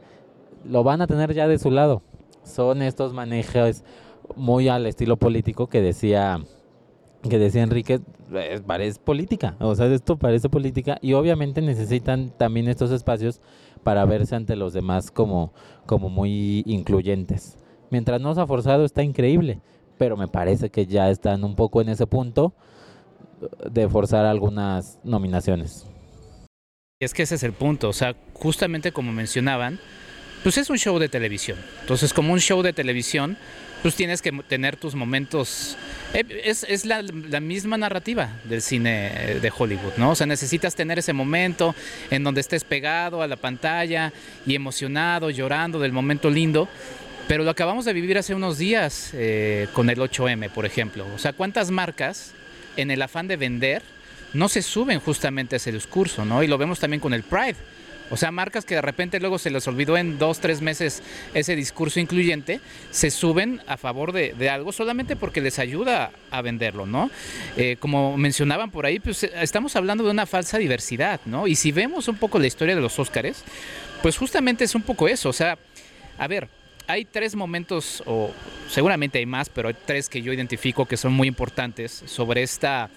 Lo 0.64 0.84
van 0.84 1.00
a 1.00 1.06
tener 1.06 1.34
ya 1.34 1.48
de 1.48 1.58
su 1.58 1.70
lado. 1.70 2.02
Son 2.44 2.82
estos 2.82 3.12
manejos 3.12 3.82
muy 4.36 4.68
al 4.68 4.86
estilo 4.86 5.16
político 5.16 5.68
que 5.68 5.80
decía 5.80 6.40
que 7.28 7.38
decía 7.38 7.62
Enrique, 7.62 8.00
parece 8.66 8.98
política, 9.00 9.56
o 9.60 9.74
sea, 9.74 9.86
esto 9.86 10.16
parece 10.18 10.48
política 10.48 10.98
y 11.00 11.12
obviamente 11.12 11.62
necesitan 11.62 12.30
también 12.36 12.68
estos 12.68 12.90
espacios 12.90 13.40
para 13.84 14.04
verse 14.04 14.34
ante 14.34 14.56
los 14.56 14.72
demás 14.72 15.10
como, 15.10 15.52
como 15.86 16.08
muy 16.08 16.62
incluyentes. 16.66 17.58
Mientras 17.90 18.20
no 18.20 18.34
se 18.34 18.40
ha 18.40 18.46
forzado 18.46 18.84
está 18.84 19.02
increíble, 19.02 19.60
pero 19.98 20.16
me 20.16 20.28
parece 20.28 20.70
que 20.70 20.86
ya 20.86 21.10
están 21.10 21.44
un 21.44 21.54
poco 21.54 21.80
en 21.80 21.90
ese 21.90 22.06
punto 22.06 22.54
de 23.70 23.88
forzar 23.88 24.24
algunas 24.26 24.98
nominaciones. 25.04 25.86
Es 27.00 27.14
que 27.14 27.22
ese 27.22 27.34
es 27.34 27.42
el 27.42 27.52
punto, 27.52 27.88
o 27.88 27.92
sea, 27.92 28.14
justamente 28.32 28.92
como 28.92 29.12
mencionaban, 29.12 29.80
pues 30.42 30.58
es 30.58 30.70
un 30.70 30.78
show 30.78 30.98
de 30.98 31.08
televisión. 31.08 31.58
Entonces, 31.80 32.12
como 32.12 32.32
un 32.32 32.40
show 32.40 32.62
de 32.62 32.72
televisión, 32.72 33.36
pues 33.82 33.96
tienes 33.96 34.22
que 34.22 34.32
tener 34.32 34.76
tus 34.76 34.94
momentos. 34.94 35.76
Eh, 36.14 36.24
es, 36.44 36.84
la, 36.84 37.02
misma 37.40 37.76
narrativa 37.76 38.30
del 38.44 38.62
cine 38.62 39.38
de 39.40 39.52
Hollywood, 39.56 39.94
¿no? 39.96 40.10
O 40.10 40.14
sea, 40.14 40.26
necesitas 40.26 40.74
tener 40.74 40.98
ese 40.98 41.12
momento 41.12 41.74
en 42.10 42.22
donde 42.22 42.40
estés 42.40 42.64
pegado 42.64 43.22
a 43.22 43.26
la 43.26 43.36
pantalla 43.36 44.12
y 44.46 44.54
emocionado, 44.54 45.30
llorando 45.30 45.80
del 45.80 45.92
momento 45.92 46.30
lindo. 46.30 46.68
Pero 47.28 47.44
lo 47.44 47.50
acabamos 47.50 47.84
de 47.84 47.92
vivir 47.92 48.18
hace 48.18 48.34
unos 48.34 48.58
días 48.58 49.10
eh, 49.14 49.68
con 49.72 49.90
el 49.90 49.98
8M, 49.98 50.50
por 50.50 50.66
ejemplo. 50.66 51.06
O 51.14 51.18
sea, 51.18 51.32
¿cuántas 51.32 51.70
marcas 51.70 52.32
en 52.76 52.90
el 52.90 53.02
afán 53.02 53.28
de 53.28 53.36
vender 53.36 53.82
no 54.32 54.48
se 54.48 54.62
suben 54.62 55.00
justamente 55.00 55.56
a 55.56 55.58
ese 55.58 55.72
discurso, 55.72 56.24
¿no? 56.24 56.42
Y 56.42 56.46
lo 56.46 56.58
vemos 56.58 56.78
también 56.78 57.00
con 57.00 57.12
el 57.12 57.22
Pride. 57.22 57.56
O 58.12 58.18
sea, 58.18 58.30
marcas 58.30 58.66
que 58.66 58.74
de 58.74 58.82
repente 58.82 59.18
luego 59.20 59.38
se 59.38 59.50
les 59.50 59.66
olvidó 59.66 59.96
en 59.96 60.18
dos, 60.18 60.38
tres 60.38 60.60
meses 60.60 61.02
ese 61.32 61.56
discurso 61.56 61.98
incluyente, 61.98 62.60
se 62.90 63.10
suben 63.10 63.62
a 63.66 63.78
favor 63.78 64.12
de, 64.12 64.50
algo 64.50 64.70
solamente 64.70 65.16
porque 65.16 65.40
les 65.40 65.58
ayuda 65.58 66.10
a 66.30 66.42
venderlo, 66.42 66.84
¿no? 66.84 67.10
Eh, 67.56 67.76
como 67.80 68.18
mencionaban 68.18 68.70
por 68.70 68.84
ahí, 68.84 69.00
pues 69.00 69.24
estamos 69.24 69.76
hablando 69.76 70.04
de 70.04 70.10
una 70.10 70.26
falsa 70.26 70.58
diversidad, 70.58 71.22
¿no? 71.24 71.46
Y 71.46 71.54
si 71.54 71.72
vemos 71.72 72.06
un 72.06 72.16
poco 72.16 72.38
la 72.38 72.46
historia 72.46 72.74
de 72.74 72.82
los 72.82 72.98
Óscares, 72.98 73.44
pues 74.02 74.18
justamente 74.18 74.64
es 74.64 74.74
un 74.74 74.82
poco 74.82 75.08
eso. 75.08 75.30
O 75.30 75.32
sea, 75.32 75.56
a 76.18 76.28
ver, 76.28 76.50
hay 76.86 77.06
tres 77.06 77.34
momentos, 77.34 78.02
o 78.04 78.30
seguramente 78.68 79.20
hay 79.20 79.26
más, 79.26 79.48
pero 79.48 79.68
hay 79.68 79.76
tres 79.86 80.10
que 80.10 80.20
yo 80.20 80.34
identifico 80.34 80.84
que 80.84 80.98
son 80.98 81.14
muy 81.14 81.28
importantes 81.28 82.02
sobre 82.04 82.42
esta 82.42 82.90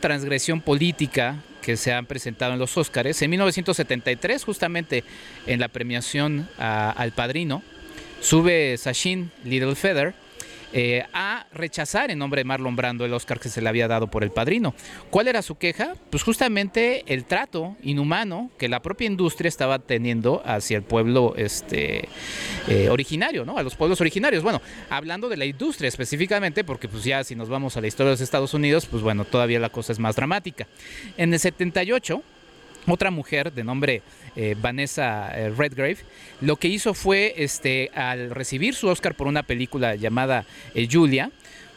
transgresión 0.00 0.62
política 0.62 1.36
que 1.62 1.76
se 1.76 1.92
han 1.92 2.06
presentado 2.06 2.52
en 2.52 2.58
los 2.58 2.76
Óscares. 2.76 3.22
En 3.22 3.30
1973, 3.30 4.44
justamente 4.44 5.04
en 5.46 5.60
la 5.60 5.68
premiación 5.68 6.48
al 6.58 7.12
Padrino, 7.12 7.62
sube 8.20 8.76
Sachin 8.76 9.30
Littlefeather 9.44 10.14
eh, 10.72 11.04
a 11.12 11.46
rechazar 11.52 12.10
en 12.10 12.18
nombre 12.18 12.40
de 12.40 12.44
Marlon 12.44 12.76
Brando 12.76 13.04
el 13.04 13.12
Oscar 13.12 13.38
que 13.38 13.48
se 13.48 13.60
le 13.60 13.68
había 13.68 13.88
dado 13.88 14.08
por 14.08 14.22
El 14.22 14.30
Padrino. 14.30 14.74
¿Cuál 15.10 15.28
era 15.28 15.42
su 15.42 15.56
queja? 15.56 15.94
Pues 16.10 16.22
justamente 16.22 17.04
el 17.06 17.24
trato 17.24 17.76
inhumano 17.82 18.50
que 18.58 18.68
la 18.68 18.80
propia 18.80 19.06
industria 19.06 19.48
estaba 19.48 19.78
teniendo 19.78 20.42
hacia 20.44 20.76
el 20.76 20.82
pueblo 20.82 21.34
este, 21.36 22.08
eh, 22.68 22.88
originario, 22.88 23.44
¿no? 23.44 23.58
A 23.58 23.62
los 23.62 23.76
pueblos 23.76 24.00
originarios. 24.00 24.42
Bueno, 24.42 24.62
hablando 24.88 25.28
de 25.28 25.36
la 25.36 25.44
industria 25.44 25.88
específicamente, 25.88 26.64
porque 26.64 26.88
pues 26.88 27.04
ya 27.04 27.22
si 27.24 27.34
nos 27.34 27.48
vamos 27.48 27.76
a 27.76 27.80
la 27.80 27.86
historia 27.86 28.08
de 28.08 28.14
los 28.14 28.20
Estados 28.20 28.54
Unidos, 28.54 28.86
pues 28.86 29.02
bueno, 29.02 29.24
todavía 29.24 29.58
la 29.60 29.68
cosa 29.68 29.92
es 29.92 29.98
más 29.98 30.16
dramática. 30.16 30.66
En 31.16 31.32
el 31.32 31.40
78 31.40 32.22
otra 32.86 33.10
mujer 33.10 33.52
de 33.52 33.64
nombre 33.64 34.02
eh, 34.34 34.56
Vanessa 34.60 35.30
eh, 35.34 35.50
Redgrave, 35.50 35.98
lo 36.40 36.56
que 36.56 36.68
hizo 36.68 36.94
fue, 36.94 37.34
este, 37.36 37.90
al 37.94 38.30
recibir 38.30 38.74
su 38.74 38.88
Oscar 38.88 39.14
por 39.14 39.26
una 39.26 39.42
película 39.42 39.94
llamada 39.94 40.44
eh, 40.74 40.88
Julia, 40.90 41.30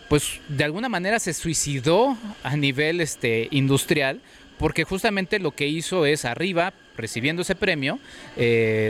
pues 0.09 0.39
de 0.47 0.63
alguna 0.63 0.89
manera 0.89 1.19
se 1.19 1.33
suicidó 1.33 2.17
a 2.43 2.55
nivel 2.55 3.01
este, 3.01 3.47
industrial, 3.51 4.21
porque 4.57 4.83
justamente 4.83 5.39
lo 5.39 5.51
que 5.51 5.67
hizo 5.67 6.05
es 6.05 6.25
arriba, 6.25 6.73
recibiendo 6.95 7.41
ese 7.41 7.55
premio, 7.55 7.99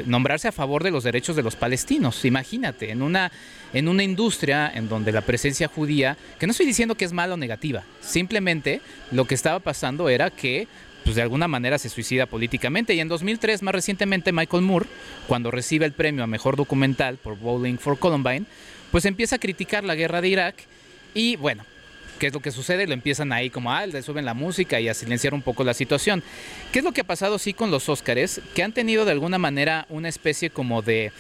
nombrarse 0.06 0.48
a 0.48 0.52
favor 0.52 0.84
de 0.84 0.92
los 0.92 1.04
derechos 1.04 1.36
de 1.36 1.42
los 1.42 1.56
palestinos. 1.56 2.24
Imagínate, 2.24 2.92
en 2.92 3.02
una, 3.02 3.32
en 3.74 3.88
una 3.88 4.04
industria 4.04 4.72
en 4.72 4.88
donde 4.90 5.12
la 5.12 5.22
presencia 5.22 5.68
judía, 5.68 6.18
que 6.38 6.46
no 6.46 6.52
estoy 6.52 6.68
diciendo 6.68 6.94
que 6.94 7.06
es 7.06 7.14
mala 7.14 7.34
o 7.34 7.38
negativa, 7.38 7.84
simplemente 8.02 8.82
lo 9.12 9.26
que 9.26 9.34
estaba 9.34 9.60
pasando 9.60 10.08
era 10.08 10.30
que 10.30 10.68
pues 11.06 11.16
de 11.16 11.22
alguna 11.22 11.48
manera 11.48 11.78
se 11.78 11.88
suicida 11.88 12.26
políticamente. 12.26 12.96
Y 12.96 13.00
en 13.00 13.08
2003, 13.08 13.62
más 13.62 13.76
recientemente, 13.76 14.34
Michael 14.34 14.64
Moore, 14.64 14.88
cuando 15.28 15.52
recibe 15.52 15.86
el 15.86 15.94
premio 15.94 16.24
a 16.24 16.28
Mejor 16.28 16.58
Documental 16.58 17.18
por 17.18 17.38
Bowling 17.38 17.78
for 17.78 18.00
Columbine, 18.00 18.46
pues 18.92 19.06
empieza 19.06 19.36
a 19.36 19.40
criticar 19.40 19.84
la 19.84 19.94
guerra 19.94 20.20
de 20.20 20.30
Irak 20.30 20.56
y 21.14 21.36
bueno, 21.36 21.64
¿qué 22.18 22.28
es 22.28 22.34
lo 22.34 22.40
que 22.40 22.50
sucede? 22.50 22.88
Lo 22.88 22.94
empiezan 22.94 23.32
ahí 23.32 23.52
como, 23.52 23.72
ah, 23.72 23.86
le 23.86 24.02
suben 24.02 24.26
la 24.26 24.34
música 24.34 24.80
y 24.80 24.90
a 24.90 24.96
silenciar 24.96 25.36
un 25.36 25.44
poco 25.44 25.64
la 25.64 25.76
situación. 25.76 26.24
¿Qué 26.72 26.80
es 26.80 26.86
lo 26.86 26.92
que 26.92 27.02
ha 27.02 27.06
pasado 27.06 27.38
sí 27.38 27.54
con 27.54 27.70
los 27.70 27.88
Óscares? 27.88 28.42
Que 28.56 28.64
han 28.64 28.74
tenido 28.74 29.06
de 29.06 29.12
alguna 29.12 29.38
manera 29.38 29.86
una 29.90 30.10
especie 30.10 30.50
como 30.50 30.82
de 30.82 31.12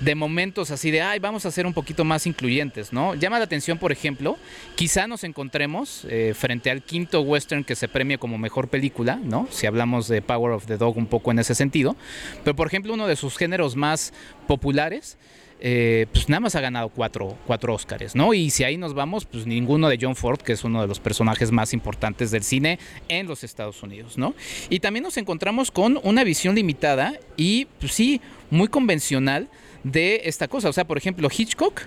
de 0.00 0.14
momentos 0.14 0.70
así 0.70 0.90
de, 0.90 1.02
ay, 1.02 1.18
vamos 1.18 1.46
a 1.46 1.50
ser 1.50 1.66
un 1.66 1.72
poquito 1.72 2.04
más 2.04 2.26
incluyentes, 2.26 2.92
¿no? 2.92 3.14
Llama 3.14 3.38
la 3.38 3.44
atención, 3.44 3.78
por 3.78 3.92
ejemplo, 3.92 4.38
quizá 4.74 5.06
nos 5.06 5.24
encontremos 5.24 6.06
eh, 6.08 6.34
frente 6.36 6.70
al 6.70 6.82
quinto 6.82 7.20
western 7.20 7.64
que 7.64 7.76
se 7.76 7.88
premia 7.88 8.18
como 8.18 8.38
mejor 8.38 8.68
película, 8.68 9.16
¿no? 9.22 9.46
Si 9.50 9.66
hablamos 9.66 10.08
de 10.08 10.22
Power 10.22 10.52
of 10.52 10.66
the 10.66 10.76
Dog 10.76 10.96
un 10.96 11.06
poco 11.06 11.30
en 11.30 11.38
ese 11.38 11.54
sentido, 11.54 11.96
pero 12.44 12.56
por 12.56 12.66
ejemplo 12.66 12.94
uno 12.94 13.06
de 13.06 13.16
sus 13.16 13.36
géneros 13.36 13.76
más 13.76 14.12
populares, 14.46 15.18
eh, 15.64 16.06
pues 16.12 16.28
nada 16.28 16.40
más 16.40 16.56
ha 16.56 16.60
ganado 16.60 16.88
cuatro, 16.88 17.38
cuatro 17.46 17.76
¿no? 18.14 18.34
Y 18.34 18.50
si 18.50 18.64
ahí 18.64 18.76
nos 18.76 18.94
vamos, 18.94 19.26
pues 19.26 19.46
ninguno 19.46 19.88
de 19.88 19.96
John 20.00 20.16
Ford, 20.16 20.40
que 20.40 20.52
es 20.54 20.64
uno 20.64 20.82
de 20.82 20.88
los 20.88 20.98
personajes 20.98 21.52
más 21.52 21.72
importantes 21.72 22.32
del 22.32 22.42
cine 22.42 22.80
en 23.08 23.28
los 23.28 23.44
Estados 23.44 23.80
Unidos, 23.84 24.18
¿no? 24.18 24.34
Y 24.70 24.80
también 24.80 25.04
nos 25.04 25.16
encontramos 25.18 25.70
con 25.70 26.00
una 26.02 26.24
visión 26.24 26.56
limitada 26.56 27.14
y, 27.36 27.66
pues 27.78 27.92
sí, 27.92 28.20
muy 28.50 28.66
convencional 28.66 29.48
de 29.84 30.22
esta 30.24 30.48
cosa. 30.48 30.68
O 30.68 30.72
sea, 30.72 30.84
por 30.84 30.98
ejemplo, 30.98 31.28
Hitchcock 31.36 31.82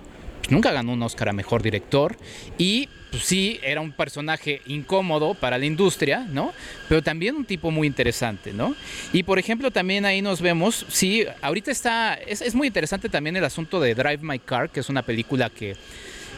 nunca 0.49 0.71
ganó 0.71 0.93
un 0.93 1.01
Oscar 1.03 1.29
a 1.29 1.33
Mejor 1.33 1.61
Director 1.63 2.15
y 2.57 2.87
pues, 3.11 3.23
sí, 3.23 3.59
era 3.63 3.81
un 3.81 3.91
personaje 3.91 4.61
incómodo 4.65 5.35
para 5.35 5.57
la 5.57 5.65
industria, 5.65 6.27
¿no? 6.29 6.53
Pero 6.89 7.01
también 7.01 7.35
un 7.35 7.45
tipo 7.45 7.71
muy 7.71 7.87
interesante, 7.87 8.53
¿no? 8.53 8.75
Y 9.13 9.23
por 9.23 9.39
ejemplo, 9.39 9.71
también 9.71 10.05
ahí 10.05 10.21
nos 10.21 10.41
vemos, 10.41 10.85
sí, 10.89 11.25
ahorita 11.41 11.71
está, 11.71 12.15
es, 12.15 12.53
muy 12.53 12.67
interesante 12.67 13.09
también 13.09 13.35
el 13.35 13.45
asunto 13.45 13.79
de 13.79 13.95
Drive 13.95 14.19
My 14.21 14.39
Car, 14.39 14.69
que 14.69 14.81
es 14.81 14.89
una 14.89 15.01
película 15.01 15.49
que 15.49 15.75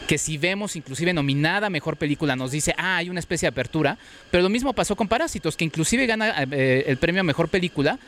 que 0.06 0.16
si 0.16 0.38
vemos 0.38 0.74
inclusive 0.74 1.12
nominada 1.12 1.68
mejor 1.68 1.98
película 1.98 2.34
nos 2.34 2.50
dice, 2.50 2.74
ah, 2.78 2.96
hay 2.96 3.10
una 3.10 3.20
especie 3.20 3.44
de 3.44 3.50
apertura, 3.50 3.98
pero 4.30 4.42
lo 4.42 4.48
mismo 4.48 4.72
pasó 4.72 4.96
con 4.96 5.06
Parásitos, 5.06 5.54
que 5.54 5.66
inclusive 5.66 6.06
gana 6.06 6.44
eh, 6.50 6.84
el 6.86 6.96
premio 6.96 7.20
a 7.20 7.24
mejor 7.24 7.50
película, 7.50 7.98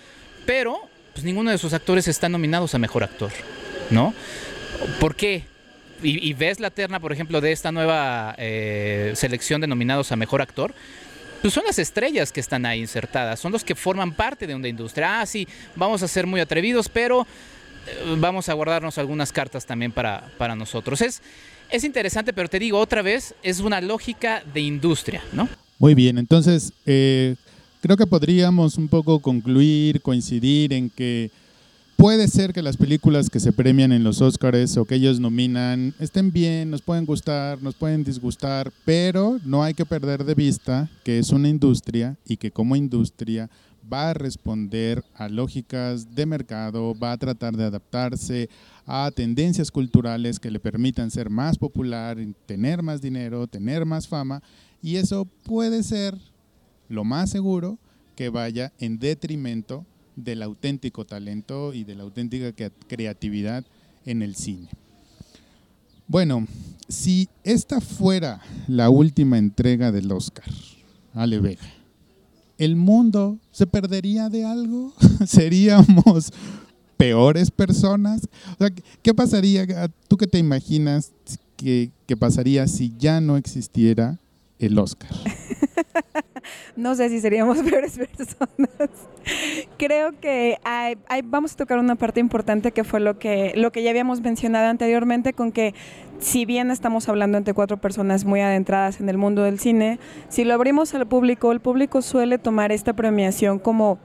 pero 0.47 0.89
pues 1.21 1.27
ninguno 1.27 1.51
de 1.51 1.59
sus 1.59 1.75
actores 1.75 2.09
está 2.09 2.31
nominados 2.31 2.75
a 2.75 2.79
mejor 2.79 3.05
actor, 3.05 3.31
¿no? 3.91 4.15
¿Por 4.99 5.15
qué? 5.15 5.45
Y, 6.03 6.33
ves 6.33 6.61
la 6.61 6.71
terna, 6.71 6.99
por 6.99 7.13
ejemplo, 7.13 7.43
de 7.43 7.53
esta 7.53 7.71
nueva 7.71 8.35
eh, 8.39 9.13
selección 9.15 9.61
de 9.61 9.67
nominados 9.67 10.13
a 10.13 10.17
mejor 10.17 10.41
actor, 10.41 10.73
pues 11.43 11.53
son 11.53 11.65
las 11.67 11.79
estrellas 11.79 12.33
que 12.33 12.41
están 12.41 12.65
ahí 12.65 12.81
insertadas, 12.81 13.39
son 13.39 13.53
los 13.53 13.65
que 13.65 13.75
forman 13.75 14.13
parte 14.13 14.47
de 14.47 14.55
una 14.55 14.67
industria. 14.67 15.21
Ah, 15.21 15.27
sí, 15.27 15.47
vamos 15.77 16.03
a 16.03 16.09
ser 16.09 16.27
muy 16.27 16.41
atrevidos, 16.41 16.89
pero 16.89 17.27
eh, 17.87 18.17
vamos 18.17 18.49
a 18.49 18.55
guardarnos 18.55 18.97
algunas 18.97 19.31
cartas 19.31 19.67
también 19.67 19.93
para, 19.93 20.33
para 20.39 20.57
nosotros. 20.57 21.03
Es, 21.03 21.21
es 21.69 21.85
interesante, 21.85 22.33
pero 22.33 22.49
te 22.49 22.59
digo 22.59 22.79
otra 22.79 23.03
vez, 23.03 23.35
es 23.43 23.61
una 23.61 23.83
lógica 23.83 24.43
de 24.55 24.61
industria, 24.61 25.23
¿no? 25.33 25.51
Muy 25.79 25.95
bien, 25.95 26.17
entonces, 26.17 26.73
eh, 26.87 27.37
Creo 27.81 27.97
que 27.97 28.07
podríamos 28.07 28.77
un 28.77 28.89
poco 28.89 29.21
concluir, 29.21 30.03
coincidir 30.03 30.75
en 30.75 30.91
que 30.91 31.31
puede 31.97 32.29
ser 32.29 32.53
que 32.53 32.61
las 32.61 32.77
películas 32.77 33.31
que 33.31 33.41
se 33.41 33.53
premian 33.53 33.91
en 33.91 34.05
los 34.05 34.21
Oscars 34.21 34.77
o 34.77 34.85
que 34.85 34.97
ellos 34.97 35.19
nominan 35.19 35.95
estén 35.99 36.31
bien, 36.31 36.71
nos 36.71 36.83
pueden 36.83 37.07
gustar, 37.07 37.63
nos 37.63 37.75
pueden 37.75 38.05
disgustar, 38.05 38.71
pero 38.85 39.41
no 39.47 39.63
hay 39.63 39.73
que 39.73 39.87
perder 39.87 40.25
de 40.25 40.35
vista 40.35 40.91
que 41.05 41.19
es 41.19 41.31
una 41.31 41.49
industria 41.49 42.19
y 42.27 42.37
que 42.37 42.51
como 42.51 42.77
industria 42.77 43.49
va 43.91 44.11
a 44.11 44.15
responder 44.15 45.03
a 45.15 45.31
lógicas 45.31 46.15
de 46.15 46.27
mercado, 46.27 46.95
va 47.03 47.13
a 47.13 47.19
tratar 47.19 47.57
de 47.57 47.65
adaptarse 47.65 48.51
a 48.85 49.11
tendencias 49.11 49.71
culturales 49.71 50.39
que 50.39 50.51
le 50.51 50.61
permitan 50.61 51.11
ser 51.11 51.31
más 51.31 51.57
popular, 51.57 52.19
tener 52.45 52.83
más 52.83 53.01
dinero, 53.01 53.47
tener 53.47 53.87
más 53.87 54.07
fama, 54.07 54.43
y 54.83 54.97
eso 54.97 55.27
puede 55.45 55.83
ser 55.83 56.15
lo 56.91 57.05
más 57.05 57.31
seguro 57.31 57.79
que 58.17 58.29
vaya 58.29 58.73
en 58.79 58.99
detrimento 58.99 59.87
del 60.17 60.43
auténtico 60.43 61.07
talento 61.07 61.73
y 61.73 61.85
de 61.85 61.95
la 61.95 62.03
auténtica 62.03 62.53
creatividad 62.89 63.65
en 64.05 64.21
el 64.21 64.35
cine. 64.35 64.69
Bueno, 66.07 66.47
si 66.89 67.29
esta 67.45 67.81
fuera 67.81 68.43
la 68.67 68.91
última 68.91 69.39
entrega 69.39 69.93
del 69.93 70.11
Oscar, 70.11 70.45
Ale 71.15 71.39
Vega, 71.39 71.63
¿el 72.59 72.75
mundo 72.75 73.39
se 73.53 73.67
perdería 73.67 74.29
de 74.29 74.45
algo? 74.45 74.93
¿Seríamos 75.27 76.33
peores 76.97 77.53
personas? 77.53 78.29
¿Qué 79.03 79.15
pasaría? 79.15 79.89
¿Tú 80.09 80.17
qué 80.17 80.27
te 80.27 80.39
imaginas 80.39 81.13
que, 81.57 81.93
que 82.07 82.17
pasaría 82.17 82.67
si 82.67 82.93
ya 82.99 83.21
no 83.21 83.37
existiera 83.37 84.19
el 84.59 84.77
Oscar? 84.79 85.11
no 86.77 86.95
sé 86.95 87.09
si 87.09 87.21
seríamos 87.21 87.59
peores 87.63 87.99
personas. 87.99 88.91
Creo 89.77 90.19
que 90.21 90.59
vamos 91.25 91.55
a 91.55 91.57
tocar 91.57 91.79
una 91.79 91.97
parte 91.97 92.21
importante 92.21 92.73
que 92.73 92.85
fue 92.85 93.01
lo 93.01 93.19
que, 93.19 93.53
lo 93.57 93.73
que 93.73 93.83
ya 93.83 93.91
habíamos 93.91 94.21
mencionado 94.21 94.69
anteriormente, 94.69 95.33
con 95.33 95.53
que 95.53 95.75
si 96.19 96.45
bien 96.45 96.71
estamos 96.71 97.09
hablando 97.09 97.39
entre 97.39 97.55
cuatro 97.55 97.79
personas 97.79 98.25
muy 98.25 98.41
adentradas 98.41 99.01
en 99.01 99.09
el 99.09 99.19
mundo 99.19 99.43
del 99.43 99.59
cine, 99.59 99.99
si 100.29 100.45
lo 100.45 100.55
abrimos 100.55 100.95
al 100.95 101.07
público, 101.07 101.53
el 101.53 101.61
público 101.61 102.03
suele 102.03 102.39
tomar 102.39 102.73
esta 102.73 102.93
premiación 102.93 103.59
como 103.59 103.99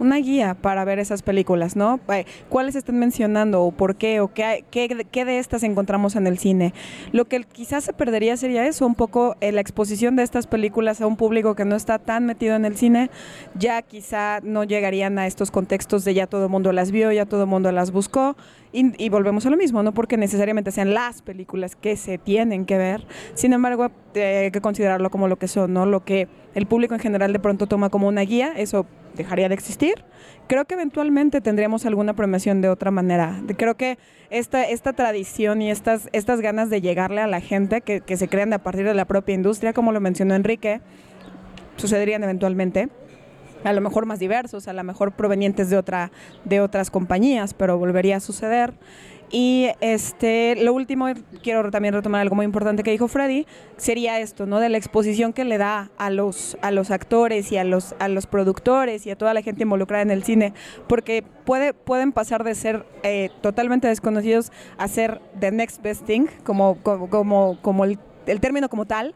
una 0.00 0.16
guía 0.16 0.54
para 0.54 0.84
ver 0.84 0.98
esas 0.98 1.22
películas, 1.22 1.76
¿no? 1.76 2.00
Eh, 2.12 2.24
¿Cuáles 2.48 2.74
están 2.74 2.98
mencionando 2.98 3.62
o 3.62 3.70
por 3.70 3.96
qué 3.96 4.20
o 4.20 4.32
qué, 4.32 4.64
qué, 4.70 5.24
de 5.24 5.38
estas 5.38 5.62
encontramos 5.62 6.16
en 6.16 6.26
el 6.26 6.38
cine? 6.38 6.72
Lo 7.12 7.26
que 7.26 7.44
quizás 7.44 7.84
se 7.84 7.92
perdería 7.92 8.36
sería 8.36 8.66
eso, 8.66 8.86
un 8.86 8.94
poco 8.94 9.36
eh, 9.40 9.52
la 9.52 9.60
exposición 9.60 10.16
de 10.16 10.22
estas 10.22 10.46
películas 10.46 11.00
a 11.00 11.06
un 11.06 11.16
público 11.16 11.54
que 11.54 11.64
no 11.64 11.76
está 11.76 11.98
tan 11.98 12.26
metido 12.26 12.56
en 12.56 12.64
el 12.64 12.76
cine, 12.76 13.10
ya 13.54 13.82
quizá 13.82 14.40
no 14.42 14.64
llegarían 14.64 15.18
a 15.18 15.26
estos 15.26 15.50
contextos 15.50 16.04
de 16.04 16.14
ya 16.14 16.26
todo 16.26 16.44
el 16.44 16.50
mundo 16.50 16.72
las 16.72 16.90
vio, 16.90 17.12
ya 17.12 17.26
todo 17.26 17.42
el 17.42 17.48
mundo 17.48 17.70
las 17.70 17.90
buscó. 17.90 18.36
Y, 18.72 19.08
volvemos 19.08 19.44
a 19.46 19.50
lo 19.50 19.56
mismo, 19.56 19.82
no 19.82 19.92
porque 19.92 20.16
necesariamente 20.16 20.70
sean 20.70 20.94
las 20.94 21.22
películas 21.22 21.74
que 21.74 21.96
se 21.96 22.18
tienen 22.18 22.66
que 22.66 22.78
ver, 22.78 23.04
sin 23.34 23.52
embargo 23.52 23.90
eh, 24.14 24.42
hay 24.44 24.50
que 24.52 24.60
considerarlo 24.60 25.10
como 25.10 25.26
lo 25.26 25.40
que 25.40 25.48
son, 25.48 25.72
¿no? 25.72 25.86
Lo 25.86 26.04
que 26.04 26.28
el 26.54 26.66
público 26.66 26.94
en 26.94 27.00
general 27.00 27.32
de 27.32 27.40
pronto 27.40 27.66
toma 27.66 27.90
como 27.90 28.06
una 28.06 28.20
guía, 28.20 28.52
eso 28.56 28.86
dejaría 29.14 29.48
de 29.48 29.54
existir. 29.54 30.04
Creo 30.46 30.64
que 30.64 30.74
eventualmente 30.74 31.40
tendríamos 31.40 31.86
alguna 31.86 32.14
premiación 32.14 32.60
de 32.60 32.68
otra 32.68 32.90
manera. 32.90 33.40
Creo 33.56 33.76
que 33.76 33.98
esta, 34.30 34.64
esta 34.64 34.92
tradición 34.92 35.62
y 35.62 35.70
estas, 35.70 36.08
estas 36.12 36.40
ganas 36.40 36.70
de 36.70 36.80
llegarle 36.80 37.20
a 37.20 37.26
la 37.26 37.40
gente 37.40 37.80
que, 37.80 38.00
que 38.00 38.16
se 38.16 38.28
crean 38.28 38.52
a 38.52 38.58
partir 38.58 38.84
de 38.84 38.94
la 38.94 39.04
propia 39.04 39.34
industria, 39.34 39.72
como 39.72 39.92
lo 39.92 40.00
mencionó 40.00 40.34
Enrique, 40.34 40.80
sucederían 41.76 42.22
eventualmente 42.24 42.88
a 43.64 43.72
lo 43.72 43.80
mejor 43.80 44.06
más 44.06 44.18
diversos, 44.18 44.68
a 44.68 44.72
lo 44.72 44.82
mejor 44.84 45.12
provenientes 45.12 45.70
de 45.70 45.76
otra 45.76 46.10
de 46.44 46.60
otras 46.60 46.90
compañías, 46.90 47.54
pero 47.54 47.78
volvería 47.78 48.16
a 48.16 48.20
suceder. 48.20 48.74
Y 49.30 49.68
este, 49.80 50.56
lo 50.56 50.74
último, 50.74 51.06
quiero 51.42 51.70
también 51.70 51.94
retomar 51.94 52.20
algo 52.20 52.34
muy 52.34 52.44
importante 52.44 52.82
que 52.82 52.90
dijo 52.90 53.06
Freddy, 53.06 53.46
sería 53.76 54.18
esto, 54.18 54.44
¿no? 54.44 54.58
De 54.58 54.68
la 54.68 54.76
exposición 54.76 55.32
que 55.32 55.44
le 55.44 55.56
da 55.56 55.90
a 55.98 56.10
los, 56.10 56.56
a 56.62 56.72
los 56.72 56.90
actores 56.90 57.52
y 57.52 57.56
a 57.56 57.62
los, 57.62 57.94
a 58.00 58.08
los 58.08 58.26
productores 58.26 59.06
y 59.06 59.10
a 59.10 59.16
toda 59.16 59.32
la 59.32 59.42
gente 59.42 59.62
involucrada 59.62 60.02
en 60.02 60.10
el 60.10 60.24
cine, 60.24 60.52
porque 60.88 61.22
puede, 61.44 61.74
pueden 61.74 62.10
pasar 62.10 62.42
de 62.42 62.56
ser 62.56 62.84
eh, 63.04 63.30
totalmente 63.40 63.86
desconocidos 63.86 64.50
a 64.78 64.88
ser 64.88 65.20
the 65.38 65.52
next 65.52 65.80
best 65.80 66.04
thing, 66.06 66.26
como, 66.42 66.78
como, 66.82 67.60
como, 67.62 67.84
el, 67.84 68.00
el 68.26 68.40
término 68.40 68.68
como 68.68 68.86
tal, 68.86 69.14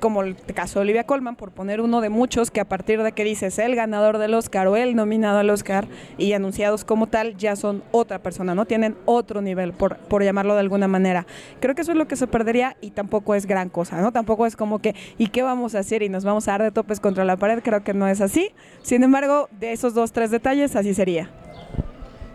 como 0.00 0.22
el 0.22 0.36
caso 0.36 0.78
de 0.78 0.82
Olivia 0.82 1.04
Colman, 1.04 1.36
por 1.36 1.50
poner 1.50 1.80
uno 1.80 2.00
de 2.00 2.08
muchos 2.08 2.50
que 2.50 2.60
a 2.60 2.64
partir 2.64 3.02
de 3.02 3.12
que 3.12 3.24
dices 3.24 3.58
el 3.58 3.74
ganador 3.74 4.18
del 4.18 4.34
Oscar 4.34 4.66
o 4.68 4.76
el 4.76 4.94
nominado 4.94 5.38
al 5.38 5.50
Oscar 5.50 5.86
y 6.18 6.32
anunciados 6.32 6.84
como 6.84 7.06
tal, 7.06 7.36
ya 7.36 7.56
son 7.56 7.82
otra 7.92 8.20
persona, 8.20 8.54
¿no? 8.54 8.66
Tienen 8.66 8.96
otro 9.04 9.42
nivel, 9.42 9.72
por, 9.72 9.96
por 9.96 10.22
llamarlo 10.22 10.54
de 10.54 10.60
alguna 10.60 10.88
manera. 10.88 11.26
Creo 11.60 11.74
que 11.74 11.82
eso 11.82 11.92
es 11.92 11.98
lo 11.98 12.08
que 12.08 12.16
se 12.16 12.26
perdería 12.26 12.76
y 12.80 12.90
tampoco 12.90 13.34
es 13.34 13.46
gran 13.46 13.68
cosa, 13.68 14.00
¿no? 14.00 14.12
Tampoco 14.12 14.46
es 14.46 14.56
como 14.56 14.78
que, 14.78 14.94
¿y 15.18 15.28
qué 15.28 15.42
vamos 15.42 15.74
a 15.74 15.80
hacer? 15.80 16.02
Y 16.02 16.08
nos 16.08 16.24
vamos 16.24 16.48
a 16.48 16.52
dar 16.52 16.62
de 16.62 16.70
topes 16.70 17.00
contra 17.00 17.24
la 17.24 17.36
pared, 17.36 17.62
creo 17.62 17.82
que 17.84 17.94
no 17.94 18.08
es 18.08 18.20
así. 18.20 18.50
Sin 18.82 19.02
embargo, 19.02 19.48
de 19.58 19.72
esos 19.72 19.94
dos, 19.94 20.12
tres 20.12 20.30
detalles, 20.30 20.76
así 20.76 20.94
sería. 20.94 21.30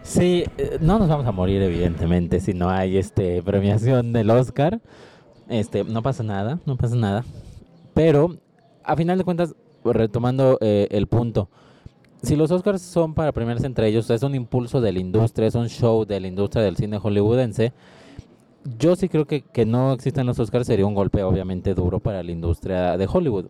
Sí, 0.04 0.46
eh, 0.58 0.78
no 0.82 0.98
nos 0.98 1.08
vamos 1.08 1.28
a 1.28 1.32
morir 1.32 1.62
evidentemente 1.62 2.40
si 2.40 2.54
no 2.54 2.70
hay 2.70 2.98
este 2.98 3.44
premiación 3.44 4.14
del 4.14 4.30
Oscar. 4.32 4.80
Este, 5.48 5.84
no 5.84 6.02
pasa 6.02 6.24
nada, 6.24 6.60
no 6.66 6.78
pasa 6.78 6.96
nada. 6.96 7.24
Pero, 8.00 8.38
a 8.86 8.96
final 8.96 9.18
de 9.18 9.26
cuentas, 9.26 9.54
retomando 9.84 10.58
eh, 10.62 10.88
el 10.90 11.08
punto, 11.08 11.50
si 12.22 12.38
los 12.38 12.50
Oscars 12.50 12.82
son 12.82 13.14
para 13.14 13.34
premiarse 13.34 13.66
entre 13.66 13.90
ellos, 13.90 14.10
es 14.10 14.24
un 14.24 14.36
impulso 14.36 14.80
de 14.80 14.94
la 14.94 15.00
industria, 15.00 15.50
es 15.50 15.56
un 15.56 15.68
show 15.68 16.06
de 16.06 16.18
la 16.22 16.28
industria 16.28 16.64
del 16.64 16.78
cine 16.78 16.98
hollywoodense, 16.98 17.74
yo 18.78 18.96
sí 18.96 19.10
creo 19.10 19.26
que 19.26 19.42
que 19.42 19.66
no 19.66 19.92
existan 19.92 20.28
los 20.28 20.40
Oscars 20.40 20.66
sería 20.66 20.86
un 20.86 20.96
golpe 20.96 21.24
obviamente 21.24 21.74
duro 21.74 22.00
para 22.00 22.24
la 22.24 22.32
industria 22.32 22.96
de 22.96 23.06
Hollywood. 23.06 23.48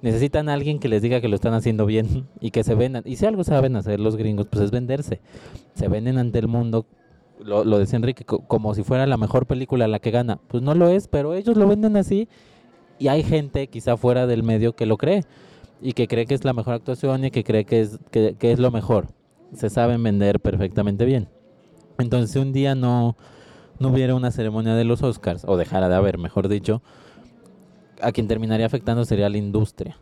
Necesitan 0.00 0.48
a 0.48 0.54
alguien 0.54 0.78
que 0.78 0.88
les 0.88 1.02
diga 1.02 1.20
que 1.20 1.28
lo 1.28 1.34
están 1.34 1.52
haciendo 1.52 1.84
bien 1.84 2.26
y 2.40 2.50
que 2.50 2.64
se 2.64 2.74
vendan. 2.74 3.02
Y 3.04 3.16
si 3.16 3.26
algo 3.26 3.44
saben 3.44 3.76
hacer 3.76 4.00
los 4.00 4.16
gringos, 4.16 4.46
pues 4.46 4.64
es 4.64 4.70
venderse. 4.70 5.20
Se 5.74 5.88
venden 5.88 6.16
ante 6.16 6.38
el 6.38 6.48
mundo, 6.48 6.86
lo, 7.44 7.62
lo 7.62 7.78
decía 7.78 7.98
Enrique, 7.98 8.24
como 8.24 8.74
si 8.74 8.84
fuera 8.84 9.06
la 9.06 9.18
mejor 9.18 9.44
película 9.44 9.86
la 9.86 9.98
que 9.98 10.10
gana. 10.10 10.38
Pues 10.48 10.62
no 10.62 10.74
lo 10.74 10.88
es, 10.88 11.08
pero 11.08 11.34
ellos 11.34 11.58
lo 11.58 11.68
venden 11.68 11.98
así 11.98 12.26
y 13.02 13.08
hay 13.08 13.24
gente 13.24 13.66
quizá 13.66 13.96
fuera 13.96 14.28
del 14.28 14.44
medio 14.44 14.76
que 14.76 14.86
lo 14.86 14.96
cree 14.96 15.24
y 15.80 15.92
que 15.92 16.06
cree 16.06 16.24
que 16.24 16.34
es 16.34 16.44
la 16.44 16.52
mejor 16.52 16.74
actuación 16.74 17.24
y 17.24 17.32
que 17.32 17.42
cree 17.42 17.64
que 17.64 17.80
es, 17.80 17.98
que, 18.12 18.36
es 18.40 18.60
lo 18.60 18.70
mejor. 18.70 19.08
Se 19.56 19.70
saben 19.70 20.00
vender 20.04 20.38
perfectamente 20.38 21.04
bien. 21.04 21.28
Entonces, 21.98 22.36
un 22.36 22.52
día 22.52 22.76
no, 22.76 23.16
no 23.80 23.88
hubiera 23.88 24.14
una 24.14 24.30
ceremonia 24.30 24.76
de 24.76 24.84
los 24.84 25.02
Oscars, 25.02 25.44
o 25.48 25.56
dejara 25.56 25.88
de 25.88 25.96
haber, 25.96 26.16
mejor 26.16 26.46
dicho, 26.46 26.80
a 28.00 28.12
quien 28.12 28.28
terminaría 28.28 28.66
afectando 28.66 29.04
sería 29.04 29.28
la 29.28 29.36
industria. 29.36 29.96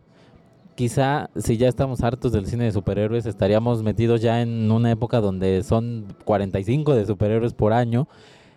Quizá 0.75 1.31
si 1.37 1.57
ya 1.57 1.69
estamos 1.69 2.03
hartos 2.03 2.33
del 2.33 2.45
cine 2.45 2.65
de 2.65 2.73
superhéroes, 2.73 3.25
estaríamos 3.25 3.83
metidos 3.83 4.21
ya 4.21 4.43
en 4.43 4.71
una 4.71 4.91
época 4.91 5.23
donde 5.23 5.63
son 5.63 6.05
45 6.27 6.95
de 6.95 7.07
superhéroes 7.07 7.55
por 7.55 7.73
año 7.73 8.09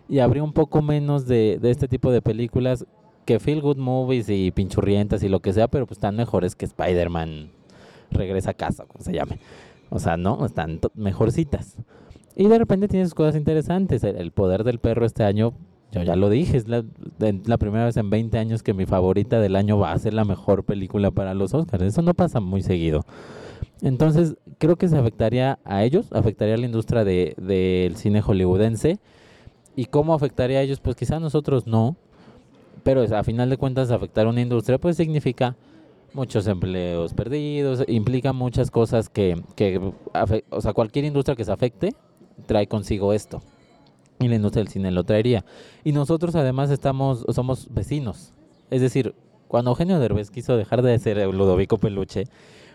y 0.06 0.18
habría 0.18 0.44
un 0.44 0.52
poco 0.52 0.82
menos 0.82 1.26
de 1.26 1.58
este 1.62 1.88
tipo 1.88 2.12
de 2.12 2.20
películas 2.20 2.84
que 3.24 3.40
feel 3.40 3.60
good 3.60 3.76
movies 3.76 4.28
y 4.28 4.50
pinchurrientas 4.50 5.22
y 5.22 5.28
lo 5.28 5.40
que 5.40 5.52
sea, 5.52 5.68
pero 5.68 5.86
pues 5.86 5.98
están 5.98 6.16
mejores 6.16 6.56
que 6.56 6.64
Spider-Man 6.64 7.50
regresa 8.10 8.50
a 8.50 8.54
casa, 8.54 8.84
como 8.86 9.04
se 9.04 9.12
llame. 9.12 9.38
O 9.90 9.98
sea, 9.98 10.16
no, 10.16 10.44
están 10.44 10.80
mejorcitas. 10.94 11.76
Y 12.36 12.48
de 12.48 12.58
repente 12.58 12.88
tienes 12.88 13.14
cosas 13.14 13.36
interesantes. 13.36 14.02
El, 14.02 14.32
poder 14.32 14.64
del 14.64 14.78
perro 14.78 15.06
este 15.06 15.24
año, 15.24 15.54
yo 15.92 16.02
ya 16.02 16.16
lo 16.16 16.28
dije, 16.28 16.56
es 16.56 16.68
la, 16.68 16.84
la, 17.18 17.58
primera 17.58 17.84
vez 17.84 17.96
en 17.96 18.10
20 18.10 18.38
años 18.38 18.62
que 18.62 18.74
mi 18.74 18.86
favorita 18.86 19.40
del 19.40 19.54
año 19.54 19.78
va 19.78 19.92
a 19.92 19.98
ser 19.98 20.14
la 20.14 20.24
mejor 20.24 20.64
película 20.64 21.10
para 21.10 21.34
los 21.34 21.54
Oscars. 21.54 21.84
Eso 21.84 22.02
no 22.02 22.14
pasa 22.14 22.40
muy 22.40 22.62
seguido. 22.62 23.04
Entonces, 23.82 24.36
creo 24.58 24.76
que 24.76 24.88
se 24.88 24.96
afectaría 24.96 25.58
a 25.64 25.84
ellos, 25.84 26.06
afectaría 26.12 26.54
a 26.54 26.58
la 26.58 26.66
industria 26.66 27.04
del 27.04 27.34
de, 27.36 27.92
cine 27.94 28.20
hollywoodense. 28.20 28.98
¿Y 29.76 29.86
cómo 29.86 30.14
afectaría 30.14 30.58
a 30.58 30.62
ellos? 30.62 30.80
Pues 30.80 30.96
quizá 30.96 31.16
a 31.16 31.20
nosotros 31.20 31.66
no, 31.66 31.96
pero 32.82 33.02
a 33.02 33.24
final 33.24 33.50
de 33.50 33.56
cuentas 33.56 33.90
afectar 33.90 34.26
a 34.26 34.30
una 34.30 34.40
industria 34.40 34.78
pues 34.78 34.96
significa 34.96 35.56
muchos 36.14 36.46
empleos 36.46 37.12
perdidos, 37.12 37.84
implica 37.88 38.32
muchas 38.32 38.70
cosas 38.70 39.08
que, 39.08 39.36
o 40.50 40.60
sea, 40.60 40.72
cualquier 40.72 41.04
industria 41.04 41.36
que 41.36 41.44
se 41.44 41.52
afecte 41.52 41.94
trae 42.46 42.66
consigo 42.66 43.12
esto. 43.12 43.42
Y 44.20 44.28
la 44.28 44.36
industria 44.36 44.62
del 44.62 44.72
cine 44.72 44.92
lo 44.92 45.04
traería. 45.04 45.44
Y 45.82 45.92
nosotros 45.92 46.36
además 46.36 46.70
estamos, 46.70 47.26
somos 47.30 47.66
vecinos. 47.74 48.32
Es 48.70 48.80
decir, 48.80 49.14
cuando 49.48 49.72
Eugenio 49.72 49.98
Derbez 49.98 50.30
quiso 50.30 50.56
dejar 50.56 50.82
de 50.82 50.96
ser 51.00 51.18
Ludovico 51.34 51.78
Peluche, 51.78 52.24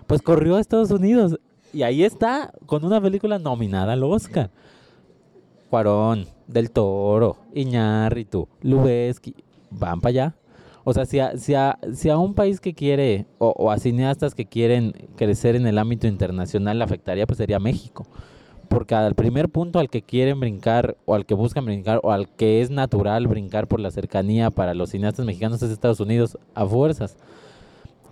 pues 0.06 0.22
corrió 0.22 0.58
a 0.58 0.60
Estados 0.60 0.92
Unidos. 0.92 1.40
Y 1.74 1.84
ahí 1.84 2.04
está, 2.04 2.52
con 2.66 2.84
una 2.84 3.00
película 3.00 3.40
nominada 3.40 3.94
al 3.94 4.04
Oscar. 4.04 4.52
Cuarón, 5.70 6.28
Del 6.48 6.72
Toro, 6.72 7.38
Iñárritu, 7.54 8.50
Lubeski 8.62 9.34
van 9.72 10.02
para 10.02 10.10
allá. 10.10 10.36
O 10.84 10.94
sea, 10.94 11.06
si 11.06 11.20
a, 11.20 11.38
si, 11.38 11.54
a, 11.54 11.78
si 11.94 12.10
a 12.10 12.18
un 12.18 12.34
país 12.34 12.60
que 12.60 12.74
quiere, 12.74 13.26
o, 13.38 13.72
a 13.72 13.78
cineastas 13.78 14.34
que 14.34 14.46
quieren 14.46 14.94
crecer 15.16 15.56
en 15.56 15.68
el 15.68 15.78
ámbito 15.78 16.08
internacional 16.08 16.80
le 16.80 16.84
afectaría, 16.84 17.28
pues 17.28 17.38
sería 17.38 17.60
México. 17.60 18.08
Porque 18.70 18.96
al 18.96 19.16
primer 19.16 19.50
punto 19.50 19.80
al 19.80 19.90
que 19.90 20.02
quieren 20.02 20.40
brincar, 20.40 20.98
o 21.06 21.16
al 21.16 21.26
que 21.26 21.34
buscan 21.34 21.66
brincar, 21.66 22.00
o 22.04 22.12
al 22.12 22.30
que 22.30 22.62
es 22.62 22.70
natural 22.70 23.28
brincar 23.28 23.68
por 23.68 23.80
la 23.80 23.92
cercanía 23.92 24.52
para 24.52 24.74
los 24.74 24.92
cineastas 24.92 25.26
mexicanos 25.26 25.62
es 25.62 25.72
Estados 25.72 26.00
Unidos, 26.00 26.38
a 26.56 26.66
fuerzas. 26.66 27.18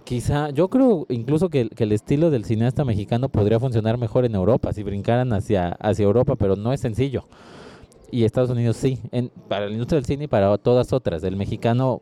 quizá, 0.04 0.50
yo 0.52 0.70
creo 0.70 1.06
incluso 1.10 1.50
que, 1.50 1.70
que, 1.70 1.84
el 1.84 1.92
estilo 1.92 2.30
del 2.32 2.46
cineasta 2.46 2.86
mexicano 2.86 3.30
podría 3.30 3.60
funcionar 3.60 3.98
mejor 3.98 4.26
en 4.26 4.36
Europa, 4.36 4.74
si 4.74 4.84
brincaran 4.84 5.32
hacia, 5.34 5.70
hacia 5.80 6.04
Europa, 6.04 6.36
pero 6.36 6.56
no 6.56 6.74
es 6.74 6.82
sencillo. 6.82 7.26
Y 8.12 8.24
Estados 8.24 8.50
Unidos 8.50 8.78
sí, 8.78 9.00
en, 9.12 9.30
para 9.48 9.66
la 9.68 9.72
industria 9.72 9.98
del 9.98 10.06
cine 10.06 10.24
y 10.26 10.28
para 10.28 10.58
todas 10.58 10.94
otras. 10.94 11.24
El 11.24 11.36
mexicano 11.36 12.02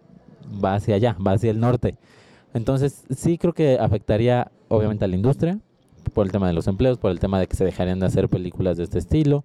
va 0.64 0.76
hacia 0.76 0.96
allá, 0.96 1.18
va 1.26 1.34
hacia 1.34 1.52
el 1.52 1.60
norte. 1.60 1.98
Entonces 2.54 3.04
sí 3.10 3.38
creo 3.38 3.54
que 3.54 3.78
afectaría 3.80 4.52
obviamente 4.68 5.06
a 5.06 5.08
la 5.08 5.16
industria, 5.16 5.60
por 6.14 6.26
el 6.26 6.32
tema 6.32 6.48
de 6.48 6.54
los 6.54 6.68
empleos, 6.68 6.98
por 6.98 7.12
el 7.12 7.20
tema 7.20 7.40
de 7.40 7.48
que 7.48 7.56
se 7.56 7.66
dejarían 7.66 8.00
de 8.00 8.06
hacer 8.06 8.30
películas 8.30 8.78
de 8.78 8.84
este 8.84 9.00
estilo. 9.00 9.44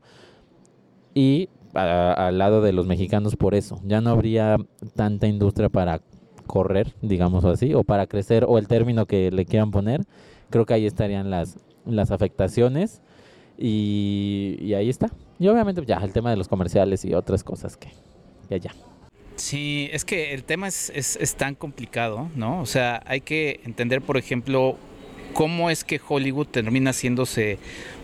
Y 1.15 1.49
al 1.75 2.39
lado 2.39 2.63
de 2.63 2.73
los 2.73 2.87
mexicanos 2.87 3.37
por 3.37 3.55
eso. 3.55 3.81
Ya 3.85 4.01
no 4.01 4.11
habría 4.11 4.57
tanta 4.95 5.27
industria 5.27 5.69
para 5.69 6.01
correr, 6.47 6.95
digamos 7.01 7.45
así, 7.45 7.75
o 7.75 7.85
para 7.85 8.07
crecer, 8.07 8.45
o 8.47 8.59
el 8.59 8.69
término 8.69 9.07
que 9.07 9.31
le 9.31 9.45
quieran 9.45 9.71
poner. 9.71 10.03
Creo 10.51 10.67
que 10.67 10.75
ahí 10.75 10.87
estarían 10.87 11.31
las, 11.31 11.59
las 11.87 12.11
afectaciones. 12.11 13.03
Y, 13.63 14.73
ahí 14.75 14.89
está. 14.89 15.11
Y 15.39 15.47
obviamente 15.49 15.85
ya 15.87 15.99
el 15.99 16.13
tema 16.13 16.31
de 16.31 16.37
los 16.37 16.49
comerciales 16.49 17.05
y 17.05 17.13
otras 17.13 17.45
cosas 17.45 17.77
que, 17.77 17.89
ya 18.49 18.57
ya. 18.57 18.75
Sí, 19.37 19.89
es 19.93 20.05
que 20.05 20.33
el 20.35 20.45
tema 20.45 20.69
es, 20.69 20.91
es, 20.95 21.17
es, 21.17 21.35
tan 21.35 21.55
complicado, 21.55 22.29
¿no? 22.35 22.61
O 22.61 22.67
sea, 22.67 23.03
hay 23.07 23.21
que 23.21 23.61
entender, 23.65 24.03
por 24.03 24.17
ejemplo, 24.17 24.77
cómo 25.35 25.71
es 25.71 25.85
que 25.85 26.01
Hollywood 26.07 26.47
termina 26.47 26.91
haciéndose 26.91 27.59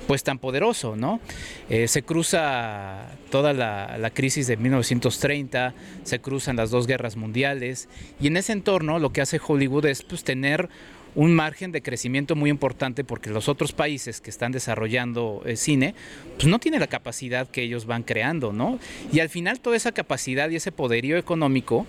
pues 0.07 0.23
tan 0.23 0.39
poderoso, 0.39 0.95
¿no? 0.95 1.21
Eh, 1.69 1.89
se 1.89 2.03
cruza 2.03 3.09
toda 3.31 3.53
la, 3.53 3.99
la, 3.99 4.11
crisis 4.11 4.47
de 4.47 4.57
1930, 4.57 5.75
se 6.05 6.21
cruzan 6.21 6.57
las 6.57 6.71
dos 6.71 6.87
guerras 6.87 7.17
mundiales 7.17 7.89
y 8.21 8.29
en 8.29 8.37
ese 8.37 8.53
entorno 8.53 8.99
lo 8.99 9.13
que 9.13 9.21
hace 9.21 9.41
Hollywood 9.45 9.87
es 9.87 10.05
pues 10.05 10.23
tener 10.23 10.69
un 11.17 11.35
margen 11.35 11.73
de 11.73 11.83
crecimiento 11.83 12.37
muy 12.37 12.51
importante 12.51 13.03
porque 13.03 13.31
los 13.31 13.49
otros 13.49 13.73
países 13.73 14.21
que 14.21 14.31
están 14.31 14.53
desarrollando 14.53 15.43
el 15.47 15.57
cine, 15.57 15.95
pues 16.37 16.47
no 16.47 16.59
tienen 16.59 16.81
la 16.81 16.87
capacidad 16.87 17.49
que 17.49 17.63
ellos 17.63 17.87
van 17.87 18.03
creando, 18.03 18.53
¿no? 18.53 18.79
Y 19.13 19.21
al 19.21 19.31
final 19.31 19.59
toda 19.59 19.77
esa 19.77 19.93
capacidad 19.93 20.51
y 20.51 20.57
ese 20.57 20.73
poderío 20.73 21.17
económico 21.17 21.87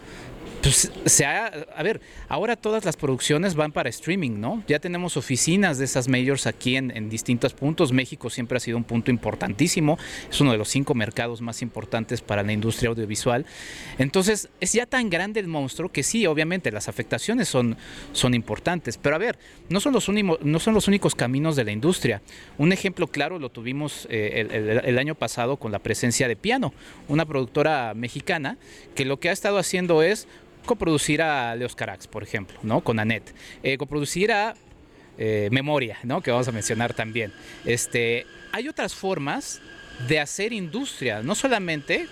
pues 0.67 0.91
se 1.05 1.25
ha, 1.25 1.45
a 1.45 1.81
ver, 1.81 2.01
ahora 2.27 2.57
todas 2.57 2.83
las 2.83 2.97
producciones 2.97 3.55
van 3.55 3.71
para 3.71 3.87
streaming, 3.87 4.41
¿no? 4.41 4.65
Ya 4.67 4.79
tenemos 4.79 5.15
oficinas 5.15 5.77
de 5.77 5.85
esas 5.85 6.09
majors 6.09 6.45
aquí 6.45 6.75
en, 6.75 7.09
distintos 7.09 7.53
puntos. 7.53 7.93
México 7.93 8.29
siempre 8.29 8.57
ha 8.57 8.59
sido 8.59 8.75
un 8.75 8.83
punto 8.83 9.09
importantísimo, 9.09 9.97
es 10.29 10.41
uno 10.41 10.51
de 10.51 10.57
los 10.57 10.67
cinco 10.67 10.93
mercados 10.93 11.39
más 11.39 11.61
importantes 11.61 12.19
para 12.19 12.43
la 12.43 12.51
industria 12.51 12.89
audiovisual. 12.89 13.45
Entonces, 13.97 14.49
es 14.59 14.73
ya 14.73 14.85
tan 14.85 15.09
grande 15.09 15.39
el 15.39 15.47
monstruo 15.47 15.89
que 15.89 16.03
sí, 16.03 16.27
obviamente, 16.27 16.69
las 16.69 16.89
afectaciones 16.89 17.47
son, 17.47 17.77
son 18.11 18.33
importantes. 18.33 18.97
Pero 18.97 19.15
a 19.15 19.19
ver, 19.19 19.39
no 19.69 19.79
son, 19.79 19.93
los 19.93 20.09
únicos, 20.09 20.39
no 20.41 20.59
son 20.59 20.73
los 20.73 20.89
únicos 20.89 21.15
caminos 21.15 21.55
de 21.55 21.63
la 21.63 21.71
industria. 21.71 22.21
Un 22.57 22.73
ejemplo 22.73 23.07
claro 23.07 23.39
lo 23.39 23.49
tuvimos 23.51 24.05
eh, 24.09 24.81
el 24.83 24.99
año 24.99 25.15
pasado 25.15 25.55
con 25.55 25.71
la 25.71 25.79
presencia 25.79 26.27
de 26.27 26.35
Piano, 26.35 26.73
una 27.07 27.25
productora 27.25 27.93
mexicana 27.93 28.57
que 28.95 29.05
lo 29.05 29.21
que 29.21 29.29
ha 29.29 29.31
estado 29.31 29.59
haciendo 29.59 30.03
es 30.03 30.27
coproducir 30.67 31.23
a 31.23 31.55
Leos 31.55 31.75
Carax, 31.75 32.05
por 32.05 32.21
ejemplo, 32.21 32.59
¿no? 32.61 32.81
Con 32.81 32.99
Anet. 32.99 33.33
Eh, 33.63 33.77
coproducir 33.77 34.31
a 34.31 34.53
eh, 35.17 35.49
Memoria, 35.51 35.97
¿no? 36.03 36.21
Que 36.21 36.29
vamos 36.29 36.47
a 36.47 36.51
mencionar 36.51 36.93
también. 36.93 37.33
Este, 37.65 38.27
hay 38.51 38.69
otras 38.69 38.93
formas 38.93 39.59
de 40.07 40.19
hacer 40.19 40.53
industria, 40.53 41.23
no 41.23 41.33
solamente 41.33 42.05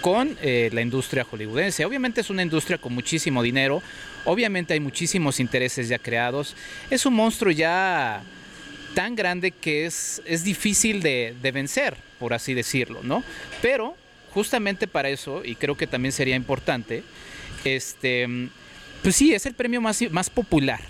con 0.00 0.36
eh, 0.42 0.70
la 0.72 0.80
industria 0.80 1.24
hollywoodense. 1.24 1.84
Obviamente 1.84 2.20
es 2.20 2.30
una 2.30 2.42
industria 2.42 2.78
con 2.78 2.94
muchísimo 2.94 3.42
dinero, 3.42 3.82
obviamente 4.24 4.74
hay 4.74 4.80
muchísimos 4.80 5.40
intereses 5.40 5.88
ya 5.88 5.98
creados. 5.98 6.54
Es 6.90 7.04
un 7.06 7.14
monstruo 7.14 7.50
ya 7.50 8.22
tan 8.94 9.16
grande 9.16 9.50
que 9.50 9.86
es, 9.86 10.22
es 10.24 10.44
difícil 10.44 11.02
de, 11.02 11.34
de 11.40 11.50
vencer, 11.50 11.96
por 12.18 12.34
así 12.34 12.54
decirlo, 12.54 13.00
¿no? 13.02 13.24
Pero 13.60 13.96
justamente 14.32 14.86
para 14.86 15.08
eso, 15.08 15.42
y 15.44 15.54
creo 15.54 15.76
que 15.76 15.86
también 15.86 16.12
sería 16.12 16.36
importante, 16.36 17.02
este, 17.64 18.48
pues 19.02 19.16
sí, 19.16 19.34
es 19.34 19.46
el 19.46 19.54
premio 19.54 19.80
más, 19.80 20.00
más 20.10 20.30
popular, 20.30 20.80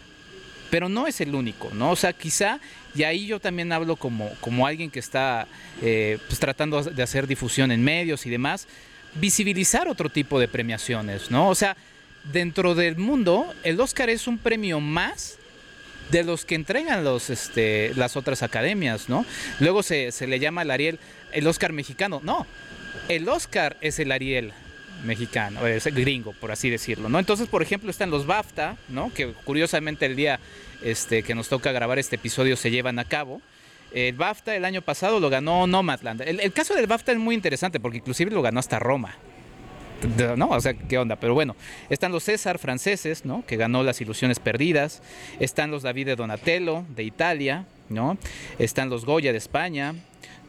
pero 0.71 0.89
no 0.89 1.07
es 1.07 1.21
el 1.21 1.35
único, 1.35 1.71
¿no? 1.73 1.91
O 1.91 1.97
sea, 1.97 2.13
quizá, 2.13 2.61
y 2.95 3.03
ahí 3.03 3.27
yo 3.27 3.41
también 3.41 3.73
hablo 3.73 3.97
como, 3.97 4.31
como 4.41 4.67
alguien 4.67 4.91
que 4.91 4.99
está 4.99 5.47
eh, 5.81 6.19
pues 6.27 6.39
tratando 6.39 6.83
de 6.83 7.03
hacer 7.03 7.27
difusión 7.27 7.73
en 7.73 7.83
medios 7.83 8.27
y 8.27 8.31
demás, 8.31 8.67
visibilizar 9.15 9.89
otro 9.89 10.09
tipo 10.09 10.41
de 10.41 10.49
premiaciones, 10.49 11.31
¿no? 11.31 11.49
O 11.49 11.55
sea, 11.55 11.77
dentro 12.33 12.75
del 12.75 12.97
mundo, 12.97 13.53
el 13.65 13.81
Oscar 13.81 14.11
es 14.11 14.27
un 14.27 14.39
premio 14.39 14.81
más 14.81 15.39
de 16.11 16.25
los 16.25 16.45
que 16.45 16.55
entregan 16.55 17.05
los, 17.05 17.31
este, 17.31 17.93
las 17.95 18.17
otras 18.17 18.43
academias, 18.43 19.09
¿no? 19.09 19.25
Luego 19.61 19.83
se, 19.83 20.13
se 20.13 20.27
le 20.27 20.39
llama 20.39 20.63
el 20.63 20.71
Ariel 20.71 20.99
el 21.33 21.47
Oscar 21.47 21.73
mexicano. 21.73 22.21
No, 22.23 22.47
el 23.09 23.29
Oscar 23.29 23.77
es 23.81 23.99
el 23.99 24.13
Ariel 24.13 24.53
mexicano, 25.05 25.67
es 25.67 25.85
gringo, 25.87 26.33
por 26.41 26.53
así 26.53 26.71
decirlo, 26.71 27.09
¿no? 27.09 27.19
Entonces, 27.19 27.49
por 27.49 27.63
ejemplo, 27.63 27.91
están 27.91 28.11
los 28.11 28.27
BAFTA, 28.27 28.77
¿no? 28.89 29.13
Que 29.13 29.33
curiosamente 29.45 30.07
el 30.07 30.17
día 30.17 30.41
este, 30.83 31.23
que 31.23 31.35
nos 31.35 31.49
toca 31.49 31.73
grabar 31.73 31.99
este 31.99 32.17
episodio 32.17 32.57
se 32.57 32.71
llevan 32.71 32.99
a 32.99 33.05
cabo. 33.05 33.41
El 33.93 34.17
BAFTA 34.17 34.57
el 34.57 34.65
año 34.65 34.83
pasado 34.83 35.21
lo 35.21 35.29
ganó 35.29 35.67
Nomadland. 35.67 36.23
El, 36.23 36.41
el 36.41 36.53
caso 36.53 36.75
del 36.75 36.87
BAFTA 36.87 37.13
es 37.13 37.19
muy 37.19 37.35
interesante 37.35 37.81
porque 37.81 37.99
inclusive 37.99 38.31
lo 38.31 38.43
ganó 38.43 38.61
hasta 38.61 38.79
Roma. 38.79 39.17
¿no? 40.37 40.49
O 40.49 40.61
sea, 40.61 40.75
¿qué 40.75 40.99
onda? 40.99 41.17
Pero 41.17 41.35
bueno, 41.35 41.57
están 41.89 42.13
los 42.13 42.25
César 42.25 42.59
franceses, 42.59 43.25
¿no? 43.25 43.45
Que 43.47 43.57
ganó 43.57 43.83
Las 43.83 44.01
Ilusiones 44.01 44.39
Perdidas. 44.39 45.03
Están 45.41 45.71
los 45.71 45.83
David 45.83 46.07
de 46.07 46.17
Donatello 46.17 46.85
de 46.95 47.05
Italia, 47.05 47.67
¿no? 47.89 48.19
Están 48.59 48.91
los 48.91 49.05
Goya 49.05 49.33
de 49.33 49.39
España, 49.39 49.95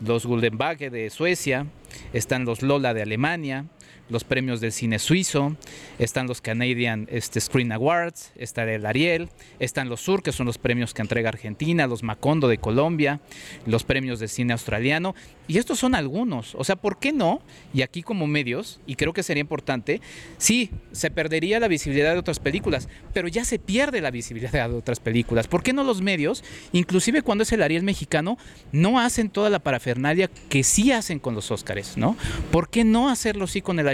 los 0.06 0.26
Guldenbage 0.26 0.90
de 0.90 1.10
Suecia, 1.10 1.68
están 2.14 2.46
los 2.46 2.62
Lola 2.62 2.94
de 2.94 3.04
Alemania, 3.04 3.66
los 4.10 4.24
premios 4.24 4.62
del 4.62 4.72
cine 4.72 5.00
suizo, 5.00 5.56
están 5.98 6.28
los 6.28 6.42
Canadian 6.42 7.08
este, 7.10 7.40
Screen 7.40 7.72
Awards, 7.72 8.32
está 8.36 8.64
el 8.72 8.86
Ariel, 8.86 9.30
están 9.60 9.90
los 9.90 10.02
Sur, 10.02 10.22
que 10.22 10.32
son 10.32 10.46
los 10.46 10.58
premios 10.58 10.94
que 10.94 11.02
entrega 11.02 11.30
Argentina, 11.30 11.88
los 11.88 12.04
Macondo 12.04 12.48
de 12.48 12.58
Colombia, 12.58 13.22
los 13.66 13.84
premios 13.84 14.20
de 14.20 14.28
cine 14.28 14.54
australiano, 14.54 15.16
y 15.48 15.58
estos 15.58 15.80
son 15.80 15.96
algunos. 15.96 16.56
O 16.56 16.64
sea, 16.64 16.76
¿por 16.76 17.00
qué 17.00 17.12
no? 17.12 17.42
Y 17.74 17.82
aquí 17.82 18.04
como 18.04 18.28
medios, 18.28 18.82
y 18.86 18.96
creo 18.96 19.14
que 19.14 19.24
sería 19.24 19.42
importante, 19.42 20.02
sí, 20.38 20.70
se 20.92 21.10
perdería 21.10 21.60
la 21.60 21.68
visibilidad 21.68 22.14
de 22.14 22.20
otras 22.20 22.40
películas, 22.40 22.90
pero 23.14 23.28
ya 23.28 23.46
se 23.46 23.60
pierde 23.60 24.02
la 24.02 24.12
visibilidad 24.12 24.70
de 24.70 24.76
otras 24.76 25.00
películas. 25.00 25.48
¿Por 25.48 25.64
qué 25.64 25.74
no 25.74 25.84
los 25.84 26.02
medios, 26.02 26.44
inclusive 26.72 27.22
cuando 27.22 27.44
es 27.44 27.52
el 27.52 27.64
Ariel 27.64 27.84
mexicano, 27.84 28.38
no 28.72 29.00
hacen 29.00 29.30
toda 29.30 29.50
la 29.50 29.60
parafernalia 29.60 30.30
que 30.50 30.64
sí 30.64 30.92
hacen 30.92 31.20
con 31.20 31.36
los 31.36 31.52
Óscares, 31.52 31.98
¿no? 31.98 32.18
¿Por 32.52 32.70
qué 32.70 32.84
no 32.84 33.10
hacerlo 33.10 33.48
sí 33.48 33.62
con 33.62 33.80
el 33.80 33.88
Ariel? 33.88 33.93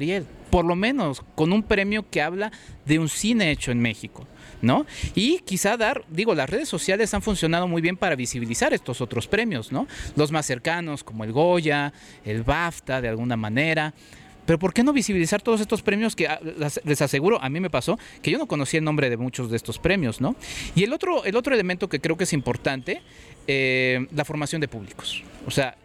Por 0.50 0.66
lo 0.66 0.76
menos 0.76 1.22
con 1.36 1.54
un 1.54 1.64
premio 1.64 2.10
que 2.10 2.22
habla 2.22 2.52
de 2.86 3.00
un 3.00 3.10
cine 3.10 3.52
hecho 3.52 3.72
en 3.72 3.80
México. 3.80 4.28
¿no? 4.62 4.86
Y 5.16 5.39
quizá 5.39 5.78
dar, 5.78 6.04
digo, 6.10 6.36
las 6.36 6.50
redes 6.50 6.68
sociales 6.68 7.14
han 7.14 7.22
funcionado 7.22 7.68
muy 7.68 7.82
bien 7.82 7.97
para 7.97 8.16
visibilizar 8.16 8.74
estos 8.74 9.02
otros 9.02 9.28
premios, 9.28 9.72
¿no? 9.72 9.88
Los 10.16 10.32
más 10.32 10.45
cercanos, 10.45 11.04
como 11.04 11.24
el 11.24 11.32
Goya, 11.32 11.93
el 12.26 12.43
BAFTA, 12.43 13.00
de 13.00 13.08
alguna 13.08 13.38
manera. 13.38 13.93
Pero 14.45 14.58
¿por 14.58 14.74
qué 14.74 14.84
no 14.84 14.93
visibilizar 14.93 15.41
todos 15.41 15.62
estos 15.62 15.84
premios 15.84 16.16
que 16.16 16.28
ah, 16.28 16.39
les 16.84 17.02
aseguro, 17.02 17.41
a 17.41 17.50
mí 17.50 17.60
me 17.60 17.70
pasó, 17.70 18.00
que 18.22 18.32
yo 18.32 18.39
no 18.39 18.47
conocía 18.47 18.80
el 18.80 18.84
nombre 18.84 19.10
de 19.10 19.16
muchos 19.16 19.52
de 19.52 19.56
estos 19.56 19.78
premios, 19.78 20.22
¿no? 20.22 20.36
Y 20.76 20.84
el 20.84 20.91
otro, 20.91 21.24
el 21.24 21.36
otro 21.36 21.54
elemento 21.54 21.88
que 21.88 22.02
creo 22.02 22.18
que 22.18 22.24
es 22.24 22.34
importante, 22.34 23.02
eh, 23.47 24.08
la 24.12 24.26
formación 24.26 24.60
de 24.60 24.68
públicos. 24.68 25.24
O 25.45 25.52
sea, 25.52 25.78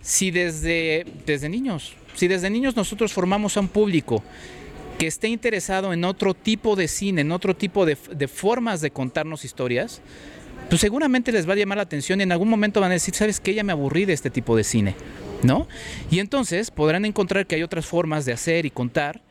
si 0.00 0.30
desde, 0.30 1.06
desde 1.24 1.48
niños, 1.48 1.94
si 2.14 2.28
desde 2.28 2.50
niños 2.50 2.76
nosotros 2.76 3.12
formamos 3.12 3.56
a 3.56 3.60
un 3.60 3.68
público 3.68 4.22
que 4.98 5.06
esté 5.06 5.28
interesado 5.28 5.92
en 5.92 6.04
otro 6.04 6.34
tipo 6.34 6.76
de 6.76 6.86
cine, 6.86 7.22
en 7.22 7.32
otro 7.32 7.56
tipo 7.56 7.86
de, 7.86 7.96
formas 8.28 8.82
de 8.82 8.90
contarnos 8.90 9.44
historias, 9.44 10.02
pues 10.68 10.82
seguramente 10.82 11.32
les 11.32 11.48
va 11.48 11.54
a 11.54 11.56
llamar 11.56 11.78
la 11.78 11.84
atención 11.84 12.20
y 12.20 12.24
en 12.24 12.32
algún 12.32 12.50
momento 12.50 12.80
van 12.80 12.90
a 12.90 12.94
decir, 12.94 13.14
¿sabes 13.14 13.40
qué? 13.40 13.54
Ya 13.54 13.64
me 13.64 13.72
aburrí 13.72 14.04
de 14.04 14.12
este 14.12 14.28
tipo 14.28 14.56
de 14.56 14.62
cine, 14.62 14.94
¿no? 15.42 15.66
Y 16.10 16.18
entonces 16.18 16.70
podrán 16.70 17.06
encontrar 17.06 17.46
que 17.46 17.54
hay 17.54 17.62
otras 17.62 17.86
formas 17.86 18.26
de 18.26 18.34
hacer 18.34 18.66
y 18.66 18.70
contar 18.70 19.22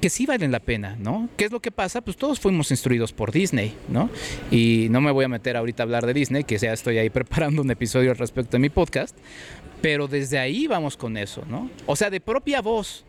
que 0.00 0.08
sí 0.08 0.24
valen 0.24 0.50
la 0.50 0.60
pena, 0.60 0.96
¿no? 0.98 1.28
¿Qué 1.36 1.44
es 1.44 1.52
lo 1.52 1.60
que 1.60 1.70
pasa? 1.70 2.00
Pues 2.00 2.16
todos 2.16 2.40
fuimos 2.40 2.70
instruidos 2.70 3.12
por 3.12 3.32
Disney, 3.32 3.74
¿no? 3.88 4.08
Y 4.50 4.88
no 4.90 5.00
me 5.00 5.10
voy 5.10 5.26
a 5.26 5.28
meter 5.28 5.56
ahorita 5.56 5.82
a 5.82 5.84
hablar 5.84 6.06
de 6.06 6.14
Disney, 6.14 6.44
que 6.44 6.56
ya 6.56 6.72
estoy 6.72 6.98
ahí 6.98 7.10
preparando 7.10 7.62
un 7.62 7.70
episodio 7.70 8.10
al 8.10 8.16
respecto 8.16 8.52
de 8.52 8.60
mi 8.60 8.70
podcast, 8.70 9.16
pero 9.80 10.08
desde 10.08 10.38
ahí 10.38 10.66
vamos 10.66 10.96
con 10.96 11.16
eso, 11.16 11.44
¿no? 11.48 11.70
O 11.86 11.96
sea, 11.96 12.10
de 12.10 12.20
propia 12.20 12.60
voz, 12.60 13.04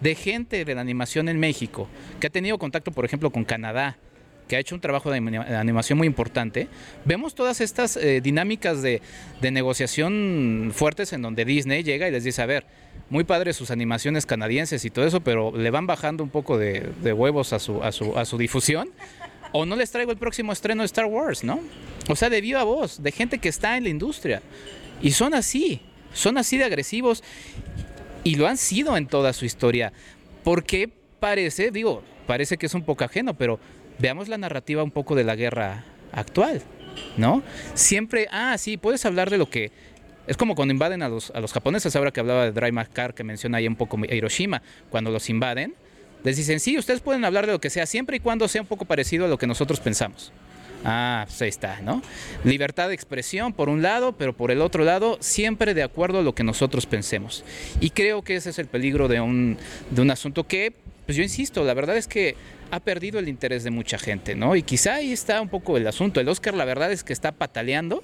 de 0.00 0.14
gente 0.14 0.64
de 0.64 0.74
la 0.74 0.80
animación 0.80 1.28
en 1.28 1.38
México, 1.38 1.88
que 2.20 2.26
ha 2.26 2.30
tenido 2.30 2.58
contacto, 2.58 2.92
por 2.92 3.04
ejemplo, 3.04 3.30
con 3.30 3.44
Canadá, 3.44 3.98
que 4.48 4.56
ha 4.56 4.58
hecho 4.58 4.74
un 4.74 4.80
trabajo 4.80 5.10
de 5.10 5.18
animación 5.18 5.98
muy 5.98 6.06
importante, 6.06 6.68
vemos 7.04 7.34
todas 7.34 7.60
estas 7.60 7.96
eh, 7.96 8.20
dinámicas 8.22 8.80
de, 8.82 9.02
de, 9.40 9.50
negociación 9.50 10.70
fuertes 10.74 11.12
en 11.12 11.20
donde 11.22 11.44
Disney 11.44 11.82
llega 11.82 12.08
y 12.08 12.10
les 12.10 12.24
dice, 12.24 12.40
a 12.40 12.46
ver, 12.46 12.64
muy 13.10 13.24
padre 13.24 13.52
sus 13.52 13.70
animaciones 13.70 14.26
canadienses 14.26 14.84
y 14.84 14.90
todo 14.90 15.06
eso, 15.06 15.20
pero 15.20 15.54
le 15.54 15.70
van 15.70 15.86
bajando 15.86 16.24
un 16.24 16.30
poco 16.30 16.58
de, 16.58 16.90
de 17.02 17.12
huevos 17.12 17.52
a 17.52 17.58
su, 17.58 17.82
a, 17.82 17.92
su, 17.92 18.18
a 18.18 18.24
su 18.24 18.38
difusión. 18.38 18.90
O 19.52 19.64
no 19.64 19.76
les 19.76 19.90
traigo 19.90 20.12
el 20.12 20.18
próximo 20.18 20.52
estreno 20.52 20.82
de 20.82 20.86
Star 20.86 21.06
Wars, 21.06 21.42
¿no? 21.42 21.60
O 22.08 22.16
sea, 22.16 22.28
de 22.28 22.40
viva 22.42 22.64
voz, 22.64 23.02
de 23.02 23.12
gente 23.12 23.38
que 23.38 23.48
está 23.48 23.78
en 23.78 23.84
la 23.84 23.88
industria. 23.88 24.42
Y 25.00 25.12
son 25.12 25.32
así, 25.32 25.80
son 26.12 26.38
así 26.38 26.58
de 26.58 26.64
agresivos 26.64 27.22
y 28.24 28.36
lo 28.36 28.46
han 28.46 28.56
sido 28.56 28.96
en 28.96 29.06
toda 29.06 29.32
su 29.32 29.44
historia. 29.44 29.92
Porque 30.44 30.90
parece, 31.20 31.70
digo, 31.70 32.02
parece 32.26 32.56
que 32.56 32.66
es 32.66 32.74
un 32.74 32.82
poco 32.82 33.04
ajeno, 33.04 33.34
pero 33.34 33.58
veamos 33.98 34.28
la 34.28 34.38
narrativa 34.38 34.82
un 34.82 34.90
poco 34.90 35.14
de 35.14 35.24
la 35.24 35.36
guerra 35.36 35.84
actual, 36.12 36.62
¿no? 37.16 37.42
Siempre, 37.74 38.28
ah, 38.30 38.56
sí, 38.58 38.76
puedes 38.76 39.04
hablar 39.04 39.30
de 39.30 39.38
lo 39.38 39.48
que... 39.50 39.70
Es 40.26 40.36
como 40.36 40.54
cuando 40.54 40.72
invaden 40.72 41.02
a 41.02 41.08
los, 41.08 41.30
a 41.30 41.40
los 41.40 41.54
japoneses, 41.54 41.96
ahora 41.96 42.10
que 42.10 42.20
hablaba 42.20 42.44
de 42.44 42.52
Dry 42.52 42.70
Car, 42.92 43.14
que 43.14 43.24
menciona 43.24 43.58
ahí 43.58 43.66
un 43.66 43.76
poco 43.76 43.98
Hiroshima, 44.04 44.60
cuando 44.90 45.10
los 45.10 45.30
invaden, 45.30 45.74
les 46.22 46.36
dicen, 46.36 46.60
sí, 46.60 46.76
ustedes 46.76 47.00
pueden 47.00 47.24
hablar 47.24 47.46
de 47.46 47.52
lo 47.52 47.60
que 47.60 47.70
sea, 47.70 47.86
siempre 47.86 48.18
y 48.18 48.20
cuando 48.20 48.46
sea 48.46 48.60
un 48.60 48.66
poco 48.66 48.84
parecido 48.84 49.24
a 49.24 49.28
lo 49.28 49.38
que 49.38 49.46
nosotros 49.46 49.80
pensamos. 49.80 50.32
Ah, 50.84 51.24
pues 51.26 51.42
ahí 51.42 51.48
está, 51.48 51.80
¿no? 51.80 52.02
Libertad 52.44 52.88
de 52.88 52.94
expresión 52.94 53.52
por 53.52 53.68
un 53.68 53.82
lado, 53.82 54.12
pero 54.12 54.32
por 54.32 54.50
el 54.50 54.60
otro 54.60 54.84
lado, 54.84 55.16
siempre 55.20 55.74
de 55.74 55.82
acuerdo 55.82 56.20
a 56.20 56.22
lo 56.22 56.34
que 56.34 56.44
nosotros 56.44 56.86
pensemos. 56.86 57.44
Y 57.80 57.90
creo 57.90 58.22
que 58.22 58.36
ese 58.36 58.50
es 58.50 58.58
el 58.58 58.66
peligro 58.66 59.08
de 59.08 59.20
un, 59.20 59.56
de 59.90 60.02
un 60.02 60.10
asunto 60.10 60.46
que, 60.46 60.72
pues 61.06 61.16
yo 61.16 61.22
insisto, 61.22 61.64
la 61.64 61.74
verdad 61.74 61.96
es 61.96 62.06
que 62.06 62.36
ha 62.70 62.80
perdido 62.80 63.18
el 63.18 63.28
interés 63.28 63.64
de 63.64 63.70
mucha 63.70 63.98
gente, 63.98 64.34
¿no? 64.34 64.54
Y 64.54 64.62
quizá 64.62 64.96
ahí 64.96 65.12
está 65.12 65.40
un 65.40 65.48
poco 65.48 65.76
el 65.76 65.86
asunto. 65.86 66.20
El 66.20 66.28
Oscar, 66.28 66.54
la 66.54 66.64
verdad 66.64 66.92
es 66.92 67.02
que 67.02 67.12
está 67.12 67.32
pataleando 67.32 68.02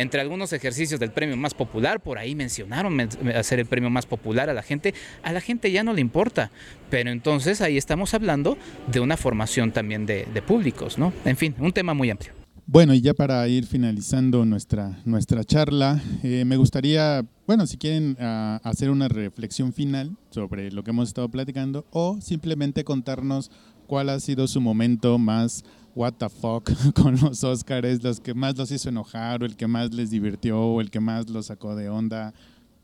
entre 0.00 0.20
algunos 0.20 0.52
ejercicios 0.52 1.00
del 1.00 1.10
premio 1.10 1.36
más 1.36 1.54
popular, 1.54 2.00
por 2.00 2.18
ahí 2.18 2.34
mencionaron 2.34 3.00
hacer 3.34 3.60
el 3.60 3.66
premio 3.66 3.90
más 3.90 4.06
popular 4.06 4.50
a 4.50 4.54
la 4.54 4.62
gente, 4.62 4.94
a 5.22 5.32
la 5.32 5.40
gente 5.40 5.70
ya 5.70 5.84
no 5.84 5.92
le 5.92 6.00
importa, 6.00 6.50
pero 6.88 7.10
entonces 7.10 7.60
ahí 7.60 7.76
estamos 7.76 8.14
hablando 8.14 8.58
de 8.90 9.00
una 9.00 9.16
formación 9.16 9.72
también 9.72 10.06
de, 10.06 10.24
públicos, 10.46 10.98
¿no? 10.98 11.12
En 11.24 11.36
fin, 11.36 11.54
un 11.58 11.72
tema 11.72 11.94
muy 11.94 12.10
amplio. 12.10 12.32
Bueno, 12.66 12.94
y 12.94 13.00
ya 13.00 13.14
para 13.14 13.46
ir 13.48 13.66
finalizando 13.66 14.44
nuestra, 14.44 14.98
nuestra 15.04 15.44
charla, 15.44 16.00
eh, 16.22 16.44
me 16.44 16.56
gustaría, 16.56 17.24
bueno, 17.46 17.66
si 17.66 17.76
quieren 17.76 18.16
ah, 18.20 18.60
hacer 18.62 18.90
una 18.90 19.08
reflexión 19.08 19.72
final 19.72 20.16
sobre 20.30 20.70
lo 20.70 20.84
que 20.84 20.90
hemos 20.90 21.08
estado 21.08 21.28
platicando 21.28 21.84
o 21.90 22.20
simplemente 22.20 22.84
contarnos 22.84 23.50
cuál 23.86 24.08
ha 24.08 24.20
sido 24.20 24.46
su 24.46 24.60
momento 24.60 25.18
más 25.18 25.64
what 25.94 26.14
the 26.14 26.28
fuck 26.28 26.70
con 26.94 27.18
los 27.20 27.42
Oscars, 27.44 28.02
los 28.02 28.20
que 28.20 28.34
más 28.34 28.56
los 28.56 28.70
hizo 28.70 28.88
enojar 28.88 29.42
o 29.42 29.46
el 29.46 29.56
que 29.56 29.66
más 29.66 29.92
les 29.92 30.10
divirtió 30.10 30.60
o 30.60 30.80
el 30.80 30.90
que 30.90 31.00
más 31.00 31.28
los 31.28 31.46
sacó 31.46 31.74
de 31.74 31.88
onda, 31.88 32.32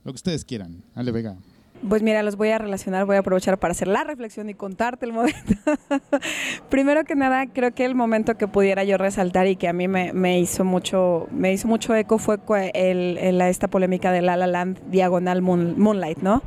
lo 0.05 0.13
que 0.13 0.17
ustedes 0.17 0.45
quieran. 0.45 0.83
Ale 0.95 1.13
Vega. 1.13 1.37
Pues 1.89 2.03
mira, 2.03 2.23
los 2.23 2.37
voy 2.37 2.49
a 2.49 2.59
relacionar, 2.59 3.05
voy 3.05 3.17
a 3.17 3.19
aprovechar 3.21 3.59
para 3.59 3.73
hacer 3.73 3.87
la 3.87 4.03
reflexión 4.03 4.49
y 4.49 4.55
contarte 4.55 5.05
el 5.05 5.13
momento. 5.13 5.55
Primero 6.71 7.05
que 7.05 7.15
nada, 7.15 7.47
creo 7.47 7.73
que 7.73 7.85
el 7.85 7.95
momento 7.95 8.37
que 8.37 8.49
pudiera 8.49 8.83
yo 8.85 8.97
resaltar 8.97 9.47
y 9.47 9.57
que 9.57 9.69
a 9.69 9.73
mí 9.73 9.87
me, 9.87 10.41
hizo 10.41 10.65
mucho 10.65 11.29
me 11.31 11.53
hizo 11.53 11.69
mucho 11.69 11.95
eco 11.95 12.19
fue 12.19 12.39
el, 12.75 13.41
esta 13.43 13.69
polémica 13.69 14.11
de 14.11 14.23
La 14.23 14.37
La 14.37 14.47
Land 14.47 14.91
diagonal 14.91 15.43
Moonlight, 15.43 16.19
¿no? 16.19 16.43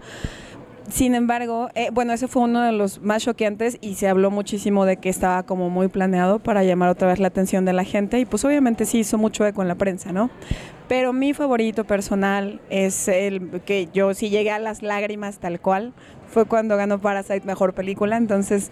Sin 0.89 1.13
embargo, 1.13 1.69
eh, 1.75 1.89
bueno, 1.93 2.13
ese 2.13 2.27
fue 2.27 2.43
uno 2.43 2.61
de 2.61 2.71
los 2.71 2.99
más 3.01 3.23
choqueantes 3.23 3.77
y 3.79 3.95
se 3.95 4.07
habló 4.07 4.31
muchísimo 4.31 4.85
de 4.85 4.97
que 4.97 5.09
estaba 5.09 5.43
como 5.43 5.69
muy 5.69 5.87
planeado 5.87 6.39
para 6.39 6.63
llamar 6.63 6.89
otra 6.89 7.07
vez 7.09 7.19
la 7.19 7.27
atención 7.27 7.63
de 7.63 7.73
la 7.73 7.83
gente 7.83 8.19
y 8.19 8.25
pues 8.25 8.43
obviamente 8.43 8.85
sí 8.85 8.99
hizo 8.99 9.19
mucho 9.19 9.45
eco 9.45 9.61
en 9.61 9.67
la 9.67 9.75
prensa, 9.75 10.11
¿no? 10.11 10.31
Pero 10.87 11.13
mi 11.13 11.35
favorito 11.35 11.83
personal 11.83 12.59
es 12.71 13.07
el 13.07 13.61
que 13.65 13.87
yo 13.93 14.15
sí 14.15 14.29
llegué 14.29 14.49
a 14.49 14.57
las 14.57 14.81
lágrimas 14.81 15.37
tal 15.37 15.59
cual, 15.59 15.93
fue 16.27 16.45
cuando 16.45 16.75
ganó 16.75 16.99
Parasite 16.99 17.45
Mejor 17.45 17.73
Película, 17.73 18.17
entonces 18.17 18.71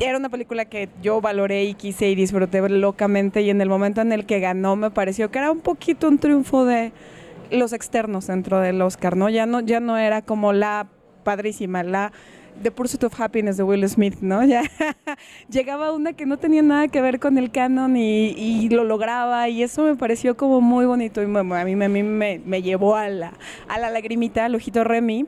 era 0.00 0.18
una 0.18 0.28
película 0.28 0.64
que 0.64 0.88
yo 1.02 1.20
valoré 1.20 1.62
y 1.64 1.74
quise 1.74 2.08
y 2.10 2.16
disfruté 2.16 2.68
locamente 2.68 3.42
y 3.42 3.50
en 3.50 3.60
el 3.60 3.68
momento 3.68 4.00
en 4.00 4.10
el 4.10 4.26
que 4.26 4.40
ganó 4.40 4.74
me 4.74 4.90
pareció 4.90 5.30
que 5.30 5.38
era 5.38 5.52
un 5.52 5.60
poquito 5.60 6.08
un 6.08 6.18
triunfo 6.18 6.64
de 6.64 6.92
los 7.52 7.72
externos 7.72 8.26
dentro 8.26 8.58
del 8.58 8.82
Oscar, 8.82 9.16
¿no? 9.16 9.28
Ya 9.28 9.46
no, 9.46 9.60
ya 9.60 9.78
no 9.78 9.96
era 9.96 10.22
como 10.22 10.52
la 10.52 10.88
padrísima, 11.22 11.82
la 11.82 12.12
The 12.62 12.70
Pursuit 12.70 13.04
of 13.04 13.18
Happiness 13.18 13.56
de 13.56 13.62
Will 13.62 13.88
Smith, 13.88 14.20
¿no? 14.20 14.44
Ya 14.52 14.62
llegaba 15.48 15.92
una 15.92 16.12
que 16.12 16.26
no 16.26 16.36
tenía 16.36 16.62
nada 16.62 16.88
que 16.88 17.00
ver 17.00 17.18
con 17.18 17.38
el 17.38 17.50
canon 17.50 17.96
y, 17.96 18.68
lo 18.68 18.84
lograba 18.84 19.48
y 19.48 19.62
eso 19.62 19.84
me 19.84 19.96
pareció 19.96 20.36
como 20.36 20.60
muy 20.60 20.84
bonito 20.84 21.22
y 21.22 21.24
a 21.24 21.64
mí, 21.64 21.76
me, 21.76 21.88
me, 22.38 22.62
llevó 22.62 22.96
a 22.96 23.08
la, 23.08 23.32
a 23.68 23.78
la 23.78 23.90
lagrimita, 23.90 24.44
al 24.44 24.54
ojito 24.54 24.84
Remy 24.84 25.26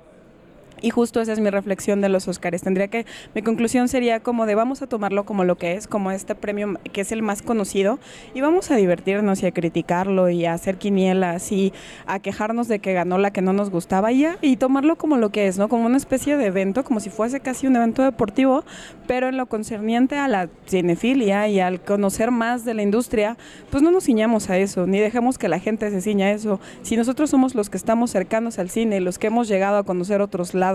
y 0.85 0.91
justo 0.91 1.22
esa 1.22 1.32
es 1.32 1.41
mi 1.41 1.49
reflexión 1.49 2.03
de 2.03 2.11
los 2.11 2.28
Oscars. 2.28 2.61
Tendría 2.61 2.89
que, 2.89 3.07
mi 3.35 3.41
conclusión 3.41 3.89
sería 3.89 4.20
como 4.20 4.45
de 4.45 4.55
vamos 4.55 4.82
a 4.82 4.87
tomarlo 4.87 5.24
como 5.24 5.45
lo 5.45 5.57
que 5.57 5.76
es, 5.76 5.89
como 5.89 6.11
este 6.11 6.35
premio 6.35 6.74
que 6.93 7.01
es 7.01 7.11
el 7.11 7.22
más 7.22 7.41
conocido, 7.41 7.99
y 8.35 8.43
vamos 8.43 8.70
a 8.70 8.76
divertirnos 8.76 9.43
y 9.43 9.47
a 9.47 9.53
criticarlo 9.53 10.28
y 10.28 10.45
a 10.45 10.53
hacer 10.53 10.76
quinielas 10.76 11.53
y 11.53 11.72
a 12.07 12.18
quejarnos 12.18 12.68
de 12.68 12.80
que 12.80 12.93
ganó 12.93 13.16
la 13.16 13.30
que 13.30 13.41
no 13.41 13.55
nos 13.55 13.70
gustaba 13.70 14.12
y, 14.12 14.26
y 14.43 14.59
tomarlo 14.59 14.97
como 14.97 15.16
lo 15.16 15.30
que 15.30 15.47
es, 15.47 15.57
¿no? 15.57 15.70
Como 15.70 15.87
una 15.87 15.97
especie 15.97 16.37
de 16.37 16.45
evento, 16.45 16.85
como 16.85 17.01
si 17.01 17.09
fuese 17.09 17.41
casi 17.41 17.66
un 17.66 17.76
evento 17.76 18.03
deportivo, 18.03 18.62
pero 19.07 19.30
en 19.30 19.39
lo 19.39 19.47
concerniente 19.47 20.18
a 20.18 20.28
la 20.28 20.51
cinefilia 20.66 21.49
y 21.49 21.61
al 21.61 21.80
conocer 21.80 22.30
más 22.30 22.66
de 22.66 22.74
la 22.74 22.82
industria, 22.82 23.39
pues 23.70 23.82
no 23.82 23.91
nos 23.91 24.05
ciñamos 24.05 24.51
a 24.51 24.59
eso, 24.59 24.87
ni 24.87 24.99
dejemos 24.99 25.39
que 25.39 25.49
la 25.49 25.61
gente 25.61 25.91
se 25.91 26.03
ciña 26.03 26.26
a 26.26 26.32
eso. 26.32 26.61
Si 26.82 26.95
nosotros 26.99 27.30
somos 27.30 27.55
los 27.55 27.70
que 27.70 27.78
estamos 27.78 28.11
cercanos 28.11 28.59
al 28.59 28.68
cine, 28.68 29.01
los 29.01 29.18
que 29.18 29.28
hemos 29.28 29.49
llegado 29.49 29.78
a 29.78 29.85
conocer 29.85 30.20
otros 30.20 30.53
lados, 30.53 30.74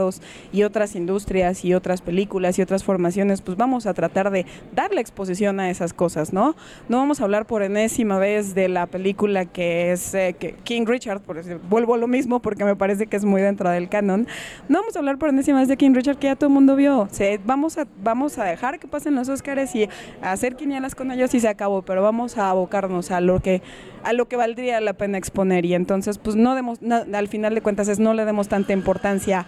y 0.51 0.63
otras 0.63 0.95
industrias 0.95 1.65
y 1.65 1.73
otras 1.73 2.01
películas 2.01 2.57
y 2.57 2.61
otras 2.61 2.83
formaciones, 2.83 3.41
pues 3.41 3.57
vamos 3.57 3.85
a 3.85 3.93
tratar 3.93 4.31
de 4.31 4.45
darle 4.73 5.01
exposición 5.01 5.59
a 5.59 5.69
esas 5.69 5.93
cosas, 5.93 6.33
¿no? 6.33 6.55
No 6.87 6.97
vamos 6.97 7.21
a 7.21 7.23
hablar 7.23 7.45
por 7.45 7.63
enésima 7.63 8.17
vez 8.17 8.55
de 8.55 8.69
la 8.69 8.87
película 8.87 9.45
que 9.45 9.91
es 9.91 10.13
eh, 10.13 10.35
King 10.63 10.85
Richard, 10.85 11.21
por 11.21 11.39
vuelvo 11.69 11.93
a 11.93 11.97
lo 11.97 12.07
mismo 12.07 12.41
porque 12.41 12.63
me 12.63 12.75
parece 12.75 13.07
que 13.07 13.17
es 13.17 13.25
muy 13.25 13.41
dentro 13.41 13.69
del 13.69 13.89
canon. 13.89 14.27
No 14.67 14.79
vamos 14.79 14.95
a 14.95 14.99
hablar 14.99 15.17
por 15.17 15.29
enésima 15.29 15.59
vez 15.59 15.67
de 15.67 15.77
King 15.77 15.93
Richard 15.93 16.17
que 16.17 16.27
ya 16.27 16.35
todo 16.35 16.47
el 16.47 16.53
mundo 16.53 16.75
vio. 16.75 17.07
vamos, 17.45 17.77
a, 17.77 17.87
vamos 18.01 18.37
a 18.37 18.43
dejar 18.43 18.79
que 18.79 18.87
pasen 18.87 19.15
los 19.15 19.29
Oscars 19.29 19.75
y 19.75 19.89
hacer 20.21 20.55
quinielas 20.55 20.95
con 20.95 21.11
ellos 21.11 21.33
y 21.33 21.39
se 21.39 21.47
acabó, 21.47 21.81
pero 21.81 22.01
vamos 22.01 22.37
a 22.37 22.49
abocarnos 22.49 23.11
a 23.11 23.21
lo 23.21 23.39
que 23.39 23.61
a 24.03 24.13
lo 24.13 24.27
que 24.27 24.35
valdría 24.35 24.79
la 24.81 24.93
pena 24.93 25.17
exponer 25.17 25.65
y 25.65 25.73
entonces 25.73 26.17
pues 26.17 26.35
no 26.35 26.55
demos 26.55 26.79
al 26.81 27.27
final 27.27 27.53
de 27.53 27.61
cuentas 27.61 27.87
es 27.87 27.99
no 27.99 28.13
le 28.13 28.25
demos 28.25 28.47
tanta 28.47 28.73
importancia 28.73 29.45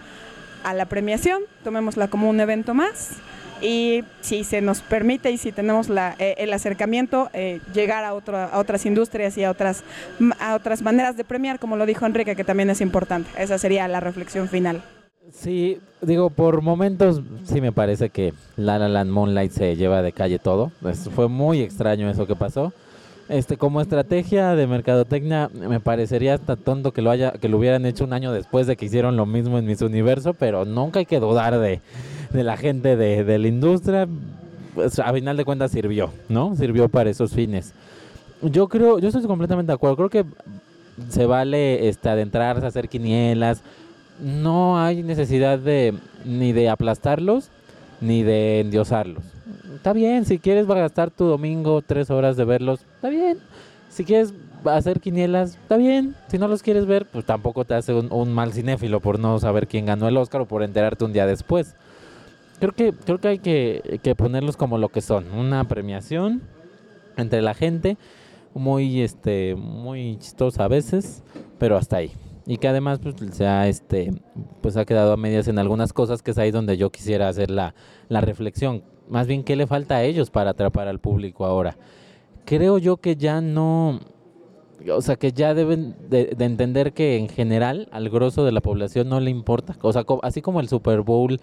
a 0.64 0.74
la 0.74 0.86
premiación, 0.86 1.42
tomémosla 1.64 2.08
como 2.08 2.28
un 2.28 2.40
evento 2.40 2.74
más 2.74 3.16
y 3.62 4.04
si 4.20 4.44
se 4.44 4.60
nos 4.60 4.80
permite 4.80 5.30
y 5.30 5.38
si 5.38 5.52
tenemos 5.52 5.88
la, 5.88 6.16
eh, 6.18 6.34
el 6.38 6.52
acercamiento, 6.52 7.30
eh, 7.32 7.60
llegar 7.72 8.04
a, 8.04 8.08
a 8.08 8.58
otras 8.58 8.84
industrias 8.84 9.38
y 9.38 9.44
a 9.44 9.50
otras, 9.50 9.84
a 10.40 10.54
otras 10.54 10.82
maneras 10.82 11.16
de 11.16 11.24
premiar, 11.24 11.58
como 11.58 11.76
lo 11.76 11.86
dijo 11.86 12.04
Enrique, 12.04 12.36
que 12.36 12.44
también 12.44 12.70
es 12.70 12.80
importante. 12.80 13.30
Esa 13.38 13.58
sería 13.58 13.86
la 13.88 14.00
reflexión 14.00 14.48
final. 14.48 14.82
Sí, 15.30 15.80
digo, 16.00 16.30
por 16.30 16.60
momentos 16.60 17.22
sí 17.44 17.60
me 17.60 17.72
parece 17.72 18.10
que 18.10 18.34
La 18.56 18.78
La 18.78 18.88
Land 18.88 19.10
Moonlight 19.10 19.52
se 19.52 19.76
lleva 19.76 20.02
de 20.02 20.12
calle 20.12 20.38
todo. 20.38 20.72
fue 21.14 21.28
muy 21.28 21.62
extraño 21.62 22.10
eso 22.10 22.26
que 22.26 22.34
pasó. 22.34 22.72
Este, 23.28 23.56
como 23.56 23.80
estrategia 23.80 24.54
de 24.54 24.66
mercadotecnia, 24.66 25.48
me 25.54 25.80
parecería 25.80 26.34
hasta 26.34 26.56
tonto 26.56 26.92
que 26.92 27.02
lo 27.02 27.10
haya, 27.10 27.32
que 27.32 27.48
lo 27.48 27.58
hubieran 27.58 27.86
hecho 27.86 28.04
un 28.04 28.12
año 28.12 28.32
después 28.32 28.66
de 28.66 28.76
que 28.76 28.86
hicieron 28.86 29.16
lo 29.16 29.26
mismo 29.26 29.58
en 29.58 29.64
Miss 29.64 29.80
Universo, 29.80 30.34
pero 30.34 30.64
nunca 30.64 30.98
hay 30.98 31.06
que 31.06 31.20
dudar 31.20 31.58
de, 31.58 31.80
la 32.32 32.56
gente 32.56 32.96
de, 32.96 33.38
la 33.38 33.48
industria. 33.48 34.08
Pues, 34.74 34.98
a 34.98 35.12
final 35.12 35.36
de 35.36 35.44
cuentas 35.44 35.70
sirvió, 35.70 36.10
¿no? 36.28 36.56
Sirvió 36.56 36.88
para 36.88 37.10
esos 37.10 37.32
fines. 37.32 37.72
Yo 38.42 38.68
creo, 38.68 38.98
yo 38.98 39.08
estoy 39.08 39.22
completamente 39.22 39.70
de 39.70 39.74
acuerdo. 39.74 39.96
Creo 39.96 40.10
que 40.10 40.24
se 41.08 41.26
vale 41.26 41.88
este, 41.88 42.08
adentrarse, 42.08 42.66
hacer 42.66 42.88
quinielas. 42.88 43.62
No 44.20 44.78
hay 44.78 45.02
necesidad 45.02 45.58
de 45.58 45.94
ni 46.24 46.52
de 46.52 46.68
aplastarlos 46.68 47.50
ni 48.00 48.22
de 48.24 48.60
endiosarlos 48.60 49.22
está 49.74 49.92
bien, 49.92 50.24
si 50.24 50.38
quieres 50.38 50.66
gastar 50.66 51.10
tu 51.10 51.24
domingo 51.24 51.82
tres 51.82 52.10
horas 52.10 52.36
de 52.36 52.44
verlos, 52.44 52.80
está 52.94 53.08
bien. 53.08 53.38
Si 53.88 54.04
quieres 54.04 54.32
hacer 54.64 55.00
quinielas, 55.00 55.56
está 55.56 55.76
bien. 55.76 56.16
Si 56.28 56.38
no 56.38 56.48
los 56.48 56.62
quieres 56.62 56.86
ver, 56.86 57.06
pues 57.06 57.26
tampoco 57.26 57.64
te 57.64 57.74
hace 57.74 57.92
un, 57.92 58.32
mal 58.32 58.52
cinéfilo 58.52 59.00
por 59.00 59.18
no 59.18 59.38
saber 59.38 59.68
quién 59.68 59.84
ganó 59.84 60.08
el 60.08 60.16
Oscar 60.16 60.40
o 60.40 60.46
por 60.46 60.62
enterarte 60.62 61.04
un 61.04 61.12
día 61.12 61.26
después. 61.26 61.74
Creo 62.58 62.72
que, 62.72 62.92
creo 62.92 63.18
que 63.18 63.28
hay 63.28 63.38
que, 63.38 64.00
que 64.02 64.14
ponerlos 64.14 64.56
como 64.56 64.78
lo 64.78 64.88
que 64.88 65.00
son, 65.02 65.30
una 65.32 65.64
premiación 65.64 66.42
entre 67.16 67.42
la 67.42 67.54
gente, 67.54 67.98
muy, 68.54 69.02
este, 69.02 69.56
muy 69.56 70.16
chistosa 70.18 70.64
a 70.64 70.68
veces, 70.68 71.22
pero 71.58 71.76
hasta 71.76 71.96
ahí 71.96 72.12
y 72.46 72.56
que 72.56 72.68
además 72.68 72.98
pues 73.00 73.14
se 73.32 73.46
ha 73.46 73.68
este 73.68 74.10
pues 74.60 74.76
ha 74.76 74.84
quedado 74.84 75.12
a 75.12 75.16
medias 75.16 75.46
en 75.48 75.60
algunas 75.60 75.92
cosas 75.92 76.22
que 76.22 76.32
es 76.32 76.38
ahí 76.38 76.50
donde 76.50 76.76
yo 76.76 76.90
quisiera 76.90 77.28
hacer 77.28 77.52
la, 77.52 77.74
la 78.08 78.20
reflexión 78.20 78.82
más 79.12 79.26
bien, 79.26 79.44
¿qué 79.44 79.56
le 79.56 79.66
falta 79.66 79.96
a 79.96 80.04
ellos 80.04 80.30
para 80.30 80.52
atrapar 80.52 80.88
al 80.88 80.98
público 80.98 81.44
ahora? 81.44 81.76
Creo 82.46 82.78
yo 82.78 82.96
que 82.96 83.14
ya 83.14 83.42
no, 83.42 84.00
o 84.90 85.02
sea, 85.02 85.16
que 85.16 85.32
ya 85.32 85.52
deben 85.52 85.94
de, 86.08 86.34
entender 86.38 86.94
que 86.94 87.18
en 87.18 87.28
general 87.28 87.88
al 87.92 88.08
grosso 88.08 88.42
de 88.46 88.52
la 88.52 88.62
población 88.62 89.10
no 89.10 89.20
le 89.20 89.30
importa. 89.30 89.76
O 89.82 89.92
sea, 89.92 90.06
así 90.22 90.40
como 90.40 90.60
el 90.60 90.68
Super 90.68 91.02
Bowl 91.02 91.38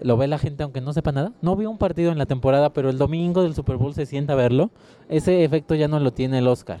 lo 0.00 0.16
ve 0.16 0.28
la 0.28 0.38
gente 0.38 0.62
aunque 0.62 0.80
no 0.80 0.92
sepa 0.92 1.10
nada. 1.10 1.32
No 1.42 1.56
vio 1.56 1.68
un 1.68 1.78
partido 1.78 2.12
en 2.12 2.18
la 2.18 2.26
temporada, 2.26 2.72
pero 2.72 2.90
el 2.90 2.96
domingo 2.96 3.42
del 3.42 3.56
Super 3.56 3.76
Bowl 3.76 3.92
se 3.92 4.06
sienta 4.06 4.34
a 4.34 4.36
verlo. 4.36 4.70
Ese 5.08 5.42
efecto 5.42 5.74
ya 5.74 5.88
no 5.88 5.98
lo 5.98 6.12
tiene 6.12 6.38
el 6.38 6.46
Oscar. 6.46 6.78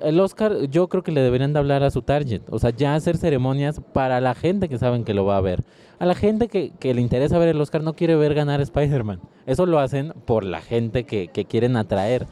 El 0.00 0.18
Oscar 0.20 0.68
yo 0.70 0.88
creo 0.88 1.02
que 1.02 1.12
le 1.12 1.20
deberían 1.20 1.52
de 1.52 1.58
hablar 1.58 1.82
a 1.82 1.90
su 1.90 2.02
target, 2.02 2.42
o 2.50 2.58
sea, 2.58 2.70
ya 2.70 2.94
hacer 2.94 3.16
ceremonias 3.16 3.80
para 3.92 4.20
la 4.20 4.34
gente 4.34 4.68
que 4.68 4.78
saben 4.78 5.04
que 5.04 5.14
lo 5.14 5.24
va 5.24 5.36
a 5.36 5.40
ver. 5.40 5.62
A 5.98 6.06
la 6.06 6.14
gente 6.14 6.48
que, 6.48 6.72
que 6.78 6.94
le 6.94 7.02
interesa 7.02 7.38
ver 7.38 7.48
el 7.48 7.60
Oscar 7.60 7.82
no 7.82 7.94
quiere 7.94 8.16
ver 8.16 8.34
ganar 8.34 8.60
Spider-Man. 8.60 9.20
Eso 9.46 9.66
lo 9.66 9.78
hacen 9.78 10.14
por 10.24 10.44
la 10.44 10.62
gente 10.62 11.04
que, 11.04 11.28
que 11.28 11.44
quieren 11.44 11.76
atraer 11.76 12.26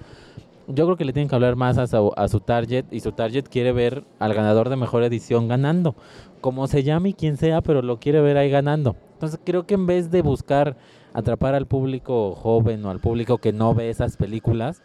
yo 0.69 0.85
creo 0.85 0.97
que 0.97 1.05
le 1.07 1.15
tienen 1.15 1.29
que 1.29 1.35
hablar 1.35 1.57
más 1.57 1.79
a 1.79 1.87
su, 1.87 2.13
a 2.15 2.29
su, 2.29 2.41
target 2.41 2.85
y 2.91 3.01
su 3.01 3.13
target 3.13 3.47
quiere 3.49 3.73
ver 3.73 4.05
al 4.19 4.35
ganador 4.35 4.69
de 4.69 4.77
mejor 4.77 5.03
edición 5.03 5.49
ganando, 5.49 5.97
como 6.43 6.67
se 6.67 6.83
llame 6.83 7.11
y 7.11 7.15
quien 7.15 7.39
sea, 7.39 7.63
pero 7.63 7.81
lo 7.81 7.99
quiere 7.99 8.21
ver 8.21 8.37
ahí 8.37 8.51
ganando. 8.51 8.95
Entonces 9.15 9.41
creo 9.43 9.67
que 9.67 9.75
en 9.75 9.87
vez 9.87 10.11
de 10.11 10.21
buscar 10.21 10.77
atrapar 11.15 11.55
al 11.55 11.67
público 11.67 12.35
joven 12.35 12.85
o 12.85 12.91
al 12.91 13.01
público 13.01 13.39
que 13.39 13.53
no 13.53 13.75
ve 13.75 13.89
esas 13.89 14.19
películas, 14.19 14.83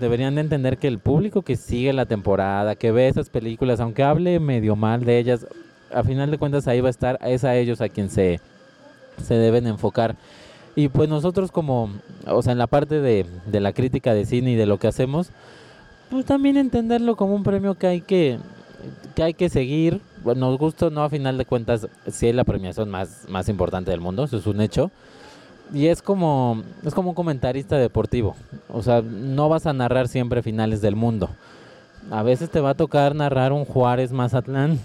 deberían 0.00 0.34
de 0.34 0.42
entender 0.42 0.78
que 0.78 0.88
el 0.88 0.98
público 0.98 1.42
que 1.42 1.56
sigue 1.56 1.92
la 1.92 2.06
temporada, 2.06 2.74
que 2.74 2.92
ve 2.92 3.08
esas 3.08 3.30
películas, 3.30 3.80
aunque 3.80 4.02
hable 4.02 4.40
medio 4.40 4.76
mal 4.76 5.04
de 5.04 5.18
ellas, 5.18 5.46
a 5.92 6.02
final 6.02 6.30
de 6.30 6.38
cuentas 6.38 6.68
ahí 6.68 6.80
va 6.80 6.88
a 6.88 6.90
estar, 6.90 7.18
es 7.22 7.44
a 7.44 7.56
ellos 7.56 7.80
a 7.80 7.88
quien 7.88 8.10
se, 8.10 8.40
se 9.22 9.34
deben 9.34 9.66
enfocar. 9.66 10.16
Y 10.76 10.88
pues 10.88 11.08
nosotros 11.08 11.50
como, 11.50 11.90
o 12.26 12.42
sea, 12.42 12.52
en 12.52 12.58
la 12.58 12.66
parte 12.66 13.00
de, 13.00 13.26
de 13.46 13.60
la 13.60 13.72
crítica 13.72 14.14
de 14.14 14.24
cine 14.24 14.52
y 14.52 14.54
de 14.54 14.66
lo 14.66 14.78
que 14.78 14.86
hacemos, 14.86 15.30
pues 16.10 16.24
también 16.24 16.56
entenderlo 16.56 17.16
como 17.16 17.34
un 17.34 17.42
premio 17.42 17.74
que 17.74 17.86
hay 17.86 18.00
que, 18.00 18.38
que 19.14 19.22
hay 19.22 19.34
que 19.34 19.48
seguir. 19.48 20.00
Nos 20.24 20.58
gusta 20.58 20.90
no 20.90 21.02
a 21.02 21.10
final 21.10 21.38
de 21.38 21.46
cuentas, 21.46 21.88
sí 22.06 22.28
es 22.28 22.34
la 22.34 22.44
premiación 22.44 22.90
más, 22.90 23.24
más 23.28 23.48
importante 23.48 23.90
del 23.90 24.00
mundo, 24.00 24.24
eso 24.24 24.36
es 24.36 24.46
un 24.46 24.60
hecho. 24.60 24.90
Y 25.72 25.86
es 25.86 26.02
como, 26.02 26.62
es 26.84 26.94
como 26.94 27.10
un 27.10 27.14
comentarista 27.14 27.76
deportivo. 27.76 28.34
O 28.68 28.82
sea, 28.82 29.02
no 29.02 29.48
vas 29.48 29.66
a 29.66 29.72
narrar 29.72 30.08
siempre 30.08 30.42
finales 30.42 30.80
del 30.80 30.96
mundo. 30.96 31.30
A 32.10 32.22
veces 32.22 32.50
te 32.50 32.60
va 32.60 32.70
a 32.70 32.74
tocar 32.74 33.14
narrar 33.14 33.52
un 33.52 33.64
Juárez 33.64 34.12
Mazatlán. 34.12 34.78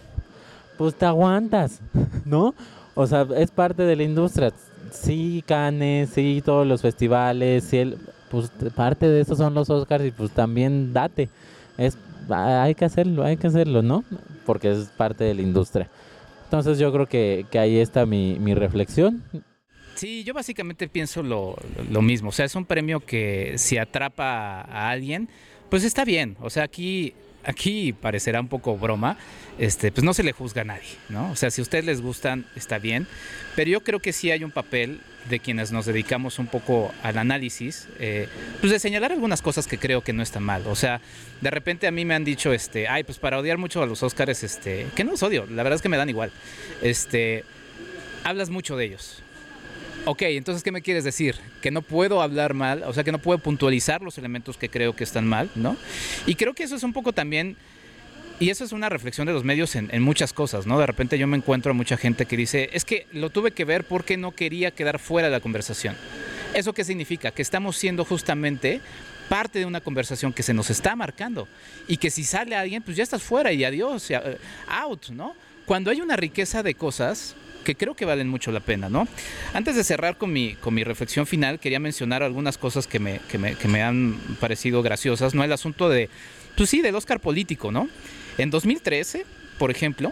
Pues 0.77 0.95
te 0.95 1.05
aguantas, 1.05 1.79
¿no? 2.25 2.53
O 2.95 3.07
sea, 3.07 3.25
es 3.35 3.51
parte 3.51 3.83
de 3.83 3.95
la 3.95 4.03
industria 4.03 4.51
sí, 4.93 5.43
Cannes, 5.45 6.09
sí, 6.09 6.41
todos 6.45 6.65
los 6.65 6.81
festivales, 6.81 7.65
sí, 7.65 7.77
el, 7.77 7.97
pues 8.29 8.51
parte 8.75 9.07
de 9.07 9.21
eso 9.21 9.35
son 9.35 9.53
los 9.53 9.69
Oscars 9.69 10.05
y 10.05 10.11
pues 10.11 10.31
también 10.31 10.93
date. 10.93 11.29
Es, 11.77 11.97
hay 12.29 12.75
que 12.75 12.85
hacerlo, 12.85 13.23
hay 13.23 13.37
que 13.37 13.47
hacerlo, 13.47 13.81
¿no? 13.81 14.03
Porque 14.45 14.71
es 14.71 14.85
parte 14.97 15.23
de 15.23 15.33
la 15.33 15.41
industria. 15.41 15.89
Entonces 16.45 16.77
yo 16.77 16.91
creo 16.93 17.07
que, 17.07 17.45
que 17.49 17.59
ahí 17.59 17.77
está 17.77 18.05
mi, 18.05 18.37
mi, 18.39 18.53
reflexión. 18.53 19.23
Sí, 19.95 20.23
yo 20.23 20.33
básicamente 20.33 20.87
pienso 20.87 21.23
lo, 21.23 21.55
mismo. 22.01 22.29
O 22.29 22.31
sea, 22.31 22.45
es 22.45 22.55
un 22.55 22.65
premio 22.65 22.99
que 22.99 23.53
si 23.57 23.77
atrapa 23.77 24.61
a 24.61 24.89
alguien, 24.89 25.29
pues 25.69 25.83
está 25.83 26.03
bien. 26.03 26.35
O 26.41 26.49
sea, 26.49 26.63
aquí 26.63 27.13
aquí 27.43 27.93
parecerá 27.93 28.39
un 28.39 28.47
poco 28.47 28.77
broma, 28.77 29.17
este, 29.59 29.91
pues 29.91 30.03
no 30.03 30.13
se 30.13 30.23
le 30.23 30.31
juzga 30.31 30.61
a 30.61 30.65
nadie, 30.65 30.89
¿no? 31.09 31.31
O 31.31 31.35
sea, 31.35 31.51
si 31.51 31.61
a 31.61 31.63
ustedes 31.63 31.85
les 31.85 32.01
gustan, 32.01 32.45
está 32.55 32.79
bien, 32.79 33.07
pero 33.55 33.69
yo 33.69 33.83
creo 33.83 33.99
que 33.99 34.13
sí 34.13 34.31
hay 34.31 34.43
un 34.43 34.51
papel 34.51 35.01
de 35.29 35.39
quienes 35.39 35.71
nos 35.71 35.85
dedicamos 35.85 36.39
un 36.39 36.47
poco 36.47 36.91
al 37.01 37.17
análisis, 37.17 37.87
eh, 37.99 38.27
pues 38.59 38.71
de 38.71 38.79
señalar 38.79 39.11
algunas 39.11 39.41
cosas 39.41 39.67
que 39.67 39.77
creo 39.77 40.01
que 40.01 40.13
no 40.13 40.23
están 40.23 40.43
mal. 40.43 40.65
O 40.67 40.75
sea, 40.75 41.01
de 41.41 41.49
repente 41.49 41.87
a 41.87 41.91
mí 41.91 42.03
me 42.05 42.15
han 42.15 42.23
dicho, 42.23 42.53
este, 42.53 42.87
ay, 42.87 43.03
pues 43.03 43.19
para 43.19 43.39
odiar 43.39 43.57
mucho 43.57 43.81
a 43.81 43.85
los 43.85 44.03
Óscares, 44.03 44.43
este, 44.43 44.87
que 44.95 45.03
no 45.03 45.11
los 45.11 45.23
odio, 45.23 45.45
la 45.45 45.63
verdad 45.63 45.75
es 45.75 45.81
que 45.81 45.89
me 45.89 45.97
dan 45.97 46.09
igual, 46.09 46.31
este, 46.81 47.43
hablas 48.23 48.49
mucho 48.49 48.75
de 48.75 48.85
ellos, 48.85 49.23
Ok, 50.05 50.23
entonces, 50.23 50.63
¿qué 50.63 50.71
me 50.73 50.81
quieres 50.81 51.05
decir? 51.05 51.37
Que 51.61 51.71
no 51.71 51.81
puedo 51.81 52.21
hablar 52.21 52.53
mal, 52.53 52.83
o 52.83 52.91
sea, 52.93 53.05
que 53.05 53.13
no 53.13 53.19
puedo 53.19 53.37
puntualizar 53.37 54.01
los 54.01 54.17
elementos 54.17 54.57
que 54.57 54.67
creo 54.67 54.93
que 54.95 55.05
están 55.05 55.25
mal, 55.25 55.49
¿no? 55.55 55.77
Y 56.25 56.35
creo 56.35 56.53
que 56.53 56.63
eso 56.63 56.75
es 56.75 56.83
un 56.83 56.91
poco 56.91 57.13
también, 57.13 57.55
y 58.37 58.49
eso 58.49 58.65
es 58.65 58.73
una 58.73 58.89
reflexión 58.89 59.27
de 59.27 59.33
los 59.33 59.45
medios 59.45 59.77
en, 59.77 59.87
en 59.93 60.01
muchas 60.01 60.33
cosas, 60.33 60.67
¿no? 60.67 60.77
De 60.77 60.85
repente 60.85 61.17
yo 61.17 61.25
me 61.25 61.37
encuentro 61.37 61.71
a 61.71 61.73
mucha 61.73 61.95
gente 61.95 62.25
que 62.25 62.35
dice, 62.35 62.69
es 62.73 62.83
que 62.83 63.07
lo 63.13 63.29
tuve 63.29 63.51
que 63.51 63.63
ver 63.63 63.85
porque 63.85 64.17
no 64.17 64.31
quería 64.31 64.71
quedar 64.71 64.99
fuera 64.99 65.29
de 65.29 65.31
la 65.31 65.39
conversación. 65.39 65.95
¿Eso 66.53 66.73
qué 66.73 66.83
significa? 66.83 67.31
Que 67.31 67.41
estamos 67.41 67.77
siendo 67.77 68.03
justamente 68.03 68.81
parte 69.29 69.59
de 69.59 69.65
una 69.65 69.79
conversación 69.79 70.33
que 70.33 70.43
se 70.43 70.53
nos 70.53 70.69
está 70.69 70.97
marcando 70.97 71.47
y 71.87 71.95
que 71.95 72.09
si 72.09 72.25
sale 72.25 72.57
alguien, 72.57 72.83
pues 72.83 72.97
ya 72.97 73.03
estás 73.03 73.23
fuera 73.23 73.53
y 73.53 73.63
adiós, 73.63 74.09
out, 74.67 75.09
¿no? 75.11 75.33
Cuando 75.65 75.91
hay 75.91 76.01
una 76.01 76.17
riqueza 76.17 76.61
de 76.61 76.75
cosas, 76.75 77.37
que 77.63 77.75
creo 77.75 77.95
que 77.95 78.05
valen 78.05 78.27
mucho 78.27 78.51
la 78.51 78.59
pena, 78.59 78.89
¿no? 78.89 79.07
Antes 79.53 79.75
de 79.75 79.83
cerrar 79.83 80.17
con 80.17 80.31
mi, 80.31 80.55
con 80.55 80.73
mi 80.73 80.83
reflexión 80.83 81.25
final, 81.25 81.59
quería 81.59 81.79
mencionar 81.79 82.23
algunas 82.23 82.57
cosas 82.57 82.87
que 82.87 82.99
me, 82.99 83.19
que 83.29 83.37
me, 83.37 83.55
que 83.55 83.67
me 83.67 83.81
han 83.81 84.17
parecido 84.39 84.81
graciosas, 84.81 85.33
¿no? 85.33 85.43
El 85.43 85.51
asunto 85.51 85.89
de, 85.89 86.09
pues 86.55 86.69
sí, 86.69 86.81
del 86.81 86.95
Oscar 86.95 87.19
político, 87.19 87.71
¿no? 87.71 87.89
En 88.37 88.49
2013, 88.49 89.25
por 89.57 89.71
ejemplo, 89.71 90.11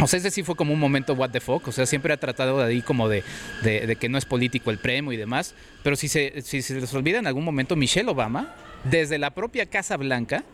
o 0.00 0.06
sea, 0.06 0.18
ese 0.18 0.30
sí 0.30 0.42
fue 0.42 0.56
como 0.56 0.72
un 0.72 0.80
momento 0.80 1.12
what 1.12 1.30
the 1.30 1.40
fuck. 1.40 1.68
O 1.68 1.72
sea, 1.72 1.84
siempre 1.84 2.12
ha 2.12 2.16
tratado 2.16 2.58
de 2.58 2.64
ahí 2.64 2.80
como 2.80 3.08
de, 3.08 3.22
de, 3.62 3.86
de, 3.86 3.96
que 3.96 4.08
no 4.08 4.16
es 4.16 4.24
político 4.24 4.70
el 4.70 4.78
premio 4.78 5.12
y 5.12 5.16
demás. 5.16 5.54
Pero 5.82 5.96
si 5.96 6.08
se, 6.08 6.40
si 6.42 6.62
se 6.62 6.80
les 6.80 6.94
olvida 6.94 7.18
en 7.18 7.26
algún 7.26 7.44
momento, 7.44 7.76
Michelle 7.76 8.08
Obama, 8.08 8.54
desde 8.84 9.18
la 9.18 9.34
propia 9.34 9.66
Casa 9.66 9.96
Blanca, 9.96 10.44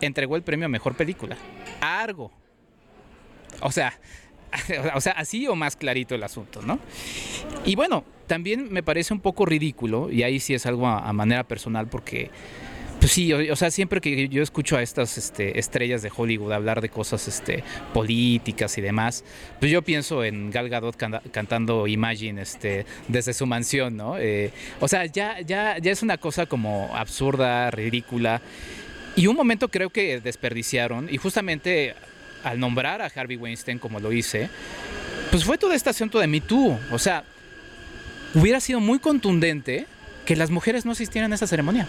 entregó 0.00 0.36
el 0.36 0.42
premio 0.42 0.66
a 0.66 0.68
mejor 0.68 0.96
película. 0.96 1.36
A 1.80 2.00
Argo. 2.00 2.30
O 3.60 3.72
sea, 3.72 3.98
o 4.94 5.00
sea, 5.00 5.12
así 5.12 5.46
o 5.46 5.54
más 5.54 5.76
clarito 5.76 6.14
el 6.14 6.22
asunto, 6.22 6.62
¿no? 6.62 6.78
Y 7.64 7.76
bueno, 7.76 8.04
también 8.26 8.72
me 8.72 8.82
parece 8.82 9.12
un 9.12 9.20
poco 9.20 9.46
ridículo, 9.46 10.10
y 10.10 10.22
ahí 10.22 10.40
sí 10.40 10.54
es 10.54 10.66
algo 10.66 10.86
a, 10.86 11.12
manera 11.12 11.44
personal, 11.44 11.88
porque, 11.88 12.30
pues 12.98 13.12
sí, 13.12 13.32
o, 13.32 13.56
sea, 13.56 13.70
siempre 13.70 14.00
que 14.00 14.28
yo 14.28 14.42
escucho 14.42 14.76
a 14.76 14.82
estas 14.82 15.18
este, 15.18 15.58
estrellas 15.58 16.02
de 16.02 16.12
Hollywood 16.14 16.52
hablar 16.52 16.80
de 16.80 16.88
cosas 16.88 17.26
este, 17.28 17.64
políticas 17.92 18.76
y 18.78 18.80
demás, 18.80 19.24
pues 19.58 19.70
yo 19.72 19.82
pienso 19.82 20.24
en 20.24 20.50
Gal 20.50 20.68
Gadot 20.68 20.96
can 20.96 21.20
cantando 21.32 21.86
Imagine 21.86 22.42
este, 22.42 22.86
desde 23.08 23.32
su 23.34 23.46
mansión, 23.46 23.96
¿no? 23.96 24.18
Eh, 24.18 24.52
o 24.80 24.88
sea, 24.88 25.06
ya, 25.06 25.40
ya, 25.40 25.78
ya 25.78 25.90
es 25.90 26.02
una 26.02 26.18
cosa 26.18 26.46
como 26.46 26.90
absurda, 26.94 27.70
ridícula. 27.70 28.42
Y 29.16 29.26
un 29.26 29.34
momento 29.34 29.68
creo 29.68 29.90
que 29.90 30.20
desperdiciaron, 30.20 31.08
y 31.10 31.16
justamente 31.16 31.94
al 32.44 32.58
nombrar 32.58 33.02
a 33.02 33.10
Harvey 33.14 33.36
Weinstein 33.36 33.78
como 33.78 34.00
lo 34.00 34.12
hice, 34.12 34.48
pues 35.30 35.44
fue 35.44 35.58
todo 35.58 35.72
este 35.72 35.90
asunto 35.90 36.18
de 36.18 36.26
Me 36.26 36.40
Too. 36.40 36.78
O 36.90 36.98
sea, 36.98 37.24
hubiera 38.34 38.60
sido 38.60 38.80
muy 38.80 38.98
contundente 38.98 39.86
que 40.24 40.36
las 40.36 40.50
mujeres 40.50 40.84
no 40.84 40.92
asistieran 40.92 41.32
a 41.32 41.34
esa 41.34 41.46
ceremonia. 41.46 41.86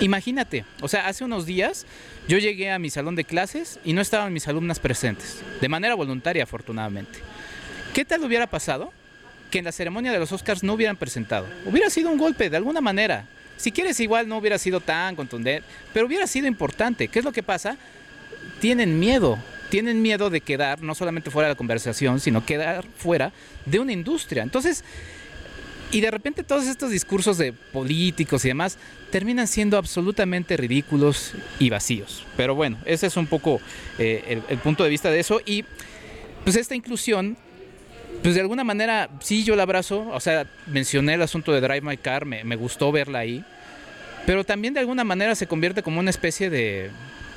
Imagínate, 0.00 0.64
o 0.80 0.88
sea, 0.88 1.06
hace 1.06 1.24
unos 1.24 1.46
días 1.46 1.86
yo 2.26 2.38
llegué 2.38 2.70
a 2.70 2.78
mi 2.78 2.90
salón 2.90 3.14
de 3.14 3.24
clases 3.24 3.78
y 3.84 3.92
no 3.92 4.00
estaban 4.00 4.32
mis 4.32 4.48
alumnas 4.48 4.80
presentes, 4.80 5.42
de 5.60 5.68
manera 5.68 5.94
voluntaria 5.94 6.42
afortunadamente. 6.42 7.20
¿Qué 7.94 8.04
tal 8.04 8.24
hubiera 8.24 8.46
pasado 8.46 8.92
que 9.50 9.58
en 9.58 9.64
la 9.64 9.72
ceremonia 9.72 10.10
de 10.12 10.18
los 10.18 10.32
Oscars 10.32 10.62
no 10.62 10.74
hubieran 10.74 10.96
presentado? 10.96 11.46
Hubiera 11.66 11.90
sido 11.90 12.10
un 12.10 12.18
golpe 12.18 12.50
de 12.50 12.56
alguna 12.56 12.80
manera. 12.80 13.26
Si 13.56 13.70
quieres 13.70 14.00
igual 14.00 14.28
no 14.28 14.38
hubiera 14.38 14.58
sido 14.58 14.80
tan 14.80 15.14
contundente, 15.14 15.62
pero 15.92 16.06
hubiera 16.06 16.26
sido 16.26 16.48
importante. 16.48 17.06
¿Qué 17.08 17.20
es 17.20 17.24
lo 17.24 17.32
que 17.32 17.42
pasa? 17.42 17.76
Tienen 18.60 18.98
miedo 18.98 19.38
tienen 19.72 20.02
miedo 20.02 20.28
de 20.28 20.42
quedar 20.42 20.82
no 20.82 20.94
solamente 20.94 21.30
fuera 21.30 21.48
de 21.48 21.54
la 21.54 21.56
conversación, 21.56 22.20
sino 22.20 22.44
quedar 22.44 22.84
fuera 22.98 23.32
de 23.64 23.78
una 23.78 23.92
industria. 23.92 24.42
Entonces, 24.42 24.84
y 25.90 26.02
de 26.02 26.10
repente 26.10 26.44
todos 26.44 26.66
estos 26.66 26.90
discursos 26.90 27.38
de 27.38 27.54
políticos 27.54 28.44
y 28.44 28.48
demás 28.48 28.76
terminan 29.10 29.48
siendo 29.48 29.78
absolutamente 29.78 30.58
ridículos 30.58 31.32
y 31.58 31.70
vacíos. 31.70 32.26
Pero 32.36 32.54
bueno, 32.54 32.76
ese 32.84 33.06
es 33.06 33.16
un 33.16 33.26
poco 33.26 33.62
eh, 33.98 34.22
el, 34.28 34.42
el, 34.50 34.58
punto 34.58 34.84
de 34.84 34.90
vista 34.90 35.10
de 35.10 35.20
eso. 35.20 35.40
Y 35.46 35.64
pues 36.44 36.56
esta 36.56 36.74
inclusión, 36.74 37.38
pues 38.22 38.34
de 38.34 38.42
alguna 38.42 38.64
manera 38.64 39.08
sí 39.20 39.42
yo 39.42 39.56
la 39.56 39.62
abrazo. 39.62 40.06
O 40.12 40.20
sea, 40.20 40.46
mencioné 40.66 41.14
el 41.14 41.22
asunto 41.22 41.50
de 41.50 41.62
Drive 41.62 41.80
My 41.80 41.96
Car, 41.96 42.26
me, 42.26 42.44
me 42.44 42.56
gustó 42.56 42.92
verla 42.92 43.20
ahí. 43.20 43.42
Pero 44.26 44.44
también 44.44 44.74
de 44.74 44.80
alguna 44.80 45.02
manera 45.02 45.34
se 45.34 45.46
convierte 45.46 45.82
como 45.82 45.98
una 45.98 46.10
especie 46.10 46.50
de, 46.50 46.90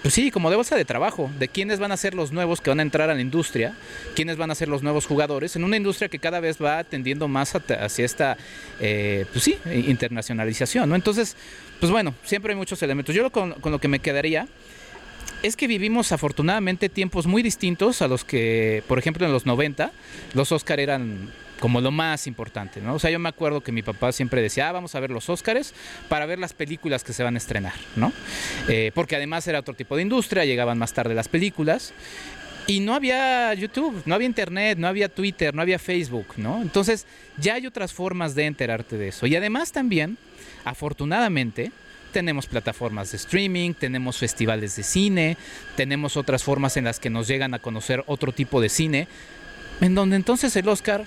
pues 0.05 0.13
sí, 0.13 0.29
como 0.29 0.51
de 0.51 0.55
bolsa 0.55 0.75
de 0.75 0.85
trabajo, 0.85 1.31
de 1.39 1.47
quiénes 1.47 1.79
van 1.79 1.91
a 1.91 1.97
ser 1.97 2.13
los 2.13 2.31
nuevos 2.31 2.61
que 2.61 2.69
van 2.69 2.77
a 2.77 2.83
entrar 2.83 3.09
a 3.09 3.15
la 3.15 3.21
industria, 3.21 3.73
quiénes 4.15 4.37
van 4.37 4.51
a 4.51 4.53
ser 4.53 4.67
los 4.67 4.83
nuevos 4.83 5.07
jugadores, 5.07 5.55
en 5.55 5.63
una 5.63 5.77
industria 5.77 6.09
que 6.09 6.19
cada 6.19 6.39
vez 6.39 6.61
va 6.63 6.83
tendiendo 6.83 7.27
más 7.27 7.55
hacia 7.55 8.05
esta, 8.05 8.37
eh, 8.79 9.25
pues 9.31 9.43
sí, 9.43 9.57
internacionalización. 9.65 10.93
Entonces, 10.93 11.35
pues 11.79 11.91
bueno, 11.91 12.13
siempre 12.23 12.53
hay 12.53 12.55
muchos 12.55 12.83
elementos. 12.83 13.15
Yo 13.15 13.31
con, 13.31 13.53
con 13.53 13.71
lo 13.71 13.79
que 13.79 13.87
me 13.87 13.97
quedaría 13.97 14.47
es 15.41 15.55
que 15.55 15.65
vivimos 15.65 16.11
afortunadamente 16.11 16.87
tiempos 16.87 17.25
muy 17.25 17.41
distintos 17.41 18.03
a 18.03 18.07
los 18.07 18.23
que, 18.23 18.83
por 18.87 18.99
ejemplo, 18.99 19.25
en 19.25 19.31
los 19.31 19.47
90, 19.47 19.91
los 20.35 20.51
Oscar 20.51 20.79
eran 20.79 21.31
como 21.59 21.81
lo 21.81 21.91
más 21.91 22.27
importante, 22.27 22.81
¿no? 22.81 22.95
O 22.95 22.99
sea, 22.99 23.09
yo 23.09 23.19
me 23.19 23.29
acuerdo 23.29 23.61
que 23.61 23.71
mi 23.71 23.81
papá 23.81 24.11
siempre 24.11 24.41
decía, 24.41 24.69
ah, 24.69 24.71
vamos 24.71 24.95
a 24.95 24.99
ver 24.99 25.11
los 25.11 25.29
Óscares 25.29 25.73
para 26.09 26.25
ver 26.25 26.39
las 26.39 26.53
películas 26.53 27.03
que 27.03 27.13
se 27.13 27.23
van 27.23 27.35
a 27.35 27.37
estrenar, 27.37 27.73
¿no? 27.95 28.11
Eh, 28.67 28.91
porque 28.93 29.15
además 29.15 29.47
era 29.47 29.59
otro 29.59 29.73
tipo 29.73 29.95
de 29.95 30.01
industria, 30.01 30.45
llegaban 30.45 30.77
más 30.77 30.93
tarde 30.93 31.15
las 31.15 31.27
películas. 31.27 31.93
Y 32.67 32.79
no 32.79 32.95
había 32.95 33.53
YouTube, 33.53 34.01
no 34.05 34.15
había 34.15 34.25
Internet, 34.25 34.79
no 34.79 34.87
había 34.87 35.07
Twitter, 35.07 35.53
no 35.53 35.61
había 35.61 35.77
Facebook, 35.77 36.25
¿no? 36.37 36.63
Entonces 36.63 37.05
ya 37.37 37.53
hay 37.53 37.67
otras 37.67 37.93
formas 37.93 38.33
de 38.33 38.45
enterarte 38.45 38.97
de 38.97 39.09
eso. 39.09 39.27
Y 39.27 39.35
además 39.35 39.71
también, 39.71 40.17
afortunadamente, 40.63 41.71
tenemos 42.11 42.47
plataformas 42.47 43.11
de 43.11 43.17
streaming, 43.17 43.73
tenemos 43.73 44.17
festivales 44.17 44.75
de 44.77 44.83
cine, 44.83 45.37
tenemos 45.75 46.17
otras 46.17 46.43
formas 46.43 46.75
en 46.77 46.85
las 46.85 46.99
que 46.99 47.11
nos 47.11 47.27
llegan 47.27 47.53
a 47.53 47.59
conocer 47.59 48.03
otro 48.07 48.31
tipo 48.31 48.61
de 48.61 48.69
cine, 48.69 49.07
en 49.81 49.93
donde 49.93 50.15
entonces 50.15 50.55
el 50.55 50.67
Oscar 50.67 51.05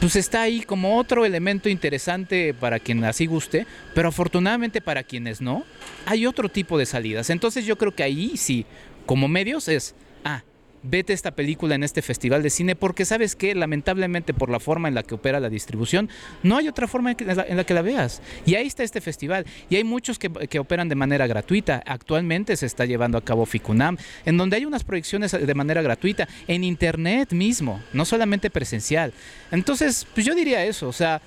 pues 0.00 0.16
está 0.16 0.42
ahí 0.42 0.62
como 0.62 0.96
otro 0.96 1.26
elemento 1.26 1.68
interesante 1.68 2.54
para 2.54 2.78
quien 2.78 3.04
así 3.04 3.26
guste, 3.26 3.66
pero 3.94 4.08
afortunadamente 4.08 4.80
para 4.80 5.02
quienes 5.02 5.42
no, 5.42 5.64
hay 6.06 6.26
otro 6.26 6.48
tipo 6.48 6.78
de 6.78 6.86
salidas. 6.86 7.28
Entonces 7.28 7.66
yo 7.66 7.76
creo 7.76 7.94
que 7.94 8.02
ahí 8.02 8.36
sí, 8.38 8.64
como 9.04 9.28
medios 9.28 9.68
es, 9.68 9.94
ah, 10.24 10.42
vete 10.82 11.12
esta 11.12 11.32
película 11.32 11.74
en 11.74 11.82
este 11.82 12.02
festival 12.02 12.42
de 12.42 12.50
cine 12.50 12.76
porque 12.76 13.04
sabes 13.04 13.36
que 13.36 13.54
lamentablemente 13.54 14.34
por 14.34 14.50
la 14.50 14.60
forma 14.60 14.88
en 14.88 14.94
la 14.94 15.02
que 15.02 15.14
opera 15.14 15.40
la 15.40 15.48
distribución 15.48 16.08
no 16.42 16.56
hay 16.56 16.68
otra 16.68 16.88
forma 16.88 17.12
en 17.12 17.56
la 17.56 17.64
que 17.64 17.74
la 17.74 17.82
veas. 17.82 18.22
Y 18.46 18.54
ahí 18.54 18.66
está 18.66 18.82
este 18.82 19.00
festival. 19.00 19.46
Y 19.68 19.76
hay 19.76 19.84
muchos 19.84 20.18
que, 20.18 20.30
que, 20.30 20.58
operan 20.58 20.88
de 20.88 20.94
manera 20.94 21.26
gratuita. 21.26 21.82
Actualmente 21.86 22.56
se 22.56 22.66
está 22.66 22.84
llevando 22.84 23.18
a 23.18 23.24
cabo 23.24 23.46
FICUNAM 23.46 23.96
en 24.24 24.36
donde 24.36 24.56
hay 24.56 24.64
unas 24.64 24.84
proyecciones 24.84 25.32
de 25.32 25.54
manera 25.54 25.82
gratuita 25.82 26.28
en 26.46 26.64
internet 26.64 27.32
mismo 27.32 27.80
no 27.92 28.04
solamente 28.04 28.50
presencial. 28.50 29.12
Entonces 29.50 30.06
pues 30.14 30.26
yo 30.26 30.34
diría 30.34 30.64
eso 30.64 30.88
o 30.88 30.92
sea 30.92 31.20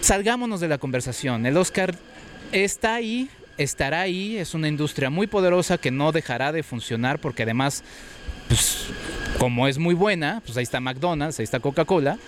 salgámonos 0.00 0.60
de 0.60 0.68
la 0.68 0.78
conversación. 0.78 1.46
El 1.46 1.56
Oscar 1.56 1.96
está 2.52 2.94
ahí 2.94 3.28
estará 3.58 4.02
ahí, 4.02 4.36
es 4.36 4.54
una 4.54 4.68
industria 4.68 5.10
muy 5.10 5.26
poderosa 5.26 5.78
que 5.78 5.90
no 5.90 6.12
dejará 6.12 6.52
de 6.52 6.62
funcionar 6.62 7.18
porque 7.18 7.44
además, 7.44 7.82
pues 8.48 8.86
como 9.38 9.68
es 9.68 9.78
muy 9.78 9.94
buena, 9.94 10.42
pues 10.44 10.56
ahí 10.56 10.62
está 10.62 10.80
McDonald's, 10.80 11.38
ahí 11.38 11.44
está 11.44 11.60
Coca-Cola, 11.60 12.18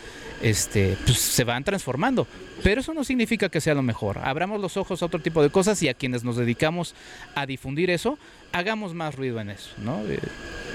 este, 0.42 0.96
pues 1.04 1.18
se 1.18 1.44
van 1.44 1.64
transformando. 1.64 2.26
Pero 2.62 2.80
eso 2.80 2.94
no 2.94 3.04
significa 3.04 3.48
que 3.48 3.60
sea 3.60 3.74
lo 3.74 3.82
mejor. 3.82 4.18
Abramos 4.18 4.60
los 4.60 4.76
ojos 4.76 5.02
a 5.02 5.06
otro 5.06 5.20
tipo 5.20 5.42
de 5.42 5.50
cosas 5.50 5.82
y 5.82 5.88
a 5.88 5.94
quienes 5.94 6.24
nos 6.24 6.36
dedicamos 6.36 6.94
a 7.34 7.46
difundir 7.46 7.90
eso, 7.90 8.18
hagamos 8.52 8.94
más 8.94 9.14
ruido 9.14 9.40
en 9.40 9.50
eso, 9.50 9.70
¿no? 9.78 10.00
Eh, 10.06 10.18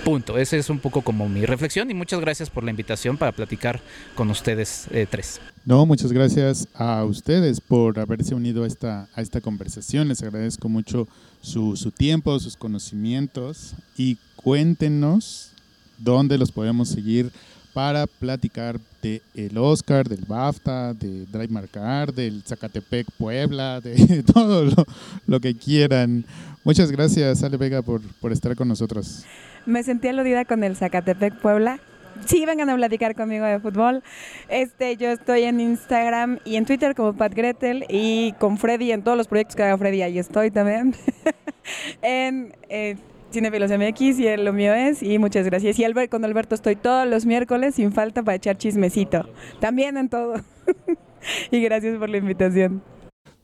punto. 0.03 0.37
Esa 0.37 0.57
es 0.57 0.69
un 0.69 0.79
poco 0.79 1.01
como 1.01 1.29
mi 1.29 1.45
reflexión 1.45 1.89
y 1.89 1.93
muchas 1.93 2.19
gracias 2.19 2.49
por 2.49 2.63
la 2.63 2.71
invitación 2.71 3.17
para 3.17 3.31
platicar 3.31 3.81
con 4.15 4.29
ustedes 4.29 4.87
eh, 4.91 5.07
tres. 5.09 5.39
No, 5.65 5.85
muchas 5.85 6.11
gracias 6.11 6.67
a 6.73 7.03
ustedes 7.05 7.61
por 7.61 7.99
haberse 7.99 8.35
unido 8.35 8.63
a 8.63 8.67
esta, 8.67 9.07
a 9.15 9.21
esta 9.21 9.39
conversación. 9.39 10.09
Les 10.09 10.21
agradezco 10.21 10.67
mucho 10.67 11.07
su, 11.41 11.75
su 11.77 11.91
tiempo, 11.91 12.37
sus 12.39 12.57
conocimientos 12.57 13.73
y 13.97 14.17
cuéntenos 14.35 15.51
dónde 15.97 16.37
los 16.37 16.51
podemos 16.51 16.89
seguir 16.89 17.31
para 17.73 18.07
platicar 18.07 18.79
de 19.01 19.21
el 19.33 19.57
Oscar, 19.57 20.07
del 20.07 20.23
BAFTA, 20.25 20.93
de 20.93 21.25
Drive 21.25 21.49
Marcar, 21.49 22.13
del 22.13 22.43
Zacatepec 22.43 23.07
Puebla, 23.17 23.81
de 23.81 24.23
todo 24.33 24.65
lo, 24.65 24.85
lo, 25.27 25.39
que 25.39 25.55
quieran. 25.55 26.25
Muchas 26.63 26.91
gracias, 26.91 27.43
Ale 27.43 27.57
Vega, 27.57 27.81
por, 27.81 28.01
por 28.21 28.31
estar 28.31 28.55
con 28.55 28.67
nosotros. 28.67 29.25
Me 29.65 29.83
sentí 29.83 30.07
aludida 30.07 30.45
con 30.45 30.63
el 30.63 30.75
Zacatepec 30.75 31.39
Puebla. 31.41 31.79
Sí, 32.25 32.45
vengan 32.45 32.69
a 32.69 32.75
platicar 32.75 33.15
conmigo 33.15 33.45
de 33.45 33.59
fútbol. 33.59 34.03
Este, 34.47 34.95
yo 34.97 35.09
estoy 35.09 35.43
en 35.43 35.59
Instagram 35.59 36.39
y 36.45 36.55
en 36.55 36.65
Twitter 36.65 36.95
como 36.95 37.13
Pat 37.13 37.33
Gretel 37.33 37.85
y 37.89 38.33
con 38.33 38.57
Freddy 38.57 38.91
en 38.91 39.03
todos 39.03 39.17
los 39.17 39.27
proyectos 39.27 39.55
que 39.55 39.63
haga 39.63 39.77
Freddy, 39.77 40.03
ahí 40.03 40.19
estoy 40.19 40.51
también. 40.51 40.95
en 42.01 42.55
eh, 42.69 42.97
Cinefilos 43.33 43.71
MX 43.71 44.19
y 44.19 44.37
lo 44.37 44.53
mío 44.53 44.73
es. 44.73 45.03
Y 45.03 45.17
muchas 45.19 45.45
gracias. 45.45 45.77
Y 45.79 45.83
Albert, 45.83 46.09
con 46.09 46.23
Alberto 46.23 46.55
estoy 46.55 46.75
todos 46.75 47.07
los 47.07 47.25
miércoles 47.25 47.75
sin 47.75 47.91
falta 47.91 48.23
para 48.23 48.35
echar 48.35 48.57
chismecito. 48.57 49.27
También 49.59 49.97
en 49.97 50.07
todo. 50.07 50.35
y 51.51 51.61
gracias 51.61 51.97
por 51.97 52.09
la 52.09 52.17
invitación. 52.17 52.81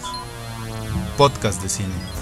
Podcast 1.16 1.60
de 1.60 1.68
cine. 1.68 2.17